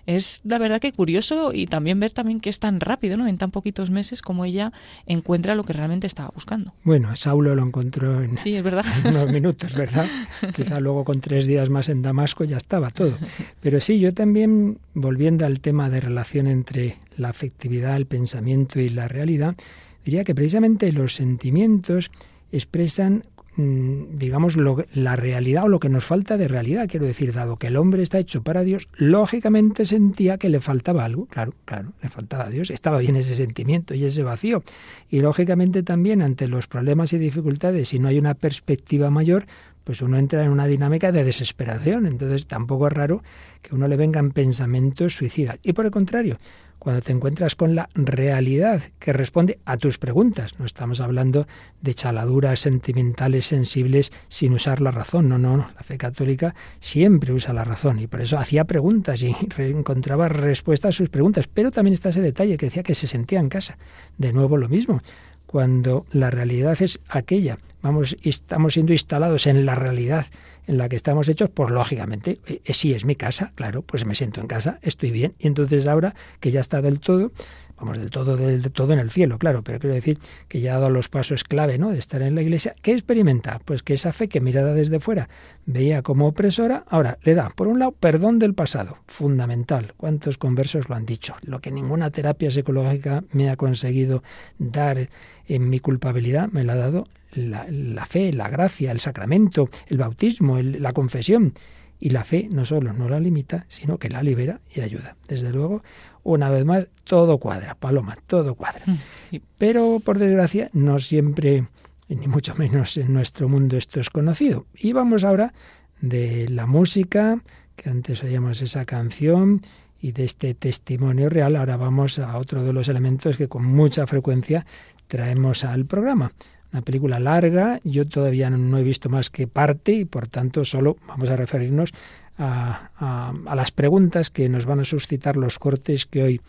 es 0.06 0.42
la 0.44 0.58
verdad 0.58 0.80
que 0.80 0.92
curioso 0.92 1.54
y 1.54 1.68
también 1.68 2.00
ver 2.00 2.12
también 2.12 2.40
que 2.40 2.50
es 2.50 2.60
tan 2.60 2.80
rápido, 2.80 3.18
¿no? 3.18 3.28
En 3.28 3.38
tan 3.38 3.52
poquitos 3.52 3.90
meses 3.90 4.22
como 4.22 4.46
ella 4.46 4.72
encuentra 5.06 5.56
lo 5.56 5.64
que 5.64 5.74
realmente 5.74 6.08
estaba 6.08 6.30
buscando. 6.34 6.74
Bueno, 6.84 7.16
Saulo 7.16 7.56
lo 7.56 7.64
encontró 7.64 8.22
en, 8.22 8.38
sí, 8.38 8.56
es 8.56 8.64
verdad. 8.64 8.86
unos 9.06 9.32
minutos, 9.32 9.76
¿verdad? 9.76 10.08
Quizá 10.56 10.80
luego 10.80 11.04
con 11.04 11.22
tres 11.22 11.46
días 11.46 11.70
más 11.70 11.90
en 11.90 12.02
Damasco 12.02 12.44
ya 12.44 12.58
estaba 12.58 12.90
todo. 12.90 13.18
Pero 13.62 13.80
sí, 13.80 14.00
yo 14.00 14.14
también, 14.14 14.80
volviendo 14.94 15.46
al 15.46 15.60
tema 15.60 15.90
de 15.90 16.00
relación 16.02 16.48
entre 16.48 16.98
la 17.18 17.30
afectividad, 17.30 17.96
el 17.96 18.06
pensamiento 18.06 18.80
y 18.80 18.90
la 18.90 19.08
realidad, 19.08 19.56
diría 20.04 20.24
que 20.24 20.36
precisamente 20.36 20.92
los 20.92 21.16
sentimientos 21.16 22.12
expresan 22.52 23.24
Mm, 23.58 24.16
digamos, 24.16 24.56
la 24.56 25.16
realidad 25.18 25.66
o 25.66 25.68
lo 25.68 25.80
que 25.80 25.90
nos 25.90 26.06
falta 26.06 26.38
de 26.38 26.48
realidad. 26.48 26.88
Quiero 26.90 27.06
decir, 27.06 27.34
dado 27.34 27.58
que 27.58 27.68
el 27.68 27.76
hombre 27.76 28.02
está 28.02 28.18
hecho 28.18 28.44
para 28.44 28.64
Dios, 28.64 28.88
lógicamente 28.96 29.84
sentía 29.84 30.38
que 30.38 30.48
le 30.48 30.62
faltaba 30.62 31.04
algo. 31.04 31.26
Claro, 31.26 31.54
claro, 31.66 31.92
le 32.02 32.10
faltaba 32.10 32.46
a 32.46 32.50
Dios. 32.50 32.70
Estaba 32.70 33.00
bien 33.00 33.18
ese 33.18 33.36
sentimiento 33.36 33.94
y 33.94 34.06
ese 34.06 34.24
vacío. 34.24 34.64
Y 35.10 35.20
lógicamente 35.20 35.84
también 35.84 36.22
ante 36.22 36.48
los 36.48 36.68
problemas 36.68 37.12
y 37.12 37.18
dificultades, 37.18 37.90
si 37.90 38.00
no 38.00 38.08
hay 38.08 38.20
una 38.20 38.36
perspectiva 38.36 39.10
mayor, 39.10 39.46
pues 39.84 40.02
uno 40.02 40.18
entra 40.18 40.46
en 40.46 40.52
una 40.52 40.66
dinámica 40.66 41.12
de 41.12 41.26
desesperación. 41.26 42.06
Entonces 42.06 42.48
tampoco 42.48 42.88
es 42.88 42.94
raro 42.94 43.22
que 43.62 43.76
uno 43.76 43.90
le 43.90 43.98
vengan 43.98 44.32
pensamientos 44.32 45.16
suicidas. 45.16 45.58
Y 45.62 45.74
por 45.74 45.86
el 45.86 45.92
contrario, 45.92 46.38
cuando 46.82 47.04
te 47.04 47.12
encuentras 47.12 47.56
con 47.56 47.76
la 47.76 47.90
realidad 47.94 48.82
que 48.98 49.14
responde 49.14 49.60
a 49.66 49.78
tus 49.78 50.00
preguntas. 50.00 50.58
No 50.58 50.66
estamos 50.66 51.00
hablando 51.00 51.46
de 51.80 51.94
chaladuras 51.94 52.60
sentimentales 52.60 53.46
sensibles 53.46 54.12
sin 54.30 54.54
usar 54.54 54.82
la 54.82 54.90
razón. 54.90 55.30
No, 55.30 55.38
no, 55.38 55.58
no. 55.58 55.70
La 55.76 55.84
fe 55.84 56.00
católica 56.00 56.56
siempre 56.80 57.34
usa 57.34 57.54
la 57.54 57.64
razón 57.64 58.00
y 58.00 58.08
por 58.08 58.22
eso 58.22 58.40
hacía 58.40 58.64
preguntas 58.64 59.22
y 59.22 59.36
encontraba 59.60 60.28
respuestas 60.28 60.96
a 60.96 60.98
sus 60.98 61.10
preguntas. 61.10 61.46
Pero 61.46 61.70
también 61.70 61.94
está 61.94 62.10
ese 62.10 62.22
detalle 62.22 62.58
que 62.58 62.66
decía 62.66 62.82
que 62.82 62.96
se 62.96 63.06
sentía 63.06 63.40
en 63.40 63.50
casa. 63.50 63.78
De 64.18 64.34
nuevo 64.34 64.58
lo 64.58 64.68
mismo. 64.68 65.04
Cuando 65.46 66.08
la 66.12 66.32
realidad 66.32 66.82
es 66.82 67.00
aquella, 67.08 67.60
vamos, 67.84 68.18
estamos 68.24 68.74
siendo 68.74 68.92
instalados 68.92 69.46
en 69.46 69.68
la 69.68 69.76
realidad 69.76 70.26
en 70.68 70.78
la 70.78 70.90
que 70.90 70.96
estamos 70.96 71.28
hechos, 71.28 71.50
pues 71.50 71.72
lógicamente, 71.72 72.40
eh, 72.46 72.62
eh, 72.64 72.74
si 72.74 72.94
es 72.94 73.06
mi 73.06 73.16
casa, 73.16 73.52
claro, 73.56 73.82
pues 73.82 74.06
me 74.06 74.16
siento 74.16 74.42
en 74.42 74.48
casa, 74.48 74.80
estoy 74.82 75.12
bien. 75.12 75.34
Y 75.40 75.48
entonces 75.48 75.88
ahora 75.88 76.16
que 76.40 76.52
ya 76.52 76.60
está 76.60 76.82
del 76.82 77.00
todo, 77.00 77.32
vamos, 77.78 77.98
del 77.98 78.12
todo, 78.12 78.38
del 78.38 78.72
todo 78.72 78.94
en 78.94 79.00
el 79.00 79.10
cielo, 79.10 79.40
claro, 79.40 79.64
pero 79.64 79.80
quiero 79.80 79.96
decir 79.96 80.20
que 80.48 80.62
ya 80.62 80.76
ha 80.76 80.80
dado 80.80 80.92
los 80.92 81.10
pasos 81.10 81.44
clave, 81.44 81.80
¿no?, 81.80 81.90
de 81.90 81.98
estar 81.98 82.22
en 82.22 82.36
la 82.36 82.42
iglesia. 82.42 82.76
¿Qué 82.82 82.94
experimenta? 82.94 83.60
Pues 83.66 83.82
que 83.82 83.96
esa 83.96 84.14
fe 84.14 84.30
que 84.30 84.40
mirada 84.40 84.74
desde 84.74 85.00
fuera 85.00 85.30
veía 85.66 86.04
como 86.04 86.28
opresora, 86.28 86.84
ahora 86.88 87.18
le 87.24 87.34
da, 87.34 87.50
por 87.50 87.68
un 87.68 87.80
lado, 87.80 87.94
perdón 87.94 88.38
del 88.38 88.54
pasado, 88.54 89.00
fundamental. 89.08 89.94
¿Cuántos 89.98 90.38
conversos 90.38 90.90
lo 90.90 90.96
han 90.96 91.06
dicho? 91.06 91.36
Lo 91.42 91.60
que 91.60 91.72
ninguna 91.72 92.12
terapia 92.12 92.52
psicológica 92.52 93.24
me 93.32 93.50
ha 93.50 93.56
conseguido 93.56 94.22
dar 94.60 95.10
en 95.48 95.70
mi 95.70 95.80
culpabilidad, 95.80 96.50
me 96.50 96.64
la 96.64 96.74
ha 96.74 96.78
dado 96.78 97.08
la, 97.34 98.06
fe, 98.06 98.34
la 98.34 98.50
gracia, 98.50 98.92
el 98.92 99.00
sacramento, 99.00 99.70
el 99.88 99.98
bautismo, 99.98 100.62
la 100.62 100.94
confesión. 100.94 101.54
Y 102.00 102.10
la 102.10 102.24
fe 102.24 102.48
no 102.50 102.66
solo 102.66 102.94
no 102.94 103.08
la 103.10 103.20
limita, 103.20 103.66
sino 103.68 104.00
que 104.00 104.10
la 104.10 104.24
libera 104.24 104.60
y 104.74 104.82
ayuda. 104.82 105.16
Desde 105.28 105.52
luego, 105.52 105.84
una 106.24 106.50
vez 106.50 106.66
más, 106.66 106.88
todo 107.04 107.38
cuadra, 107.38 107.76
Paloma, 107.76 108.18
todo 108.26 108.56
cuadra. 108.56 108.84
Mm, 108.88 109.38
Pero, 109.58 110.02
por 110.04 110.18
desgracia, 110.18 110.70
no 110.74 110.98
siempre, 111.00 111.68
ni 112.10 112.28
mucho 112.28 112.56
menos 112.56 112.98
en 112.98 113.14
nuestro 113.14 113.48
mundo 113.50 113.78
esto 113.78 114.00
es 114.00 114.10
conocido. 114.10 114.66
Y 114.74 114.94
vamos 114.94 115.24
ahora 115.24 115.54
de 116.02 116.50
la 116.50 116.66
música, 116.66 117.44
que 117.76 117.90
antes 117.92 118.24
oíamos 118.24 118.64
esa 118.64 118.86
canción, 118.86 119.62
y 120.02 120.14
de 120.14 120.24
este 120.24 120.56
testimonio 120.56 121.30
real, 121.30 121.56
ahora 121.56 121.78
vamos 121.78 122.18
a 122.18 122.36
otro 122.38 122.64
de 122.64 122.74
los 122.74 122.88
elementos 122.88 123.38
que 123.38 123.48
con 123.48 123.64
mucha 123.64 124.08
frecuencia 124.08 124.66
traemos 125.08 125.64
al 125.64 125.86
programa. 125.86 126.32
Una 126.72 126.82
película 126.82 127.20
larga, 127.20 127.82
yo 127.84 128.08
todavía 128.08 128.50
no 128.50 128.78
he 128.78 128.84
visto 128.84 129.10
más 129.10 129.30
que 129.30 129.48
parte 129.48 129.92
y 129.92 130.06
por 130.06 130.28
tanto 130.28 130.64
solo 130.64 130.98
vamos 131.06 131.30
a 131.30 131.36
referirnos 131.36 131.92
a, 132.38 133.34
las 133.56 133.72
preguntas 133.72 134.30
que 134.30 134.50
nos 134.50 134.66
van 134.66 134.80
a 134.80 134.86
suscitar 134.86 135.36
los 135.36 135.60
cortes 135.60 136.06
que 136.06 136.24
hoy 136.24 136.42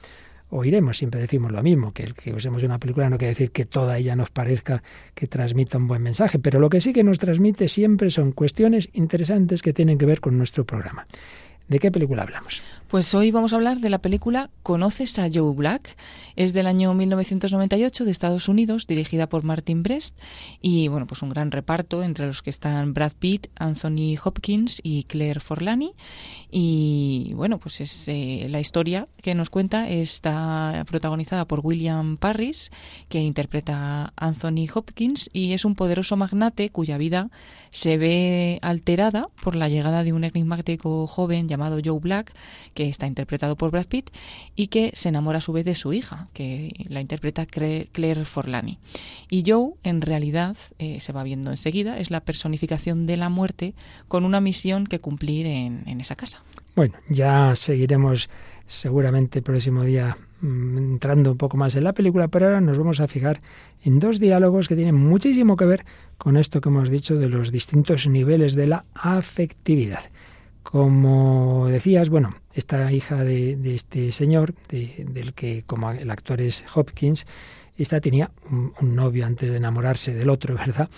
oiremos. 0.51 0.99
Siempre 0.99 1.20
decimos 1.20 1.51
lo 1.51 1.62
mismo, 1.62 1.93
que 1.93 2.05
el 2.05 2.14
que 2.14 2.33
usemos 2.33 2.62
una 2.62 2.79
película 2.79 3.11
no 3.11 3.18
quiere 3.18 3.31
decir 3.33 3.51
que 3.51 3.64
toda 3.64 3.99
ella 3.99 4.14
nos 4.14 4.31
parezca 4.31 4.83
que 5.14 5.27
transmita 5.27 5.79
un 5.79 5.89
buen 5.89 6.03
mensaje, 6.03 6.39
pero 6.39 6.61
lo 6.61 6.68
que 6.68 6.81
sí 6.81 6.93
que 6.93 7.05
nos 7.05 7.18
transmite 7.18 7.68
siempre 7.68 8.11
son 8.11 8.33
cuestiones 8.33 8.89
interesantes 8.93 9.61
que 9.61 9.73
tienen 9.73 9.99
que 9.99 10.07
ver 10.07 10.20
con 10.20 10.39
nuestro 10.39 10.64
programa. 10.64 11.07
¿De 11.68 11.79
qué 11.79 11.91
película 11.91 12.23
hablamos? 12.23 12.62
Pues 12.93 13.14
hoy 13.14 13.30
vamos 13.30 13.55
a 13.55 13.57
hablar 13.57 13.78
de 13.78 13.88
la 13.88 14.03
película 14.03 14.51
¿Conoces 14.62 15.18
a 15.18 15.30
Joe 15.32 15.55
Black? 15.55 15.97
Es 16.36 16.53
del 16.53 16.66
año 16.66 16.93
1998 16.93 18.05
de 18.05 18.11
Estados 18.11 18.49
Unidos, 18.49 18.86
dirigida 18.86 19.30
por 19.30 19.45
Martin 19.45 19.82
Brest 19.82 20.18
y 20.61 20.88
bueno, 20.88 21.07
pues 21.07 21.22
un 21.22 21.30
gran 21.30 21.51
reparto 21.51 22.03
entre 22.03 22.26
los 22.26 22.43
que 22.43 22.51
están 22.51 22.93
Brad 22.93 23.12
Pitt, 23.18 23.47
Anthony 23.57 24.18
Hopkins 24.22 24.78
y 24.82 25.05
Claire 25.05 25.40
Forlani 25.40 25.95
y 26.51 27.32
bueno, 27.34 27.59
pues 27.59 27.80
es 27.80 28.09
eh, 28.09 28.47
la 28.51 28.61
historia 28.61 29.09
que 29.22 29.34
nos 29.34 29.49
cuenta 29.49 29.88
está 29.88 30.84
protagonizada 30.86 31.47
por 31.47 31.61
William 31.64 32.18
Parris, 32.18 32.70
que 33.09 33.20
interpreta 33.20 34.05
a 34.05 34.12
Anthony 34.16 34.68
Hopkins 34.72 35.30
y 35.32 35.55
es 35.55 35.64
un 35.64 35.76
poderoso 35.76 36.18
magnate 36.18 36.68
cuya 36.68 36.99
vida 36.99 37.30
se 37.70 37.97
ve 37.97 38.59
alterada 38.61 39.28
por 39.43 39.57
la 39.57 39.70
llegada 39.70 40.05
de 40.05 40.12
un 40.12 40.24
enigmático 40.24 41.07
joven 41.07 41.49
llamado 41.49 41.80
Joe 41.82 41.99
Black, 41.99 42.34
que 42.74 42.82
está 42.89 43.07
interpretado 43.07 43.57
por 43.57 43.70
Brad 43.70 43.87
Pitt, 43.87 44.11
y 44.57 44.68
que 44.68 44.91
se 44.95 45.09
enamora 45.09 45.39
a 45.39 45.41
su 45.41 45.53
vez 45.53 45.64
de 45.64 45.74
su 45.74 45.93
hija, 45.93 46.28
que 46.33 46.72
la 46.89 47.01
interpreta 47.01 47.47
Claire 47.47 48.24
Forlani. 48.24 48.78
Y 49.30 49.45
Joe, 49.47 49.74
en 49.83 50.01
realidad, 50.01 50.57
eh, 50.78 51.01
se 51.01 51.12
va 51.12 51.22
viendo 51.24 51.51
enseguida, 51.51 51.99
es 51.99 52.11
la 52.11 52.20
personificación 52.20 53.07
de 53.07 53.16
la 53.16 53.28
muerte 53.28 53.74
con 54.09 54.24
una 54.24 54.41
misión 54.41 54.87
que 54.87 55.01
cumplir 55.01 55.47
en, 55.47 55.83
en 55.87 56.01
esa 56.01 56.16
casa. 56.16 56.43
Bueno, 56.74 56.95
ya 57.09 57.55
seguiremos 57.55 58.30
seguramente 58.66 59.41
el 59.41 59.43
próximo 59.43 59.85
día 59.85 60.16
mm, 60.41 60.78
entrando 60.78 61.33
un 61.33 61.37
poco 61.37 61.57
más 61.57 61.74
en 61.74 61.85
la 61.85 61.93
película, 61.93 62.28
pero 62.28 62.47
ahora 62.47 62.61
nos 62.61 62.78
vamos 62.78 63.01
a 63.01 63.09
fijar 63.09 63.43
en 63.85 63.99
dos 63.99 64.18
diálogos 64.18 64.68
que 64.68 64.76
tienen 64.76 64.95
muchísimo 64.95 65.57
que 65.57 65.66
ver 65.66 65.85
con 66.16 66.37
esto 66.37 66.61
que 66.61 66.70
hemos 66.70 66.89
dicho 66.89 67.16
de 67.16 67.28
los 67.28 67.53
distintos 67.53 68.07
niveles 68.07 68.55
de 68.55 68.66
la 68.66 68.85
afectividad. 68.95 70.05
Como 70.63 71.67
decías, 71.69 72.09
bueno, 72.09 72.35
esta 72.55 72.91
hija 72.93 73.25
de, 73.25 73.59
este 73.75 74.13
señor, 74.13 74.55
del 74.69 75.35
que 75.35 75.65
como 75.65 75.91
el 75.91 76.11
actor 76.11 76.41
es 76.41 76.65
Hopkins, 76.75 77.27
esta 77.77 78.01
tenía 78.01 78.31
un, 78.51 78.95
novio 78.95 79.27
antes 79.27 79.51
de 79.51 79.57
enamorarse 79.57 80.15
del 80.15 80.31
otro, 80.31 80.55
¿verdad? 80.67 80.89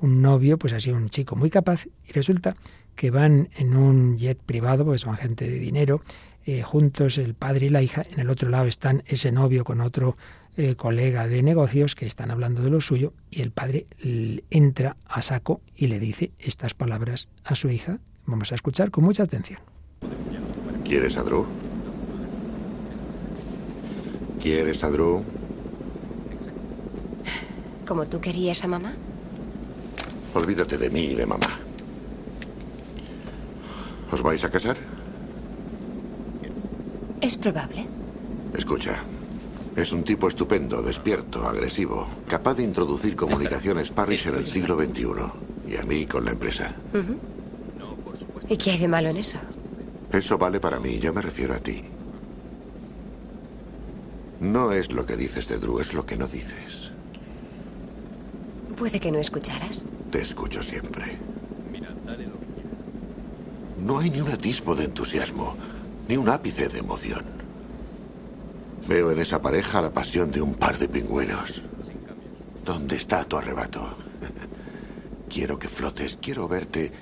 Un 0.00 0.20
novio, 0.22 0.58
pues 0.58 0.72
así, 0.72 0.90
un 0.90 1.08
chico 1.08 1.36
muy 1.36 1.50
capaz, 1.50 1.86
y 2.06 2.12
resulta 2.12 2.54
que 2.94 3.10
van 3.10 3.48
en 3.56 3.76
un 3.76 4.16
jet 4.16 4.38
privado, 4.38 4.84
porque 4.84 4.98
son 4.98 5.16
gente 5.16 5.48
de 5.48 5.58
dinero, 5.58 6.02
eh, 6.44 6.62
juntos 6.62 7.18
el 7.18 7.34
padre 7.34 7.66
y 7.66 7.70
la 7.70 7.82
hija, 7.82 8.04
en 8.08 8.20
el 8.20 8.30
otro 8.30 8.50
lado 8.50 8.66
están 8.66 9.02
ese 9.06 9.32
novio 9.32 9.64
con 9.64 9.80
otro 9.80 10.16
eh, 10.56 10.76
colega 10.76 11.26
de 11.26 11.42
negocios 11.42 11.94
que 11.94 12.06
están 12.06 12.30
hablando 12.30 12.62
de 12.62 12.70
lo 12.70 12.80
suyo, 12.80 13.14
y 13.30 13.40
el 13.40 13.50
padre 13.50 13.86
entra 14.50 14.96
a 15.06 15.22
saco 15.22 15.62
y 15.74 15.86
le 15.86 15.98
dice 15.98 16.32
estas 16.38 16.74
palabras 16.74 17.30
a 17.42 17.54
su 17.54 17.70
hija, 17.70 17.98
Vamos 18.26 18.52
a 18.52 18.54
escuchar 18.54 18.90
con 18.90 19.04
mucha 19.04 19.22
atención. 19.24 19.60
¿Quieres 20.84 21.16
a 21.16 21.22
Drew? 21.22 21.44
¿Quieres 24.40 24.84
a 24.84 24.90
Drew? 24.90 25.22
¿Como 27.86 28.06
tú 28.06 28.20
querías 28.20 28.64
a 28.64 28.68
mamá? 28.68 28.92
Olvídate 30.34 30.78
de 30.78 30.90
mí 30.90 31.00
y 31.00 31.14
de 31.14 31.26
mamá. 31.26 31.58
¿Os 34.10 34.22
vais 34.22 34.42
a 34.44 34.50
casar? 34.50 34.76
Es 37.20 37.36
probable. 37.36 37.86
Escucha. 38.56 39.02
Es 39.76 39.92
un 39.92 40.04
tipo 40.04 40.28
estupendo, 40.28 40.82
despierto, 40.82 41.48
agresivo, 41.48 42.06
capaz 42.28 42.54
de 42.54 42.62
introducir 42.62 43.16
comunicaciones 43.16 43.90
Parrish 43.90 44.28
en 44.28 44.36
el 44.36 44.46
siglo 44.46 44.78
XXI. 44.78 45.72
Y 45.72 45.76
a 45.76 45.82
mí 45.82 46.06
con 46.06 46.24
la 46.24 46.30
empresa. 46.32 46.74
¿Y 48.48 48.56
qué 48.56 48.72
hay 48.72 48.78
de 48.78 48.88
malo 48.88 49.08
en 49.08 49.16
eso? 49.16 49.38
Eso 50.12 50.38
vale 50.38 50.60
para 50.60 50.78
mí, 50.78 50.98
yo 50.98 51.12
me 51.12 51.22
refiero 51.22 51.54
a 51.54 51.58
ti. 51.58 51.82
No 54.40 54.72
es 54.72 54.92
lo 54.92 55.06
que 55.06 55.16
dices 55.16 55.48
de 55.48 55.58
Drew, 55.58 55.80
es 55.80 55.94
lo 55.94 56.04
que 56.04 56.16
no 56.16 56.26
dices. 56.26 56.90
Puede 58.76 59.00
que 59.00 59.10
no 59.10 59.18
escucharas. 59.18 59.84
Te 60.10 60.20
escucho 60.20 60.62
siempre. 60.62 61.16
No 63.84 63.98
hay 63.98 64.10
ni 64.10 64.20
un 64.20 64.30
atisbo 64.30 64.74
de 64.74 64.84
entusiasmo, 64.84 65.56
ni 66.08 66.16
un 66.16 66.28
ápice 66.28 66.68
de 66.68 66.78
emoción. 66.78 67.24
Veo 68.88 69.10
en 69.10 69.18
esa 69.18 69.40
pareja 69.40 69.82
la 69.82 69.90
pasión 69.90 70.30
de 70.30 70.42
un 70.42 70.54
par 70.54 70.78
de 70.78 70.88
pingüinos. 70.88 71.62
¿Dónde 72.64 72.96
está 72.96 73.24
tu 73.24 73.36
arrebato? 73.36 73.94
Quiero 75.28 75.58
que 75.58 75.68
flotes, 75.68 76.18
quiero 76.20 76.46
verte 76.46 76.92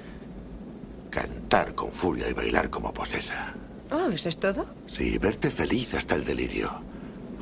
cantar 1.13 1.75
con 1.75 1.93
furia 1.93 2.29
y 2.29 2.33
bailar 2.33 2.71
como 2.71 2.93
posesa. 2.93 3.55
Oh, 3.91 4.09
¿eso 4.09 4.29
es 4.31 4.39
todo? 4.39 4.65
Sí, 4.87 5.19
verte 5.19 5.51
feliz 5.51 5.95
hasta 5.95 6.15
el 6.15 6.25
delirio. 6.25 6.73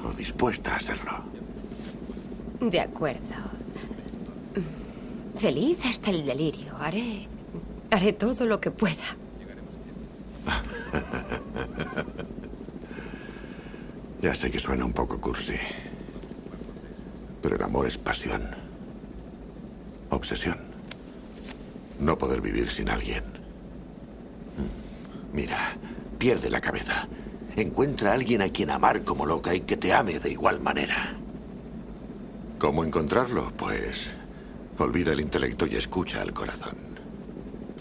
O 0.04 0.12
dispuesta 0.12 0.74
a 0.76 0.80
serlo. 0.80 1.22
De 2.60 2.80
acuerdo. 2.80 3.36
Feliz 5.38 5.78
hasta 5.86 6.10
el 6.10 6.26
delirio. 6.26 6.76
Haré. 6.78 7.28
Haré 7.90 8.12
todo 8.12 8.44
lo 8.44 8.60
que 8.60 8.70
pueda. 8.70 9.16
Ya 14.22 14.34
sé 14.34 14.50
que 14.50 14.58
suena 14.58 14.84
un 14.84 14.92
poco 14.92 15.18
cursi. 15.18 15.56
Pero 17.40 17.56
el 17.56 17.62
amor 17.62 17.86
es 17.86 17.96
pasión. 17.96 18.50
Obsesión. 20.10 20.58
No 21.98 22.18
poder 22.18 22.42
vivir 22.42 22.68
sin 22.68 22.90
alguien. 22.90 23.24
Mira, 25.33 25.76
pierde 26.18 26.51
la 26.51 26.61
cabeza. 26.61 27.07
Encuentra 27.57 28.11
a 28.11 28.14
alguien 28.14 28.43
a 28.43 28.49
quien 28.49 28.70
amar 28.70 29.03
como 29.03 29.26
loca 29.26 29.55
y 29.55 29.61
que 29.61 29.76
te 29.76 29.93
ame 29.93 30.18
de 30.18 30.31
igual 30.31 30.61
manera. 30.61 31.14
¿Cómo 32.59 32.85
encontrarlo? 32.85 33.53
Pues 33.57 34.11
olvida 34.78 35.12
el 35.12 35.20
intelecto 35.20 35.66
y 35.66 35.76
escucha 35.76 36.22
al 36.22 36.33
corazón. 36.33 36.76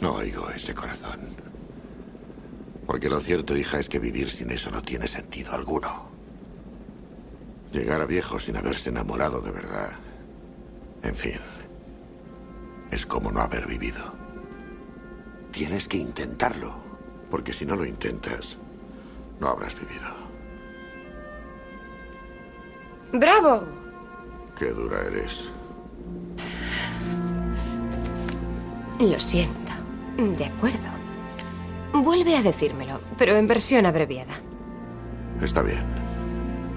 No 0.01 0.13
oigo 0.15 0.49
ese 0.49 0.73
corazón. 0.73 1.19
Porque 2.85 3.09
lo 3.09 3.19
cierto, 3.19 3.55
hija, 3.55 3.79
es 3.79 3.89
que 3.89 3.99
vivir 3.99 4.29
sin 4.29 4.51
eso 4.51 4.71
no 4.71 4.81
tiene 4.81 5.07
sentido 5.07 5.53
alguno. 5.53 6.09
Llegar 7.71 8.01
a 8.01 8.05
viejo 8.05 8.39
sin 8.39 8.57
haberse 8.57 8.89
enamorado 8.89 9.41
de 9.41 9.51
verdad. 9.51 9.91
En 11.03 11.15
fin. 11.15 11.39
Es 12.89 13.05
como 13.05 13.31
no 13.31 13.41
haber 13.41 13.67
vivido. 13.67 14.13
Tienes 15.51 15.87
que 15.87 15.97
intentarlo. 15.97 16.88
Porque 17.29 17.53
si 17.53 17.65
no 17.65 17.75
lo 17.75 17.85
intentas, 17.85 18.57
no 19.39 19.47
habrás 19.47 19.75
vivido. 19.75 20.07
¡Bravo! 23.13 23.63
Qué 24.57 24.67
dura 24.71 25.01
eres. 25.05 25.49
Lo 28.99 29.19
siento. 29.19 29.71
De 30.17 30.45
acuerdo. 30.45 30.77
Vuelve 31.93 32.35
a 32.35 32.41
decírmelo, 32.41 32.99
pero 33.17 33.35
en 33.35 33.47
versión 33.47 33.85
abreviada. 33.85 34.33
Está 35.41 35.61
bien. 35.61 35.85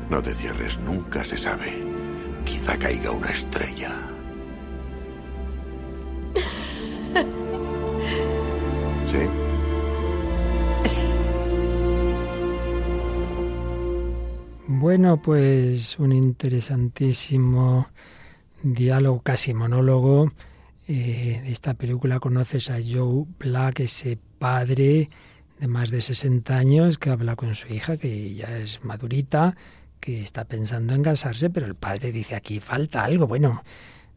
No 0.08 0.22
te 0.22 0.32
cierres, 0.32 0.78
nunca 0.78 1.24
se 1.24 1.36
sabe. 1.36 1.82
Quizá 2.44 2.78
caiga 2.78 3.10
una 3.10 3.28
estrella. 3.30 4.11
Pues 15.18 15.98
un 15.98 16.12
interesantísimo 16.12 17.88
diálogo, 18.62 19.20
casi 19.20 19.52
monólogo. 19.52 20.32
Eh, 20.88 21.42
esta 21.46 21.74
película 21.74 22.20
conoces 22.20 22.70
a 22.70 22.78
Joe 22.80 23.26
Black, 23.38 23.80
ese 23.80 24.18
padre 24.38 25.10
de 25.60 25.66
más 25.66 25.90
de 25.90 26.00
60 26.00 26.56
años 26.56 26.98
que 26.98 27.10
habla 27.10 27.36
con 27.36 27.54
su 27.54 27.72
hija, 27.72 27.96
que 27.96 28.34
ya 28.34 28.56
es 28.58 28.82
madurita, 28.84 29.56
que 30.00 30.22
está 30.22 30.44
pensando 30.44 30.94
en 30.94 31.02
casarse, 31.02 31.50
pero 31.50 31.66
el 31.66 31.74
padre 31.74 32.12
dice 32.12 32.34
aquí 32.34 32.58
falta 32.60 33.04
algo. 33.04 33.26
Bueno, 33.26 33.62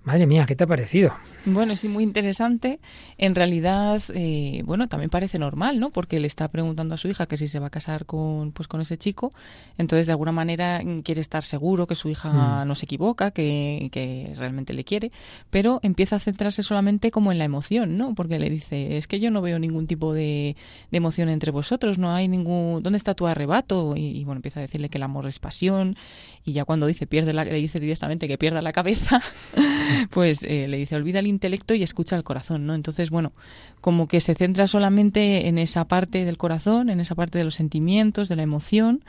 madre 0.04 0.26
mía, 0.28 0.46
¿qué 0.46 0.56
te 0.56 0.64
ha 0.64 0.68
parecido? 0.68 1.14
Bueno, 1.46 1.76
sí, 1.76 1.88
muy 1.88 2.04
interesante. 2.04 2.80
En 3.18 3.36
realidad, 3.36 4.02
eh, 4.14 4.64
bueno, 4.66 4.88
también 4.88 5.10
parece 5.10 5.38
normal, 5.38 5.80
¿no? 5.80 5.92
Porque 5.92 6.20
le 6.20 6.28
está 6.28 6.48
preguntando 6.48 6.96
a 6.96 6.98
su 6.98 7.08
hija 7.08 7.28
que 7.28 7.38
si 7.38 7.48
se 7.48 7.60
va 7.60 7.68
a 7.68 7.70
casar 7.70 8.06
con, 8.06 8.52
pues, 8.52 8.68
con 8.68 8.82
ese 8.82 8.98
chico. 8.98 9.32
Entonces, 9.78 10.08
de 10.08 10.14
alguna 10.14 10.32
manera, 10.32 10.82
mm, 10.84 11.02
quiere 11.02 11.22
estar 11.22 11.44
seguro 11.44 11.86
que 11.88 11.96
su 11.96 12.10
hija 12.10 12.64
Mm. 12.64 12.68
no 12.68 12.76
se 12.76 12.86
equivoca, 12.86 13.32
que, 13.32 13.90
que 13.92 14.34
realmente 14.36 14.74
le 14.74 14.84
quiere. 14.84 15.12
Pero 15.52 15.80
empieza 15.84 16.16
a 16.16 16.20
centrarse 16.20 16.64
solamente 16.64 17.12
como 17.12 17.32
en 17.32 17.38
la 17.38 17.46
emoción, 17.46 17.98
¿no? 17.98 18.16
Porque 18.16 18.40
le 18.40 18.50
dice, 18.50 18.98
es 18.98 19.08
que 19.08 19.20
yo 19.20 19.30
no 19.30 19.42
veo 19.42 19.60
ningún 19.60 19.88
tipo 19.88 20.14
de, 20.14 20.56
de 20.92 20.98
emoción 20.98 21.30
entre 21.30 21.52
vosotros, 21.52 21.98
no 21.98 22.12
hay 22.12 22.28
ningún... 22.28 22.82
¿Dónde 22.82 22.98
está 22.98 23.14
tu 23.14 23.28
arrebato? 23.28 23.96
Y, 23.96 24.02
y, 24.18 24.24
bueno, 24.26 24.40
empieza 24.40 24.60
a 24.60 24.64
decirle 24.64 24.90
que 24.90 24.98
el 24.98 25.04
amor 25.04 25.28
es 25.28 25.40
pasión. 25.40 25.96
Y 26.44 26.54
ya 26.54 26.66
cuando 26.66 26.86
dice, 26.88 27.08
pierde 27.08 27.34
la, 27.34 27.44
le 27.46 27.54
dice 27.56 27.80
directamente 27.80 28.28
que 28.28 28.38
pierda 28.38 28.62
la 28.62 28.72
cabeza, 28.72 29.20
pues 30.12 30.44
eh, 30.44 30.68
le 30.68 30.78
dice, 30.78 30.96
olvida 30.96 31.20
el 31.20 31.28
intelecto 31.36 31.74
y 31.76 31.84
escucha 31.84 32.16
el 32.16 32.24
corazón, 32.24 32.66
¿no? 32.66 32.74
Entonces, 32.74 33.10
bueno, 33.10 33.32
como 33.82 34.08
que 34.08 34.20
se 34.20 34.34
centra 34.34 34.68
solamente 34.68 35.48
en 35.48 35.58
esa 35.58 35.86
parte 35.86 36.26
del 36.26 36.38
corazón, 36.38 36.90
en 36.90 37.00
esa 37.00 37.16
parte 37.16 37.38
de 37.38 37.44
los 37.44 37.56
sentimientos, 37.56 38.30
de 38.30 38.36
la 38.36 38.44
emoción, 38.44 39.04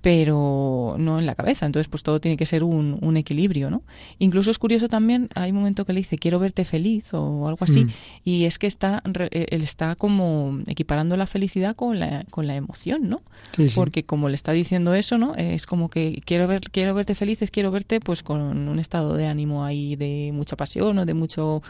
pero 0.00 0.96
no 0.98 1.18
en 1.18 1.26
la 1.26 1.34
cabeza. 1.34 1.66
Entonces, 1.66 1.88
pues 1.88 2.02
todo 2.02 2.20
tiene 2.20 2.36
que 2.36 2.46
ser 2.46 2.64
un, 2.64 2.98
un 3.00 3.16
equilibrio, 3.16 3.70
¿no? 3.70 3.82
Incluso 4.18 4.50
es 4.50 4.58
curioso 4.58 4.88
también, 4.88 5.28
hay 5.34 5.50
un 5.50 5.58
momento 5.58 5.84
que 5.84 5.92
le 5.92 6.00
dice, 6.00 6.18
quiero 6.18 6.38
verte 6.38 6.64
feliz 6.64 7.12
o 7.12 7.46
algo 7.48 7.64
así, 7.64 7.84
Mm. 7.84 7.88
y 8.24 8.44
es 8.44 8.58
que 8.58 8.66
está, 8.66 9.02
eh, 9.30 9.46
él 9.50 9.62
está 9.62 9.94
como 9.96 10.58
equiparando 10.66 11.16
la 11.16 11.26
felicidad 11.26 11.76
con 11.76 11.98
la, 11.98 12.24
con 12.30 12.46
la 12.46 12.56
emoción, 12.56 13.08
¿no? 13.08 13.20
Sí, 13.56 13.68
sí. 13.68 13.74
Porque 13.74 14.04
como 14.04 14.28
le 14.28 14.34
está 14.34 14.52
diciendo 14.52 14.94
eso, 14.94 15.18
¿no? 15.18 15.34
Es 15.34 15.66
como 15.66 15.88
que 15.90 16.22
quiero 16.24 16.46
ver, 16.48 16.60
quiero 16.70 16.94
verte 16.94 17.14
felices, 17.14 17.50
quiero 17.50 17.70
verte 17.70 18.00
pues 18.00 18.22
con 18.22 18.40
un 18.40 18.78
estado 18.78 19.14
de 19.14 19.26
ánimo 19.26 19.64
ahí 19.64 19.96
de 19.96 20.30
mucha 20.32 20.56
pasión 20.56 20.98
o 20.98 21.06
de 21.06 21.14
mucho 21.14 21.62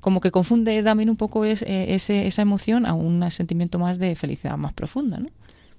como 0.00 0.20
que 0.20 0.30
confunde 0.30 0.80
también 0.82 1.10
un 1.10 1.16
poco 1.16 1.44
es- 1.44 1.62
eh, 1.62 1.94
ese, 1.94 2.26
esa 2.28 2.42
emoción 2.42 2.86
a 2.86 2.94
un 2.94 3.28
sentimiento 3.30 3.78
más 3.80 3.98
de 3.98 4.14
felicidad 4.14 4.56
más 4.56 4.72
profunda, 4.72 5.18
¿no? 5.18 5.28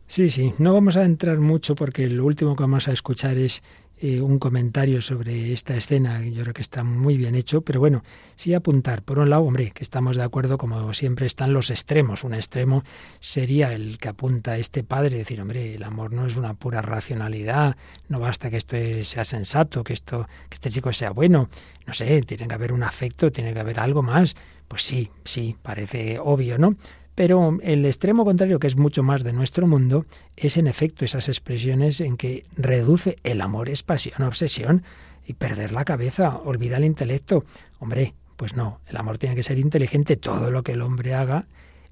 Sí, 0.09 0.31
sí, 0.31 0.55
no 0.57 0.73
vamos 0.73 0.97
a 0.97 1.05
entrar 1.05 1.37
mucho 1.37 1.75
porque 1.75 2.07
lo 2.07 2.25
último 2.25 2.55
que 2.55 2.63
vamos 2.63 2.87
a 2.87 2.91
escuchar 2.91 3.37
es 3.37 3.61
eh, 3.99 4.21
un 4.21 4.39
comentario 4.39 5.03
sobre 5.03 5.53
esta 5.53 5.75
escena, 5.75 6.25
yo 6.25 6.41
creo 6.41 6.53
que 6.55 6.63
está 6.63 6.83
muy 6.83 7.15
bien 7.15 7.35
hecho, 7.35 7.61
pero 7.61 7.79
bueno, 7.79 8.03
sí 8.35 8.55
apuntar, 8.55 9.03
por 9.03 9.19
un 9.19 9.29
lado, 9.29 9.43
hombre, 9.43 9.69
que 9.69 9.83
estamos 9.83 10.15
de 10.15 10.23
acuerdo, 10.23 10.57
como 10.57 10.95
siempre 10.95 11.27
están 11.27 11.53
los 11.53 11.69
extremos. 11.69 12.23
Un 12.23 12.33
extremo 12.33 12.83
sería 13.19 13.71
el 13.71 13.99
que 13.99 14.09
apunta 14.09 14.57
este 14.57 14.83
padre, 14.83 15.17
decir, 15.17 15.39
hombre, 15.41 15.75
el 15.75 15.83
amor 15.83 16.11
no 16.11 16.25
es 16.25 16.37
una 16.37 16.55
pura 16.55 16.81
racionalidad, 16.81 17.77
no 18.07 18.19
basta 18.19 18.49
que 18.49 18.57
esto 18.57 18.77
sea 19.03 19.23
sensato, 19.23 19.83
que 19.83 19.93
esto, 19.93 20.27
que 20.49 20.55
este 20.55 20.71
chico 20.71 20.91
sea 20.91 21.11
bueno, 21.11 21.49
no 21.85 21.93
sé, 21.93 22.23
tiene 22.23 22.47
que 22.47 22.55
haber 22.55 22.73
un 22.73 22.81
afecto, 22.81 23.31
tiene 23.31 23.53
que 23.53 23.59
haber 23.59 23.79
algo 23.79 24.01
más. 24.01 24.35
Pues 24.67 24.83
sí, 24.83 25.11
sí, 25.23 25.55
parece 25.61 26.17
obvio, 26.19 26.57
¿no? 26.57 26.75
Pero 27.19 27.57
el 27.63 27.85
extremo 27.85 28.23
contrario, 28.23 28.59
que 28.59 28.67
es 28.67 28.77
mucho 28.77 29.03
más 29.03 29.25
de 29.25 29.33
nuestro 29.33 29.67
mundo, 29.67 30.05
es 30.37 30.55
en 30.55 30.67
efecto 30.67 31.03
esas 31.03 31.27
expresiones 31.27 31.99
en 31.99 32.15
que 32.15 32.45
reduce 32.55 33.17
el 33.23 33.41
amor 33.41 33.67
es 33.67 33.83
pasión, 33.83 34.21
obsesión 34.21 34.83
y 35.27 35.33
perder 35.33 35.73
la 35.73 35.83
cabeza, 35.83 36.37
olvida 36.37 36.77
el 36.77 36.85
intelecto. 36.85 37.43
Hombre, 37.79 38.13
pues 38.37 38.55
no, 38.55 38.79
el 38.87 38.95
amor 38.95 39.17
tiene 39.17 39.35
que 39.35 39.43
ser 39.43 39.59
inteligente, 39.59 40.15
todo 40.15 40.49
lo 40.49 40.63
que 40.63 40.71
el 40.71 40.81
hombre 40.81 41.13
haga. 41.13 41.47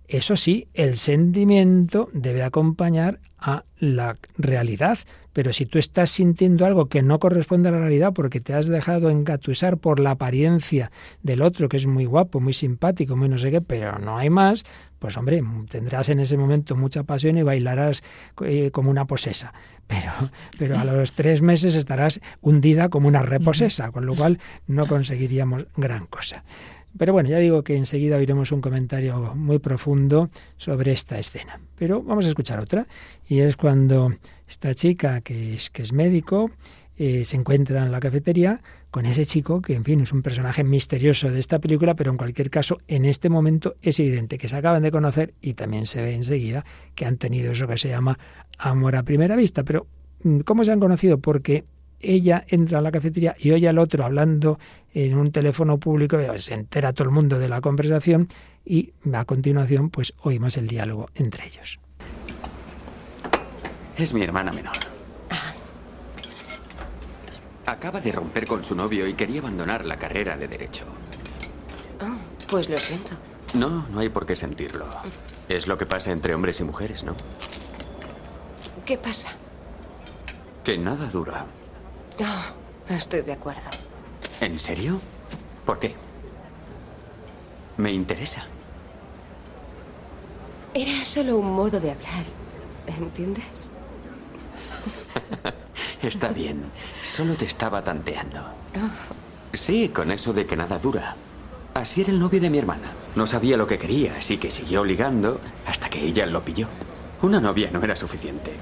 Eso 0.07 0.37
sí, 0.37 0.69
el 0.73 0.95
sentimiento 0.95 2.07
debe 2.13 2.43
acompañar 2.43 3.19
a 3.39 3.63
la 3.79 4.17
realidad. 4.37 4.99
Pero 5.33 5.53
si 5.53 5.67
tú 5.67 5.77
estás 5.77 6.09
sintiendo 6.09 6.65
algo 6.65 6.87
que 6.87 7.03
no 7.03 7.19
corresponde 7.19 7.69
a 7.69 7.71
la 7.71 7.79
realidad 7.79 8.11
porque 8.13 8.39
te 8.39 8.53
has 8.53 8.67
dejado 8.67 9.11
engatusar 9.11 9.77
por 9.77 9.99
la 9.99 10.11
apariencia 10.11 10.91
del 11.21 11.43
otro, 11.43 11.69
que 11.69 11.77
es 11.77 11.85
muy 11.85 12.05
guapo, 12.05 12.39
muy 12.39 12.53
simpático, 12.53 13.15
muy 13.15 13.29
no 13.29 13.37
sé 13.37 13.51
qué, 13.51 13.61
pero 13.61 13.99
no 13.99 14.17
hay 14.17 14.31
más, 14.31 14.65
pues 14.97 15.15
hombre, 15.15 15.43
tendrás 15.69 16.09
en 16.09 16.19
ese 16.19 16.37
momento 16.37 16.75
mucha 16.75 17.03
pasión 17.03 17.37
y 17.37 17.43
bailarás 17.43 18.03
eh, 18.43 18.71
como 18.71 18.89
una 18.89 19.05
posesa. 19.05 19.53
Pero, 19.85 20.11
pero 20.57 20.79
a 20.79 20.83
los 20.83 21.11
tres 21.13 21.41
meses 21.41 21.75
estarás 21.75 22.19
hundida 22.41 22.89
como 22.89 23.07
una 23.07 23.21
reposesa, 23.21 23.91
con 23.91 24.05
lo 24.05 24.15
cual 24.15 24.39
no 24.65 24.87
conseguiríamos 24.87 25.67
gran 25.77 26.07
cosa. 26.07 26.43
Pero 26.97 27.13
bueno, 27.13 27.29
ya 27.29 27.37
digo 27.37 27.63
que 27.63 27.75
enseguida 27.75 28.17
oiremos 28.17 28.51
un 28.51 28.61
comentario 28.61 29.35
muy 29.35 29.59
profundo 29.59 30.29
sobre 30.57 30.91
esta 30.91 31.19
escena. 31.19 31.59
Pero 31.77 32.01
vamos 32.01 32.25
a 32.25 32.29
escuchar 32.29 32.59
otra, 32.59 32.87
y 33.27 33.39
es 33.39 33.55
cuando 33.55 34.13
esta 34.47 34.73
chica, 34.73 35.21
que 35.21 35.53
es, 35.53 35.69
que 35.69 35.83
es 35.83 35.93
médico, 35.93 36.51
eh, 36.97 37.25
se 37.25 37.37
encuentra 37.37 37.83
en 37.83 37.91
la 37.91 37.99
cafetería 37.99 38.61
con 38.89 39.05
ese 39.05 39.25
chico, 39.25 39.61
que 39.61 39.75
en 39.75 39.83
fin 39.83 40.01
es 40.01 40.11
un 40.11 40.23
personaje 40.23 40.63
misterioso 40.63 41.29
de 41.29 41.39
esta 41.39 41.59
película, 41.59 41.95
pero 41.95 42.09
en 42.09 42.17
cualquier 42.17 42.49
caso, 42.49 42.79
en 42.87 43.05
este 43.05 43.29
momento 43.29 43.75
es 43.81 43.99
evidente 43.99 44.37
que 44.37 44.47
se 44.47 44.55
acaban 44.55 44.81
de 44.81 44.91
conocer 44.91 45.35
y 45.39 45.53
también 45.53 45.85
se 45.85 46.01
ve 46.01 46.15
enseguida 46.15 46.65
que 46.95 47.05
han 47.05 47.17
tenido 47.17 47.51
eso 47.51 47.67
que 47.67 47.77
se 47.77 47.89
llama 47.89 48.17
amor 48.57 48.95
a 48.95 49.03
primera 49.03 49.35
vista. 49.35 49.63
Pero, 49.63 49.85
mm, 50.23 50.39
¿cómo 50.39 50.65
se 50.65 50.71
han 50.71 50.79
conocido? 50.79 51.19
Porque 51.19 51.65
ella 51.99 52.45
entra 52.47 52.79
a 52.79 52.81
la 52.81 52.91
cafetería 52.91 53.35
y 53.39 53.51
oye 53.51 53.67
al 53.67 53.79
otro 53.79 54.05
hablando 54.05 54.59
en 54.93 55.17
un 55.17 55.31
teléfono 55.31 55.77
público, 55.77 56.17
se 56.37 56.53
entera 56.53 56.93
todo 56.93 57.05
el 57.05 57.13
mundo 57.13 57.39
de 57.39 57.49
la 57.49 57.61
conversación 57.61 58.29
y 58.65 58.93
a 59.13 59.25
continuación 59.25 59.89
pues 59.89 60.13
oímos 60.21 60.57
el 60.57 60.67
diálogo 60.67 61.09
entre 61.15 61.45
ellos. 61.45 61.79
Es 63.97 64.13
mi 64.13 64.21
hermana 64.23 64.51
menor. 64.51 64.75
Acaba 67.65 67.99
de 67.99 68.11
romper 68.11 68.47
con 68.47 68.63
su 68.63 68.75
novio 68.75 69.07
y 69.07 69.13
quería 69.13 69.41
abandonar 69.41 69.85
la 69.85 69.97
carrera 69.97 70.37
de 70.37 70.47
derecho. 70.47 70.85
Oh, 72.01 72.15
pues 72.49 72.69
lo 72.69 72.77
siento. 72.77 73.11
No, 73.53 73.85
no 73.89 73.99
hay 73.99 74.09
por 74.09 74.25
qué 74.25 74.35
sentirlo. 74.35 74.85
Es 75.49 75.67
lo 75.67 75.77
que 75.77 75.85
pasa 75.85 76.11
entre 76.11 76.33
hombres 76.33 76.59
y 76.59 76.63
mujeres, 76.63 77.03
¿no? 77.03 77.15
¿Qué 78.85 78.97
pasa? 78.97 79.29
Que 80.63 80.77
nada 80.77 81.09
dura. 81.09 81.45
Oh, 82.19 82.93
estoy 82.93 83.21
de 83.21 83.33
acuerdo. 83.33 83.61
¿En 84.41 84.59
serio? 84.59 84.99
¿Por 85.65 85.79
qué? 85.79 85.95
Me 87.77 87.91
interesa. 87.91 88.45
Era 90.73 91.05
solo 91.05 91.37
un 91.37 91.53
modo 91.53 91.79
de 91.79 91.91
hablar. 91.91 92.23
¿Entiendes? 92.87 93.69
Está 96.01 96.29
bien. 96.29 96.63
Solo 97.01 97.35
te 97.35 97.45
estaba 97.45 97.83
tanteando. 97.83 98.39
Sí, 99.53 99.89
con 99.89 100.11
eso 100.11 100.33
de 100.33 100.45
que 100.45 100.55
nada 100.55 100.77
dura. 100.79 101.15
Así 101.73 102.01
era 102.01 102.11
el 102.11 102.19
novio 102.19 102.39
de 102.39 102.49
mi 102.49 102.57
hermana. 102.57 102.91
No 103.15 103.27
sabía 103.27 103.57
lo 103.57 103.67
que 103.67 103.77
quería, 103.77 104.15
así 104.17 104.37
que 104.37 104.51
siguió 104.51 104.83
ligando 104.83 105.39
hasta 105.65 105.89
que 105.89 106.03
ella 106.03 106.25
lo 106.25 106.43
pilló. 106.43 106.67
Una 107.21 107.39
novia 107.41 107.69
no 107.71 107.81
era 107.83 107.95
suficiente. 107.95 108.53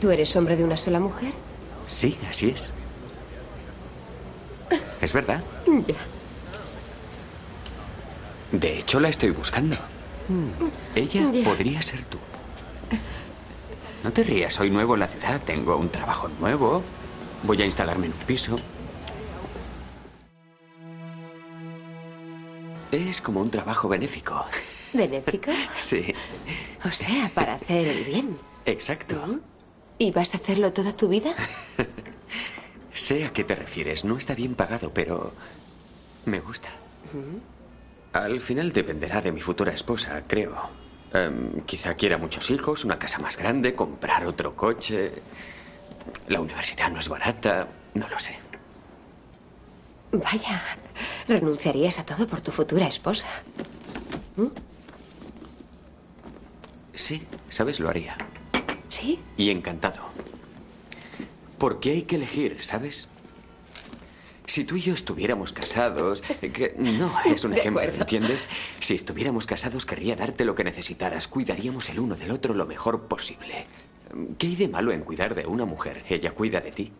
¿Tú 0.00 0.10
eres 0.10 0.34
hombre 0.36 0.56
de 0.56 0.64
una 0.64 0.76
sola 0.76 0.98
mujer? 0.98 1.32
Sí, 1.86 2.16
así 2.30 2.50
es. 2.50 2.70
¿Es 5.00 5.12
verdad? 5.12 5.42
Ya. 5.86 5.94
De 8.52 8.78
hecho, 8.78 9.00
la 9.00 9.08
estoy 9.08 9.30
buscando. 9.30 9.76
Ella 10.94 11.30
Ya. 11.32 11.44
podría 11.44 11.82
ser 11.82 12.04
tú. 12.04 12.18
No 14.04 14.12
te 14.12 14.24
rías, 14.24 14.54
soy 14.54 14.70
nuevo 14.70 14.94
en 14.94 15.00
la 15.00 15.08
ciudad, 15.08 15.40
tengo 15.42 15.76
un 15.76 15.88
trabajo 15.88 16.28
nuevo, 16.40 16.82
voy 17.44 17.60
a 17.62 17.64
instalarme 17.64 18.06
en 18.06 18.12
un 18.12 18.18
piso. 18.18 18.56
Es 22.90 23.20
como 23.20 23.40
un 23.40 23.50
trabajo 23.50 23.88
benéfico. 23.88 24.44
¿Benéfico? 24.92 25.50
Sí, 25.78 26.14
O 26.84 26.90
sea, 26.90 27.30
para 27.34 27.54
hacer 27.54 27.86
el 27.86 28.04
bien. 28.04 28.36
exacto. 28.66 29.40
¿Y 29.98 30.10
vas 30.10 30.34
a 30.34 30.38
hacerlo 30.38 30.72
toda 30.72 30.96
tu 30.96 31.08
vida? 31.08 31.34
Sé 32.94 33.24
a 33.24 33.32
qué 33.32 33.44
te 33.44 33.54
refieres, 33.54 34.04
no 34.04 34.18
está 34.18 34.34
bien 34.34 34.54
pagado, 34.54 34.92
pero 34.92 35.32
me 36.26 36.40
gusta. 36.40 36.68
Al 38.12 38.40
final 38.40 38.72
dependerá 38.72 39.20
de 39.20 39.32
mi 39.32 39.40
futura 39.40 39.72
esposa, 39.72 40.22
creo. 40.26 40.56
Em, 41.12 41.60
quizá 41.62 41.94
quiera 41.94 42.18
muchos 42.18 42.50
hijos, 42.50 42.84
una 42.84 42.98
casa 42.98 43.18
más 43.18 43.36
grande, 43.36 43.74
comprar 43.74 44.26
otro 44.26 44.54
coche. 44.54 45.12
La 46.28 46.40
universidad 46.40 46.90
no 46.90 47.00
es 47.00 47.08
barata, 47.08 47.66
no 47.94 48.08
lo 48.08 48.18
sé. 48.18 48.38
Vaya, 50.12 50.62
renunciarías 51.28 51.98
a 51.98 52.04
todo 52.04 52.26
por 52.26 52.40
tu 52.42 52.50
futura 52.50 52.86
esposa. 52.86 53.28
Sí, 56.94 57.26
sabes, 57.48 57.80
lo 57.80 57.88
haría. 57.88 58.16
¿Sí? 58.92 59.18
Y 59.38 59.48
encantado. 59.48 60.02
Porque 61.56 61.92
hay 61.92 62.02
que 62.02 62.16
elegir, 62.16 62.60
¿sabes? 62.60 63.08
Si 64.44 64.64
tú 64.64 64.76
y 64.76 64.82
yo 64.82 64.92
estuviéramos 64.92 65.54
casados, 65.54 66.22
eh, 66.42 66.52
que 66.52 66.74
no 66.76 67.10
es 67.24 67.42
un 67.44 67.54
ejemplo. 67.54 67.82
¿entiendes? 67.82 68.48
Si 68.80 68.92
estuviéramos 68.92 69.46
casados 69.46 69.86
querría 69.86 70.14
darte 70.14 70.44
lo 70.44 70.54
que 70.54 70.62
necesitaras, 70.62 71.26
cuidaríamos 71.26 71.88
el 71.88 72.00
uno 72.00 72.16
del 72.16 72.32
otro 72.32 72.52
lo 72.52 72.66
mejor 72.66 73.04
posible. 73.04 73.64
¿Qué 74.36 74.48
hay 74.48 74.56
de 74.56 74.68
malo 74.68 74.92
en 74.92 75.00
cuidar 75.00 75.34
de 75.34 75.46
una 75.46 75.64
mujer? 75.64 76.04
Ella 76.10 76.32
cuida 76.32 76.60
de 76.60 76.72
ti. 76.72 76.92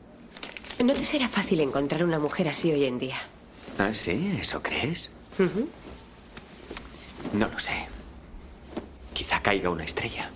No 0.83 0.95
te 0.95 1.05
será 1.05 1.29
fácil 1.29 1.61
encontrar 1.61 2.05
una 2.05 2.19
mujer 2.19 2.49
así 2.49 2.73
hoy 2.73 2.87
en 2.87 2.99
día. 2.99 3.19
¿Ah, 3.79 3.93
sí? 3.93 4.39
¿Eso 4.41 4.63
crees? 4.63 5.13
No 7.35 7.49
lo 7.49 7.59
sé. 7.59 7.87
Quizá 9.13 9.43
caiga 9.43 9.69
una 9.69 9.85
estrella. 9.85 10.31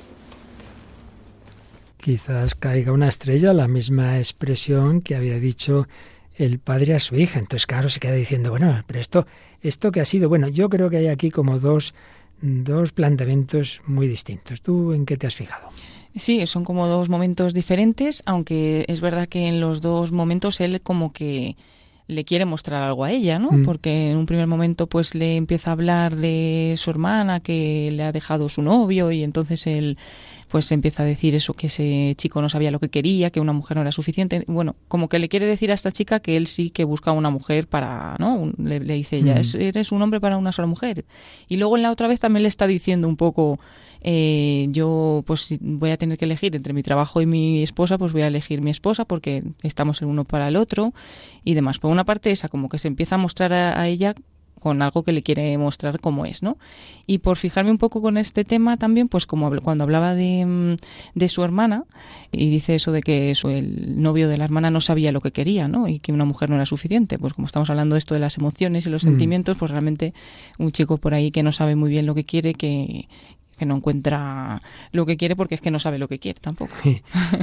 Quizás 2.07 2.55
caiga 2.55 2.93
una 2.93 3.09
estrella, 3.09 3.53
la 3.53 3.67
misma 3.67 4.19
expresión 4.19 5.01
que 5.01 5.17
había 5.17 5.41
dicho 5.41 5.89
el 6.37 6.61
padre 6.61 6.95
a 6.95 7.01
su 7.01 7.17
hija. 7.17 7.41
Entonces, 7.41 7.67
claro, 7.67 7.89
se 7.89 7.99
queda 7.99 8.13
diciendo, 8.13 8.51
bueno, 8.51 8.85
pero 8.87 9.01
esto, 9.01 9.27
esto 9.61 9.91
que 9.91 10.01
ha 10.01 10.05
sido, 10.05 10.29
bueno, 10.29 10.47
yo 10.47 10.71
creo 10.71 10.89
que 10.89 10.99
hay 10.99 11.09
aquí 11.09 11.33
como 11.33 11.59
dos, 11.59 11.95
dos 12.41 12.93
planteamientos 12.93 13.83
muy 13.89 14.07
distintos. 14.07 14.63
¿Tú 14.63 14.93
en 14.93 15.05
qué 15.05 15.17
te 15.17 15.27
has 15.27 15.35
fijado? 15.35 15.69
Sí, 16.15 16.47
son 16.47 16.63
como 16.63 16.87
dos 16.87 17.09
momentos 17.09 17.55
diferentes, 17.55 18.23
aunque 18.25 18.85
es 18.87 19.01
verdad 19.01 19.27
que 19.27 19.49
en 19.49 19.61
los 19.61 19.81
dos 19.81 20.13
momentos 20.13 20.61
él 20.61 20.81
como 20.83 21.13
que 21.13 21.57
le 22.09 22.25
quiere 22.25 22.45
mostrar 22.45 22.83
algo 22.83 23.05
a 23.05 23.11
ella, 23.11 23.39
¿no? 23.39 23.51
Mm. 23.51 23.65
Porque 23.65 24.11
en 24.11 24.17
un 24.17 24.27
primer 24.27 24.47
momento 24.47 24.87
pues 24.87 25.15
le 25.15 25.37
empieza 25.37 25.71
a 25.71 25.73
hablar 25.73 26.15
de 26.17 26.75
su 26.77 26.91
hermana 26.91 27.41
que 27.41 27.91
le 27.93 28.03
ha 28.05 28.13
dejado 28.13 28.49
su 28.49 28.63
novio 28.63 29.11
y 29.11 29.23
entonces 29.25 29.67
él 29.67 29.99
pues 30.49 30.71
empieza 30.71 31.03
a 31.03 31.07
decir 31.07 31.35
eso 31.35 31.55
que 31.55 31.67
ese 31.67 32.15
chico 32.17 32.41
no 32.41 32.49
sabía 32.49 32.71
lo 32.71 32.79
que 32.79 32.89
quería, 32.89 33.31
que 33.31 33.41
una 33.41 33.53
mujer 33.53 33.77
no 33.77 33.81
era 33.81 33.91
suficiente. 33.91 34.45
Bueno, 34.47 34.77
como 34.87 35.09
que 35.09 35.19
le 35.19 35.29
quiere 35.29 35.45
decir 35.47 35.73
a 35.73 35.75
esta 35.75 35.91
chica 35.91 36.21
que 36.21 36.37
él 36.37 36.47
sí 36.47 36.71
que 36.71 36.85
busca 36.85 37.11
una 37.11 37.31
mujer 37.31 37.67
para, 37.67 38.15
¿no? 38.21 38.37
Un- 38.37 38.55
Le, 38.57 38.79
le 38.79 38.95
dice 38.95 39.17
ella, 39.17 39.35
Mm. 39.35 39.39
"Es- 39.39 39.55
eres 39.57 39.91
un 39.91 40.01
hombre 40.03 40.21
para 40.21 40.37
una 40.37 40.53
sola 40.53 40.67
mujer. 40.69 41.05
Y 41.49 41.57
luego 41.57 41.77
en 41.77 41.83
la 41.83 41.91
otra 41.91 42.07
vez 42.07 42.21
también 42.21 42.43
le 42.45 42.49
está 42.49 42.69
diciendo 42.69 43.09
un 43.09 43.17
poco 43.17 43.59
eh, 44.03 44.67
yo 44.71 45.23
pues 45.27 45.55
voy 45.61 45.91
a 45.91 45.97
tener 45.97 46.19
que 46.19 46.25
elegir 46.25 46.55
entre 46.57 46.73
mi 46.73 46.83
trabajo 46.83 47.21
y 47.21 47.27
mi 47.27 47.63
esposa, 47.63 47.99
pues 47.99 48.13
voy 48.13 48.23
a 48.23 48.29
elegir 48.29 48.61
mi 48.63 48.71
esposa 48.71 49.05
porque 49.05 49.43
estamos 49.63 50.01
el 50.03 50.09
uno 50.09 50.25
para 50.25 50.49
el 50.49 50.57
otro 50.57 50.93
y 51.45 51.55
demás. 51.55 51.79
Por 51.79 51.91
una 51.91 52.05
parte 52.05 52.31
esa, 52.31 52.49
como 52.49 52.69
que 52.69 52.79
se 52.79 52.89
empieza 52.89 53.17
a 53.17 53.19
mostrar 53.19 53.53
a, 53.53 53.81
a 53.81 53.89
ella 53.89 54.15
con 54.59 54.81
algo 54.83 55.05
que 55.05 55.13
le 55.13 55.23
quiere 55.23 55.57
mostrar 55.59 56.01
como 56.01 56.25
es, 56.25 56.43
¿no? 56.43 56.57
Y 57.07 57.19
por 57.19 57.37
fijarme 57.37 57.71
un 57.71 57.79
poco 57.79 58.01
con 58.03 58.17
este 58.17 58.43
tema 58.43 58.79
también, 58.79 59.07
pues 59.07 59.25
como 59.27 59.51
cuando 59.61 59.85
hablaba 59.85 60.15
de, 60.15 60.45
mm, 60.45 60.77
de 61.15 61.29
su 61.29 61.45
hermana 61.45 61.85
y 62.33 62.49
dice 62.51 62.75
eso 62.75 62.91
de 62.91 63.03
que 63.03 63.31
eso, 63.31 63.51
el 63.51 64.01
novio 64.03 64.29
de 64.29 64.39
la 64.39 64.45
hermana 64.45 64.71
no 64.71 64.81
sabía 64.81 65.13
lo 65.13 65.21
que 65.21 65.31
quería, 65.31 65.69
¿no? 65.69 65.87
Y 65.89 66.01
que 66.01 66.11
una 66.11 66.25
mujer 66.25 66.49
no 66.51 66.57
era 66.57 66.67
suficiente. 66.67 67.19
Pues 67.19 67.35
como 67.35 67.47
estamos 67.47 67.71
hablando 67.71 67.95
de 67.95 67.99
esto 67.99 68.15
de 68.15 68.21
las 68.21 68.39
emociones 68.39 68.87
y 68.87 68.91
los 68.91 69.05
Mm. 69.05 69.09
sentimientos, 69.09 69.57
pues 69.59 69.71
realmente 69.71 70.15
un 70.59 70.73
chico 70.73 70.97
por 70.97 71.15
ahí 71.15 71.31
que 71.31 71.43
no 71.45 71.53
sabe 71.53 71.77
muy 71.77 71.91
bien 71.91 72.07
lo 72.07 72.15
que 72.15 72.25
quiere, 72.25 72.55
que, 72.55 73.09
que 73.57 73.67
no 73.67 73.77
encuentra 73.77 74.63
lo 74.93 75.07
que 75.07 75.17
quiere 75.17 75.37
porque 75.37 75.55
es 75.55 75.61
que 75.61 75.71
no 75.71 75.79
sabe 75.79 75.99
lo 75.99 76.09
que 76.09 76.19
quiere 76.19 76.41
tampoco. 76.41 76.75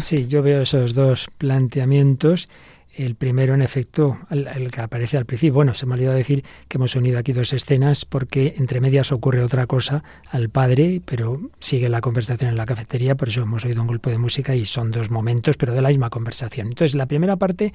Sí, 0.01 0.27
yo 0.27 0.41
veo 0.41 0.61
esos 0.61 0.93
dos 0.93 1.29
planteamientos. 1.37 2.49
El 2.95 3.15
primero, 3.15 3.55
en 3.55 3.63
efecto, 3.63 4.19
el 4.29 4.69
que 4.69 4.81
aparece 4.81 5.17
al 5.17 5.25
principio. 5.25 5.55
Bueno, 5.55 5.73
se 5.73 5.87
me 5.87 5.95
olvidó 5.95 6.13
decir 6.13 6.43
que 6.67 6.77
hemos 6.77 6.95
unido 6.95 7.17
aquí 7.17 7.33
dos 7.33 7.51
escenas 7.51 8.05
porque 8.05 8.53
entre 8.59 8.81
medias 8.81 9.11
ocurre 9.11 9.43
otra 9.43 9.65
cosa 9.65 10.03
al 10.29 10.49
padre, 10.49 11.01
pero 11.03 11.41
sigue 11.59 11.89
la 11.89 12.01
conversación 12.01 12.51
en 12.51 12.55
la 12.55 12.67
cafetería, 12.67 13.15
por 13.15 13.29
eso 13.29 13.41
hemos 13.41 13.65
oído 13.65 13.81
un 13.81 13.87
golpe 13.87 14.11
de 14.11 14.19
música 14.19 14.55
y 14.55 14.65
son 14.65 14.91
dos 14.91 15.09
momentos, 15.09 15.57
pero 15.57 15.73
de 15.73 15.81
la 15.81 15.89
misma 15.89 16.11
conversación. 16.11 16.67
Entonces, 16.67 16.93
la 16.93 17.07
primera 17.07 17.35
parte, 17.35 17.73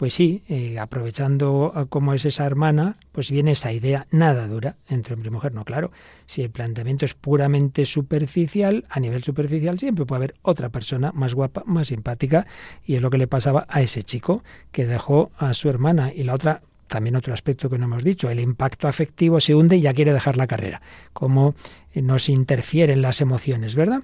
pues 0.00 0.14
sí, 0.14 0.42
eh, 0.48 0.78
aprovechando 0.78 1.72
a 1.74 1.84
cómo 1.84 2.14
es 2.14 2.24
esa 2.24 2.46
hermana, 2.46 2.96
pues 3.12 3.30
viene 3.30 3.50
esa 3.50 3.70
idea 3.70 4.06
nada 4.10 4.48
dura 4.48 4.76
entre 4.88 5.12
hombre 5.12 5.28
y 5.28 5.30
mujer. 5.30 5.52
No, 5.52 5.66
claro, 5.66 5.92
si 6.24 6.40
el 6.40 6.48
planteamiento 6.48 7.04
es 7.04 7.12
puramente 7.12 7.84
superficial, 7.84 8.86
a 8.88 8.98
nivel 8.98 9.22
superficial 9.22 9.78
siempre 9.78 10.06
puede 10.06 10.16
haber 10.16 10.34
otra 10.40 10.70
persona 10.70 11.12
más 11.12 11.34
guapa, 11.34 11.64
más 11.66 11.88
simpática, 11.88 12.46
y 12.82 12.94
es 12.94 13.02
lo 13.02 13.10
que 13.10 13.18
le 13.18 13.26
pasaba 13.26 13.66
a 13.68 13.82
ese 13.82 14.02
chico 14.02 14.42
que 14.72 14.86
dejó 14.86 15.32
a 15.36 15.52
su 15.52 15.68
hermana 15.68 16.10
y 16.14 16.22
la 16.24 16.32
otra 16.32 16.62
también 16.86 17.14
otro 17.14 17.34
aspecto 17.34 17.68
que 17.68 17.76
no 17.76 17.84
hemos 17.84 18.02
dicho, 18.02 18.30
el 18.30 18.40
impacto 18.40 18.88
afectivo 18.88 19.38
se 19.38 19.54
hunde 19.54 19.76
y 19.76 19.82
ya 19.82 19.92
quiere 19.92 20.14
dejar 20.14 20.38
la 20.38 20.46
carrera, 20.46 20.80
cómo 21.12 21.54
eh, 21.92 22.00
nos 22.00 22.30
interfieren 22.30 23.02
las 23.02 23.20
emociones, 23.20 23.76
¿verdad? 23.76 24.02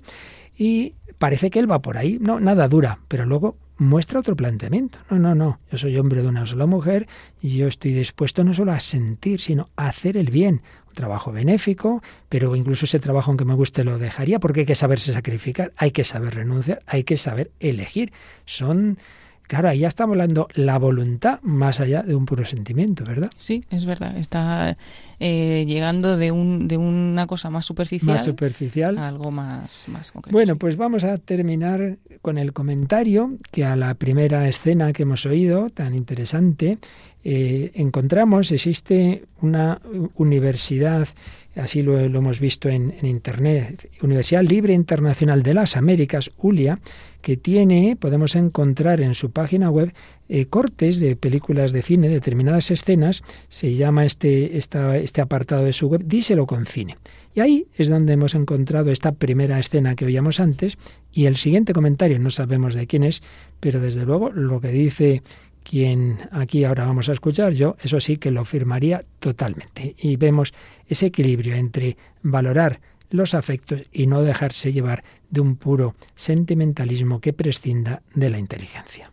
Y 0.58 0.92
parece 1.16 1.48
que 1.48 1.58
él 1.58 1.70
va 1.70 1.80
por 1.80 1.96
ahí, 1.96 2.18
no, 2.20 2.38
nada 2.38 2.68
dura, 2.68 2.98
pero 3.08 3.24
luego 3.24 3.56
muestra 3.78 4.20
otro 4.20 4.36
planteamiento. 4.36 4.98
No, 5.10 5.18
no, 5.18 5.34
no, 5.34 5.60
yo 5.70 5.78
soy 5.78 5.96
hombre 5.98 6.22
de 6.22 6.28
una 6.28 6.46
sola 6.46 6.66
mujer 6.66 7.06
y 7.40 7.56
yo 7.56 7.66
estoy 7.66 7.92
dispuesto 7.92 8.44
no 8.44 8.54
solo 8.54 8.72
a 8.72 8.80
sentir, 8.80 9.40
sino 9.40 9.68
a 9.76 9.88
hacer 9.88 10.16
el 10.16 10.30
bien. 10.30 10.62
Un 10.88 10.94
trabajo 10.94 11.32
benéfico, 11.32 12.02
pero 12.28 12.56
incluso 12.56 12.86
ese 12.86 12.98
trabajo 12.98 13.30
aunque 13.30 13.44
me 13.44 13.54
guste 13.54 13.84
lo 13.84 13.98
dejaría 13.98 14.38
porque 14.38 14.60
hay 14.60 14.66
que 14.66 14.74
saberse 14.74 15.12
sacrificar, 15.12 15.72
hay 15.76 15.90
que 15.90 16.04
saber 16.04 16.34
renunciar, 16.34 16.80
hay 16.86 17.04
que 17.04 17.16
saber 17.16 17.50
elegir. 17.60 18.12
Son 18.44 18.98
Claro, 19.46 19.68
ahí 19.68 19.80
ya 19.80 19.88
estamos 19.88 20.14
hablando 20.14 20.48
la 20.54 20.78
voluntad 20.78 21.40
más 21.42 21.80
allá 21.80 22.02
de 22.02 22.14
un 22.14 22.26
puro 22.26 22.44
sentimiento, 22.44 23.04
¿verdad? 23.04 23.30
Sí, 23.36 23.64
es 23.70 23.84
verdad. 23.84 24.16
Está 24.16 24.76
eh, 25.20 25.64
llegando 25.66 26.16
de, 26.16 26.32
un, 26.32 26.66
de 26.68 26.76
una 26.76 27.26
cosa 27.26 27.50
más 27.50 27.64
superficial, 27.64 28.14
más 28.14 28.24
superficial 28.24 28.98
a 28.98 29.08
algo 29.08 29.30
más, 29.30 29.86
más 29.88 30.10
concreto. 30.10 30.36
Bueno, 30.36 30.56
pues 30.56 30.76
vamos 30.76 31.04
a 31.04 31.18
terminar 31.18 31.98
con 32.22 32.38
el 32.38 32.52
comentario 32.52 33.38
que 33.52 33.64
a 33.64 33.76
la 33.76 33.94
primera 33.94 34.48
escena 34.48 34.92
que 34.92 35.04
hemos 35.04 35.26
oído, 35.26 35.70
tan 35.70 35.94
interesante, 35.94 36.78
eh, 37.24 37.72
encontramos, 37.74 38.52
existe 38.52 39.24
una 39.40 39.80
universidad 40.14 41.08
así 41.56 41.82
lo, 41.82 41.98
hemos 41.98 42.40
visto 42.40 42.68
en, 42.68 42.94
Internet, 43.02 43.90
Universidad 44.02 44.42
Libre 44.42 44.74
Internacional 44.74 45.42
de 45.42 45.54
las 45.54 45.76
Américas, 45.76 46.30
ULIA, 46.38 46.78
que 47.22 47.36
tiene, 47.36 47.96
podemos 47.98 48.36
encontrar 48.36 49.00
en 49.00 49.14
su 49.14 49.30
página 49.30 49.70
web, 49.70 49.92
eh, 50.28 50.46
cortes 50.46 51.00
de 51.00 51.16
películas 51.16 51.72
de 51.72 51.82
cine, 51.82 52.08
determinadas 52.08 52.70
escenas, 52.70 53.22
se 53.48 53.74
llama 53.74 54.04
este, 54.04 54.56
este 54.56 55.20
apartado 55.20 55.64
de 55.64 55.72
su 55.72 55.88
web, 55.88 56.02
Díselo 56.04 56.46
con 56.46 56.66
cine. 56.66 56.96
Y 57.34 57.40
ahí 57.40 57.66
es 57.74 57.90
donde 57.90 58.14
hemos 58.14 58.34
encontrado 58.34 58.90
esta 58.90 59.12
primera 59.12 59.58
escena 59.58 59.94
que 59.94 60.06
oíamos 60.06 60.40
antes, 60.40 60.78
y 61.12 61.26
el 61.26 61.36
siguiente 61.36 61.74
comentario, 61.74 62.18
no 62.18 62.30
sabemos 62.30 62.74
de 62.74 62.86
quién 62.86 63.02
es, 63.02 63.22
pero 63.60 63.78
desde 63.80 64.06
luego 64.06 64.30
lo 64.30 64.60
que 64.60 64.68
dice 64.68 65.22
quien 65.68 66.18
aquí 66.30 66.64
ahora 66.64 66.84
vamos 66.84 67.08
a 67.08 67.12
escuchar, 67.12 67.52
yo 67.52 67.76
eso 67.82 67.98
sí 67.98 68.18
que 68.18 68.30
lo 68.30 68.44
firmaría 68.44 69.00
totalmente. 69.18 69.96
Y 69.98 70.16
vemos 70.16 70.54
ese 70.86 71.06
equilibrio 71.06 71.56
entre 71.56 71.96
valorar 72.22 72.80
los 73.10 73.34
afectos 73.34 73.82
y 73.92 74.06
no 74.06 74.22
dejarse 74.22 74.72
llevar 74.72 75.02
de 75.28 75.40
un 75.40 75.56
puro 75.56 75.96
sentimentalismo 76.14 77.20
que 77.20 77.32
prescinda 77.32 78.02
de 78.14 78.30
la 78.30 78.38
inteligencia. 78.38 79.12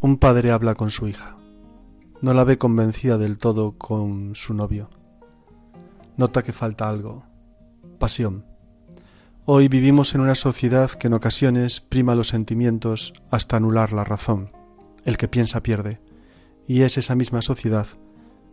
Un 0.00 0.16
padre 0.16 0.50
habla 0.50 0.74
con 0.74 0.90
su 0.90 1.06
hija. 1.06 1.36
No 2.20 2.34
la 2.34 2.44
ve 2.44 2.58
convencida 2.58 3.18
del 3.18 3.38
todo 3.38 3.78
con 3.78 4.34
su 4.34 4.54
novio. 4.54 4.90
Nota 6.16 6.42
que 6.42 6.52
falta 6.52 6.88
algo. 6.88 7.24
Pasión. 7.98 8.44
Hoy 9.44 9.68
vivimos 9.68 10.14
en 10.14 10.22
una 10.22 10.34
sociedad 10.34 10.90
que 10.90 11.06
en 11.06 11.14
ocasiones 11.14 11.80
prima 11.80 12.14
los 12.14 12.28
sentimientos 12.28 13.12
hasta 13.30 13.56
anular 13.56 13.92
la 13.92 14.04
razón 14.04 14.61
el 15.04 15.16
que 15.16 15.28
piensa 15.28 15.62
pierde, 15.62 16.00
y 16.66 16.82
es 16.82 16.98
esa 16.98 17.14
misma 17.14 17.42
sociedad 17.42 17.86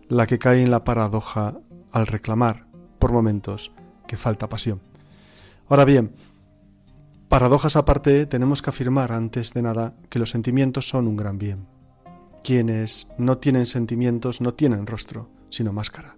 la 0.10 0.26
que 0.26 0.40
cae 0.40 0.64
en 0.64 0.72
la 0.72 0.84
paradoja 0.84 1.60
al 1.92 2.08
reclamar, 2.08 2.66
por 2.98 3.12
momentos, 3.12 3.72
que 4.08 4.18
falta 4.18 4.50
pasión. 4.50 4.82
Ahora 5.68 5.86
bien, 5.86 6.16
paradojas 7.30 7.76
aparte, 7.76 8.26
tenemos 8.26 8.64
que 8.64 8.72
afirmar 8.72 9.12
antes 9.12 9.54
de 9.54 9.62
nada 9.62 9.94
que 10.10 10.18
los 10.18 10.32
sentimientos 10.32 10.90
son 10.90 11.08
un 11.08 11.16
gran 11.16 11.38
bien. 11.38 11.68
Quienes 12.44 13.08
no 13.20 13.38
tienen 13.38 13.68
sentimientos 13.68 14.42
no 14.42 14.56
tienen 14.56 14.88
rostro, 14.88 15.30
sino 15.50 15.74
máscara. 15.74 16.18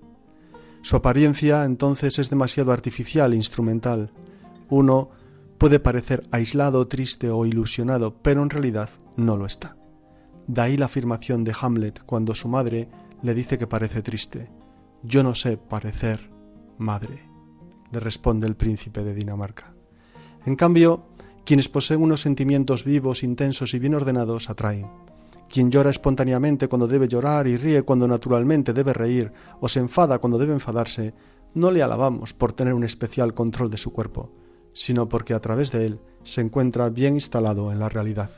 Su 0.82 0.96
apariencia 0.96 1.66
entonces 1.66 2.18
es 2.18 2.30
demasiado 2.30 2.72
artificial 2.72 3.34
e 3.34 3.36
instrumental. 3.36 4.14
Uno 4.70 5.10
puede 5.58 5.80
parecer 5.80 6.24
aislado, 6.32 6.88
triste 6.88 7.30
o 7.30 7.46
ilusionado, 7.46 8.16
pero 8.22 8.42
en 8.42 8.50
realidad 8.50 8.90
no 9.18 9.36
lo 9.36 9.46
está. 9.46 9.76
De 10.48 10.62
ahí 10.62 10.78
la 10.78 10.86
afirmación 10.86 11.44
de 11.44 11.54
Hamlet 11.60 12.04
cuando 12.06 12.36
su 12.36 12.48
madre 12.48 12.90
le 13.22 13.34
dice 13.34 13.58
que 13.58 13.68
parece 13.68 14.02
triste. 14.02 14.50
Yo 15.04 15.24
no 15.24 15.36
sé 15.36 15.58
parecer 15.58 16.32
madre, 16.78 17.22
le 17.92 18.00
responde 18.00 18.48
el 18.48 18.56
príncipe 18.56 19.04
de 19.04 19.14
Dinamarca. 19.14 19.74
En 20.46 20.56
cambio, 20.56 21.06
quienes 21.46 21.70
poseen 21.70 22.02
unos 22.02 22.22
sentimientos 22.22 22.84
vivos, 22.84 23.24
intensos 23.24 23.74
y 23.74 23.80
bien 23.80 23.96
ordenados 23.96 24.50
atraen. 24.50 24.88
Quien 25.50 25.70
llora 25.70 25.90
espontáneamente 25.90 26.68
cuando 26.68 26.88
debe 26.88 27.08
llorar 27.08 27.48
y 27.48 27.58
ríe 27.58 27.84
cuando 27.84 28.08
naturalmente 28.08 28.74
debe 28.74 28.94
reír, 28.94 29.32
o 29.60 29.68
se 29.68 29.80
enfada 29.80 30.20
cuando 30.20 30.38
debe 30.38 30.54
enfadarse, 30.54 31.14
no 31.54 31.72
le 31.72 31.84
alabamos 31.84 32.34
por 32.34 32.54
tener 32.54 32.74
un 32.74 32.84
especial 32.84 33.34
control 33.34 33.70
de 33.70 33.78
su 33.78 33.92
cuerpo, 33.92 34.32
sino 34.74 35.10
porque 35.10 35.34
a 35.34 35.42
través 35.42 35.72
de 35.72 35.86
él 35.86 36.00
se 36.24 36.42
encuentra 36.42 36.90
bien 36.90 37.16
instalado 37.16 37.72
en 37.72 37.80
la 37.80 37.90
realidad. 37.90 38.30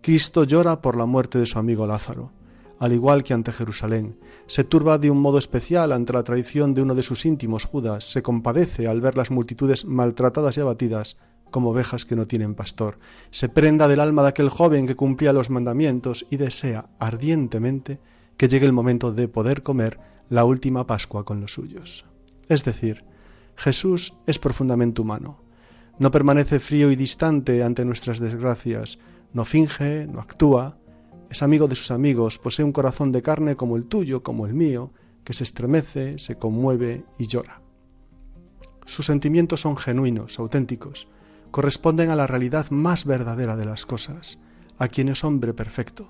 Cristo 0.00 0.44
llora 0.44 0.80
por 0.80 0.96
la 0.96 1.06
muerte 1.06 1.38
de 1.38 1.46
su 1.46 1.58
amigo 1.58 1.86
Lázaro, 1.86 2.32
al 2.78 2.92
igual 2.92 3.22
que 3.22 3.34
ante 3.34 3.52
Jerusalén. 3.52 4.18
Se 4.46 4.64
turba 4.64 4.98
de 4.98 5.10
un 5.10 5.20
modo 5.20 5.38
especial 5.38 5.92
ante 5.92 6.12
la 6.12 6.22
traición 6.22 6.74
de 6.74 6.82
uno 6.82 6.94
de 6.94 7.02
sus 7.02 7.26
íntimos, 7.26 7.64
Judas. 7.64 8.04
Se 8.04 8.22
compadece 8.22 8.86
al 8.86 9.00
ver 9.00 9.16
las 9.16 9.30
multitudes 9.30 9.84
maltratadas 9.84 10.56
y 10.56 10.60
abatidas 10.60 11.18
como 11.50 11.70
ovejas 11.70 12.04
que 12.04 12.16
no 12.16 12.26
tienen 12.26 12.54
pastor. 12.54 12.98
Se 13.30 13.48
prenda 13.48 13.88
del 13.88 14.00
alma 14.00 14.22
de 14.22 14.28
aquel 14.28 14.48
joven 14.48 14.86
que 14.86 14.96
cumplía 14.96 15.32
los 15.32 15.50
mandamientos 15.50 16.26
y 16.30 16.36
desea 16.36 16.90
ardientemente 16.98 18.00
que 18.36 18.48
llegue 18.48 18.66
el 18.66 18.72
momento 18.72 19.12
de 19.12 19.28
poder 19.28 19.62
comer 19.62 19.98
la 20.28 20.44
última 20.44 20.86
Pascua 20.86 21.24
con 21.24 21.40
los 21.40 21.54
suyos. 21.54 22.04
Es 22.48 22.64
decir, 22.64 23.04
Jesús 23.56 24.14
es 24.26 24.38
profundamente 24.38 25.02
humano. 25.02 25.40
No 25.98 26.10
permanece 26.12 26.60
frío 26.60 26.92
y 26.92 26.96
distante 26.96 27.64
ante 27.64 27.84
nuestras 27.84 28.20
desgracias, 28.20 28.98
no 29.32 29.44
finge, 29.44 30.06
no 30.06 30.20
actúa, 30.20 30.78
es 31.30 31.42
amigo 31.42 31.68
de 31.68 31.74
sus 31.74 31.90
amigos, 31.90 32.38
posee 32.38 32.64
un 32.64 32.72
corazón 32.72 33.12
de 33.12 33.22
carne 33.22 33.56
como 33.56 33.76
el 33.76 33.84
tuyo, 33.84 34.22
como 34.22 34.46
el 34.46 34.54
mío, 34.54 34.92
que 35.24 35.34
se 35.34 35.44
estremece, 35.44 36.18
se 36.18 36.36
conmueve 36.36 37.04
y 37.18 37.26
llora. 37.26 37.60
Sus 38.86 39.06
sentimientos 39.06 39.60
son 39.60 39.76
genuinos, 39.76 40.38
auténticos, 40.38 41.08
corresponden 41.50 42.10
a 42.10 42.16
la 42.16 42.26
realidad 42.26 42.70
más 42.70 43.04
verdadera 43.04 43.56
de 43.56 43.66
las 43.66 43.84
cosas, 43.84 44.38
a 44.78 44.88
quien 44.88 45.08
es 45.08 45.24
hombre 45.24 45.52
perfecto, 45.52 46.08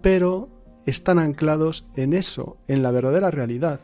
pero 0.00 0.48
están 0.86 1.18
anclados 1.18 1.88
en 1.96 2.12
eso, 2.12 2.58
en 2.68 2.82
la 2.82 2.92
verdadera 2.92 3.30
realidad. 3.30 3.80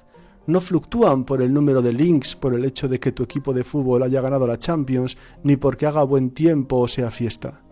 No 0.47 0.61
fluctúan 0.61 1.25
por 1.25 1.43
el 1.43 1.53
número 1.53 1.83
de 1.83 1.93
links, 1.93 2.37
por 2.37 2.55
el 2.55 2.65
hecho 2.65 2.89
de 2.89 3.01
que 3.01 3.13
tu 3.13 3.23
equipo 3.23 3.53
de 3.53 3.65
fútbol 3.65 4.03
haya 4.03 4.21
ganado 4.21 4.47
la 4.47 4.59
Champions, 4.59 5.17
ni 5.43 5.57
porque 5.57 5.87
haga 5.87 6.03
buen 6.03 6.31
tiempo 6.31 6.79
o 6.79 6.89
sea 6.89 7.11
fiesta. 7.11 7.63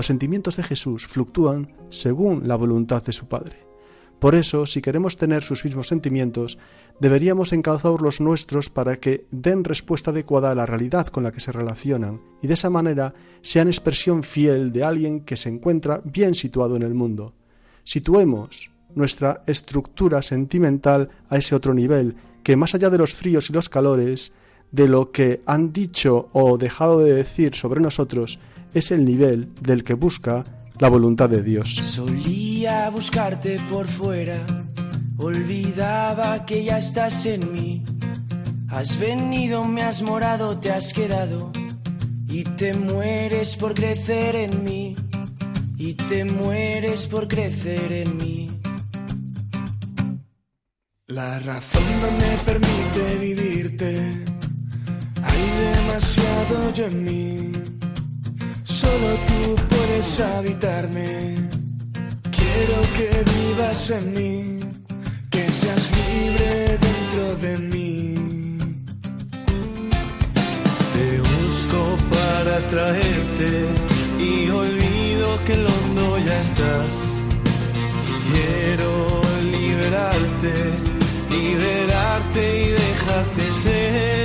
Los 0.00 0.06
sentimientos 0.06 0.56
de 0.56 0.62
Jesús 0.62 1.06
fluctúan 1.06 1.74
según 1.90 2.48
la 2.48 2.56
voluntad 2.56 3.02
de 3.02 3.12
su 3.12 3.28
Padre. 3.28 3.56
Por 4.18 4.34
eso, 4.34 4.64
si 4.64 4.80
queremos 4.80 5.18
tener 5.18 5.42
sus 5.42 5.62
mismos 5.62 5.88
sentimientos, 5.88 6.56
deberíamos 7.00 7.52
encauzar 7.52 8.00
los 8.00 8.18
nuestros 8.18 8.70
para 8.70 8.96
que 8.96 9.26
den 9.30 9.62
respuesta 9.62 10.10
adecuada 10.10 10.50
a 10.50 10.54
la 10.54 10.64
realidad 10.64 11.08
con 11.08 11.22
la 11.22 11.32
que 11.32 11.40
se 11.40 11.52
relacionan 11.52 12.22
y 12.40 12.46
de 12.46 12.54
esa 12.54 12.70
manera 12.70 13.12
sean 13.42 13.68
expresión 13.68 14.22
fiel 14.22 14.72
de 14.72 14.84
alguien 14.84 15.20
que 15.20 15.36
se 15.36 15.50
encuentra 15.50 16.00
bien 16.02 16.34
situado 16.34 16.76
en 16.76 16.82
el 16.82 16.94
mundo. 16.94 17.34
Situemos 17.84 18.70
nuestra 18.94 19.42
estructura 19.46 20.22
sentimental 20.22 21.10
a 21.28 21.36
ese 21.36 21.54
otro 21.54 21.74
nivel, 21.74 22.16
que 22.42 22.56
más 22.56 22.74
allá 22.74 22.88
de 22.88 22.96
los 22.96 23.12
fríos 23.12 23.50
y 23.50 23.52
los 23.52 23.68
calores, 23.68 24.32
de 24.72 24.88
lo 24.88 25.10
que 25.10 25.42
han 25.44 25.74
dicho 25.74 26.30
o 26.32 26.56
dejado 26.56 27.00
de 27.00 27.12
decir 27.12 27.54
sobre 27.54 27.82
nosotros, 27.82 28.38
es 28.74 28.90
el 28.90 29.04
nivel 29.04 29.48
del 29.60 29.84
que 29.84 29.94
busca 29.94 30.44
la 30.78 30.88
voluntad 30.88 31.28
de 31.28 31.42
Dios. 31.42 31.74
Solía 31.74 32.88
buscarte 32.90 33.58
por 33.70 33.86
fuera, 33.86 34.38
olvidaba 35.18 36.46
que 36.46 36.64
ya 36.64 36.78
estás 36.78 37.26
en 37.26 37.52
mí. 37.52 37.84
Has 38.68 38.98
venido, 38.98 39.64
me 39.64 39.82
has 39.82 40.02
morado, 40.02 40.58
te 40.58 40.70
has 40.70 40.92
quedado 40.92 41.52
y 42.28 42.44
te 42.44 42.74
mueres 42.74 43.56
por 43.56 43.74
crecer 43.74 44.36
en 44.36 44.62
mí. 44.64 44.96
Y 45.76 45.94
te 45.94 46.24
mueres 46.24 47.06
por 47.06 47.26
crecer 47.26 47.90
en 47.90 48.16
mí. 48.18 48.50
La 51.06 51.38
razón 51.40 51.82
no 52.02 52.10
me 52.18 52.36
permite 52.44 53.18
vivirte. 53.18 54.24
Hay 55.22 55.42
demasiado 55.74 56.72
yo 56.74 56.86
en 56.86 57.04
mí 57.04 57.69
Solo 58.80 59.10
tú 59.28 59.56
puedes 59.68 60.20
habitarme. 60.20 61.36
Quiero 62.38 62.78
que 62.96 63.08
vivas 63.34 63.90
en 63.90 64.04
mí, 64.14 64.60
que 65.30 65.42
seas 65.52 65.84
libre 66.00 66.78
dentro 66.88 67.24
de 67.44 67.52
mí. 67.72 68.14
Te 70.94 71.08
busco 71.30 71.80
para 72.14 72.56
traerte 72.72 73.50
y 74.18 74.48
olvido 74.48 75.26
que 75.44 75.52
el 75.52 75.66
hondo 75.66 76.18
ya 76.26 76.40
estás. 76.40 76.92
Quiero 78.30 79.20
liberarte, 79.56 80.54
liberarte 81.30 82.42
y 82.64 82.68
dejarte 82.84 83.52
ser, 83.62 84.19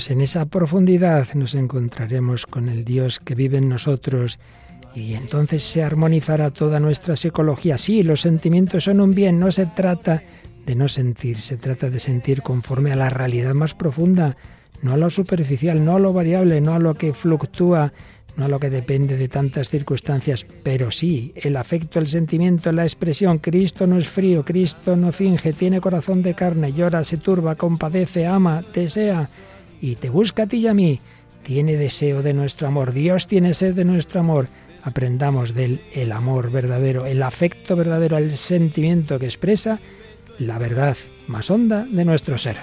Vivamos 0.00 0.10
en 0.12 0.20
esa 0.22 0.46
profundidad, 0.46 1.28
nos 1.34 1.54
encontraremos 1.54 2.46
con 2.46 2.70
el 2.70 2.86
Dios 2.86 3.20
que 3.20 3.34
vive 3.34 3.58
en 3.58 3.68
nosotros 3.68 4.38
y 4.94 5.12
entonces 5.12 5.62
se 5.62 5.82
armonizará 5.82 6.50
toda 6.50 6.80
nuestra 6.80 7.16
psicología. 7.16 7.76
Sí, 7.76 8.02
los 8.02 8.22
sentimientos 8.22 8.84
son 8.84 9.02
un 9.02 9.14
bien, 9.14 9.38
no 9.38 9.52
se 9.52 9.66
trata 9.66 10.22
de 10.64 10.74
no 10.74 10.88
sentir, 10.88 11.42
se 11.42 11.58
trata 11.58 11.90
de 11.90 12.00
sentir 12.00 12.40
conforme 12.40 12.92
a 12.92 12.96
la 12.96 13.10
realidad 13.10 13.52
más 13.52 13.74
profunda, 13.74 14.38
no 14.80 14.94
a 14.94 14.96
lo 14.96 15.10
superficial, 15.10 15.84
no 15.84 15.96
a 15.96 15.98
lo 15.98 16.14
variable, 16.14 16.62
no 16.62 16.72
a 16.72 16.78
lo 16.78 16.94
que 16.94 17.12
fluctúa, 17.12 17.92
no 18.36 18.46
a 18.46 18.48
lo 18.48 18.58
que 18.58 18.70
depende 18.70 19.18
de 19.18 19.28
tantas 19.28 19.68
circunstancias, 19.68 20.46
pero 20.62 20.90
sí, 20.90 21.34
el 21.36 21.58
afecto, 21.58 21.98
el 21.98 22.08
sentimiento, 22.08 22.72
la 22.72 22.84
expresión. 22.84 23.36
Cristo 23.36 23.86
no 23.86 23.98
es 23.98 24.08
frío, 24.08 24.46
Cristo 24.46 24.96
no 24.96 25.12
finge, 25.12 25.52
tiene 25.52 25.78
corazón 25.78 26.22
de 26.22 26.32
carne, 26.32 26.72
llora, 26.72 27.04
se 27.04 27.18
turba, 27.18 27.56
compadece, 27.56 28.26
ama, 28.26 28.64
desea 28.72 29.28
y 29.80 29.96
te 29.96 30.10
busca 30.10 30.44
a 30.44 30.46
ti 30.46 30.58
y 30.58 30.66
a 30.66 30.74
mí. 30.74 31.00
Tiene 31.42 31.76
deseo 31.76 32.22
de 32.22 32.34
nuestro 32.34 32.68
amor, 32.68 32.92
Dios 32.92 33.26
tiene 33.26 33.54
sed 33.54 33.74
de 33.74 33.84
nuestro 33.84 34.20
amor. 34.20 34.48
Aprendamos 34.82 35.54
del 35.54 35.80
el 35.94 36.12
amor 36.12 36.50
verdadero, 36.50 37.06
el 37.06 37.22
afecto 37.22 37.76
verdadero, 37.76 38.16
el 38.16 38.32
sentimiento 38.32 39.18
que 39.18 39.26
expresa 39.26 39.78
la 40.38 40.58
verdad 40.58 40.96
más 41.26 41.50
honda 41.50 41.86
de 41.90 42.04
nuestro 42.04 42.38
ser. 42.38 42.56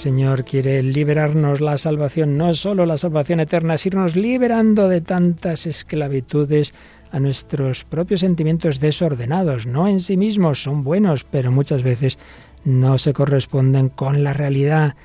Señor 0.00 0.46
quiere 0.46 0.82
liberarnos 0.82 1.60
la 1.60 1.76
salvación, 1.76 2.38
no 2.38 2.54
solo 2.54 2.86
la 2.86 2.96
salvación 2.96 3.38
eterna, 3.38 3.74
es 3.74 3.84
irnos 3.84 4.16
liberando 4.16 4.88
de 4.88 5.02
tantas 5.02 5.66
esclavitudes 5.66 6.72
a 7.12 7.20
nuestros 7.20 7.84
propios 7.84 8.20
sentimientos 8.20 8.80
desordenados, 8.80 9.66
no 9.66 9.88
en 9.88 10.00
sí 10.00 10.16
mismos, 10.16 10.62
son 10.62 10.84
buenos, 10.84 11.24
pero 11.24 11.52
muchas 11.52 11.82
veces 11.82 12.18
no 12.64 12.96
se 12.96 13.12
corresponden 13.12 13.90
con 13.90 14.24
la 14.24 14.32
realidad 14.32 14.96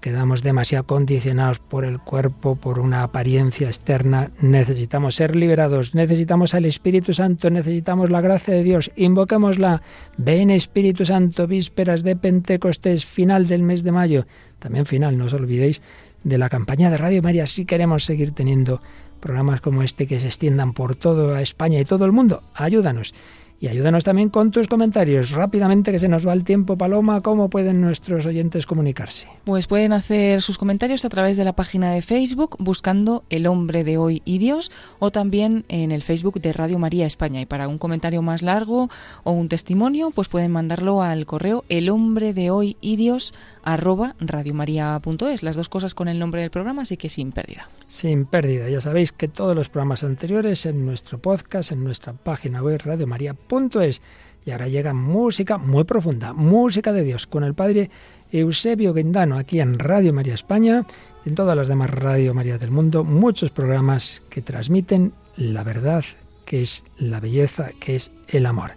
quedamos 0.00 0.42
demasiado 0.42 0.86
condicionados 0.86 1.58
por 1.58 1.84
el 1.84 1.98
cuerpo, 1.98 2.56
por 2.56 2.78
una 2.78 3.02
apariencia 3.02 3.66
externa. 3.66 4.30
Necesitamos 4.40 5.14
ser 5.14 5.36
liberados, 5.36 5.94
necesitamos 5.94 6.54
al 6.54 6.64
Espíritu 6.64 7.12
Santo, 7.12 7.50
necesitamos 7.50 8.10
la 8.10 8.20
gracia 8.20 8.54
de 8.54 8.62
Dios. 8.62 8.90
Invoquémosla. 8.96 9.82
Ven 10.16 10.50
Espíritu 10.50 11.04
Santo, 11.04 11.46
vísperas 11.46 12.02
de 12.02 12.16
Pentecostés, 12.16 13.04
final 13.04 13.46
del 13.46 13.62
mes 13.62 13.84
de 13.84 13.92
mayo. 13.92 14.26
También 14.58 14.86
final, 14.86 15.18
no 15.18 15.26
os 15.26 15.32
olvidéis 15.32 15.82
de 16.24 16.38
la 16.38 16.48
campaña 16.48 16.90
de 16.90 16.98
Radio 16.98 17.22
María 17.22 17.46
si 17.46 17.64
queremos 17.64 18.04
seguir 18.04 18.32
teniendo 18.32 18.80
programas 19.20 19.60
como 19.60 19.82
este 19.82 20.06
que 20.06 20.20
se 20.20 20.26
extiendan 20.26 20.72
por 20.72 20.96
toda 20.96 21.40
España 21.42 21.80
y 21.80 21.84
todo 21.84 22.04
el 22.04 22.12
mundo. 22.12 22.42
Ayúdanos. 22.54 23.14
Y 23.58 23.68
ayúdanos 23.68 24.04
también 24.04 24.28
con 24.28 24.50
tus 24.50 24.68
comentarios. 24.68 25.30
Rápidamente 25.30 25.90
que 25.90 25.98
se 25.98 26.08
nos 26.08 26.26
va 26.26 26.34
el 26.34 26.44
tiempo, 26.44 26.76
Paloma, 26.76 27.22
¿cómo 27.22 27.48
pueden 27.48 27.80
nuestros 27.80 28.26
oyentes 28.26 28.66
comunicarse? 28.66 29.28
Pues 29.44 29.66
pueden 29.66 29.94
hacer 29.94 30.42
sus 30.42 30.58
comentarios 30.58 31.06
a 31.06 31.08
través 31.08 31.38
de 31.38 31.44
la 31.44 31.54
página 31.54 31.92
de 31.92 32.02
Facebook 32.02 32.56
buscando 32.58 33.24
El 33.30 33.46
hombre 33.46 33.82
de 33.82 33.96
hoy 33.96 34.20
y 34.26 34.36
Dios 34.36 34.70
o 34.98 35.10
también 35.10 35.64
en 35.68 35.90
el 35.90 36.02
Facebook 36.02 36.38
de 36.40 36.52
Radio 36.52 36.78
María 36.78 37.06
España. 37.06 37.40
Y 37.40 37.46
para 37.46 37.66
un 37.66 37.78
comentario 37.78 38.20
más 38.20 38.42
largo 38.42 38.90
o 39.24 39.32
un 39.32 39.48
testimonio, 39.48 40.10
pues 40.10 40.28
pueden 40.28 40.50
mandarlo 40.52 41.02
al 41.02 41.24
correo 41.24 41.64
El 41.70 41.88
hombre 41.88 42.34
de 42.34 42.50
hoy 42.50 42.76
y 42.82 42.96
Dios 42.96 43.32
arroba 43.62 44.16
radiomaria.es. 44.20 45.42
Las 45.42 45.56
dos 45.56 45.70
cosas 45.70 45.94
con 45.94 46.08
el 46.08 46.18
nombre 46.18 46.42
del 46.42 46.50
programa, 46.50 46.82
así 46.82 46.98
que 46.98 47.08
sin 47.08 47.32
pérdida. 47.32 47.70
Sin 47.88 48.26
pérdida. 48.26 48.68
Ya 48.68 48.82
sabéis 48.82 49.12
que 49.12 49.28
todos 49.28 49.56
los 49.56 49.70
programas 49.70 50.04
anteriores 50.04 50.66
en 50.66 50.84
nuestro 50.84 51.18
podcast, 51.18 51.72
en 51.72 51.84
nuestra 51.84 52.12
página 52.12 52.62
web 52.62 52.82
radiomaria.es 52.84 53.45
es. 53.80 54.02
Y 54.44 54.52
ahora 54.52 54.68
llega 54.68 54.92
música 54.92 55.58
muy 55.58 55.84
profunda, 55.84 56.32
música 56.32 56.92
de 56.92 57.02
Dios, 57.02 57.26
con 57.26 57.42
el 57.42 57.54
padre 57.54 57.90
Eusebio 58.30 58.92
Guendano, 58.92 59.38
aquí 59.38 59.60
en 59.60 59.78
Radio 59.78 60.12
María 60.12 60.34
España, 60.34 60.86
en 61.24 61.34
todas 61.34 61.56
las 61.56 61.68
demás 61.68 61.90
Radio 61.90 62.34
María 62.34 62.58
del 62.58 62.70
mundo, 62.70 63.02
muchos 63.02 63.50
programas 63.50 64.22
que 64.30 64.42
transmiten 64.42 65.12
la 65.36 65.64
verdad, 65.64 66.04
que 66.44 66.60
es 66.60 66.84
la 66.98 67.18
belleza, 67.18 67.70
que 67.80 67.96
es 67.96 68.12
el 68.28 68.46
amor. 68.46 68.72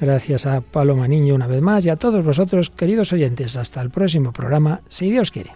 Gracias 0.00 0.46
a 0.46 0.62
Paloma 0.62 1.06
Niño 1.06 1.34
una 1.34 1.46
vez 1.46 1.60
más 1.60 1.84
y 1.84 1.90
a 1.90 1.96
todos 1.96 2.24
vosotros, 2.24 2.70
queridos 2.70 3.12
oyentes. 3.12 3.58
Hasta 3.58 3.82
el 3.82 3.90
próximo 3.90 4.32
programa, 4.32 4.80
si 4.88 5.10
Dios 5.10 5.30
quiere. 5.30 5.50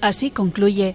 Así 0.00 0.30
concluye 0.30 0.94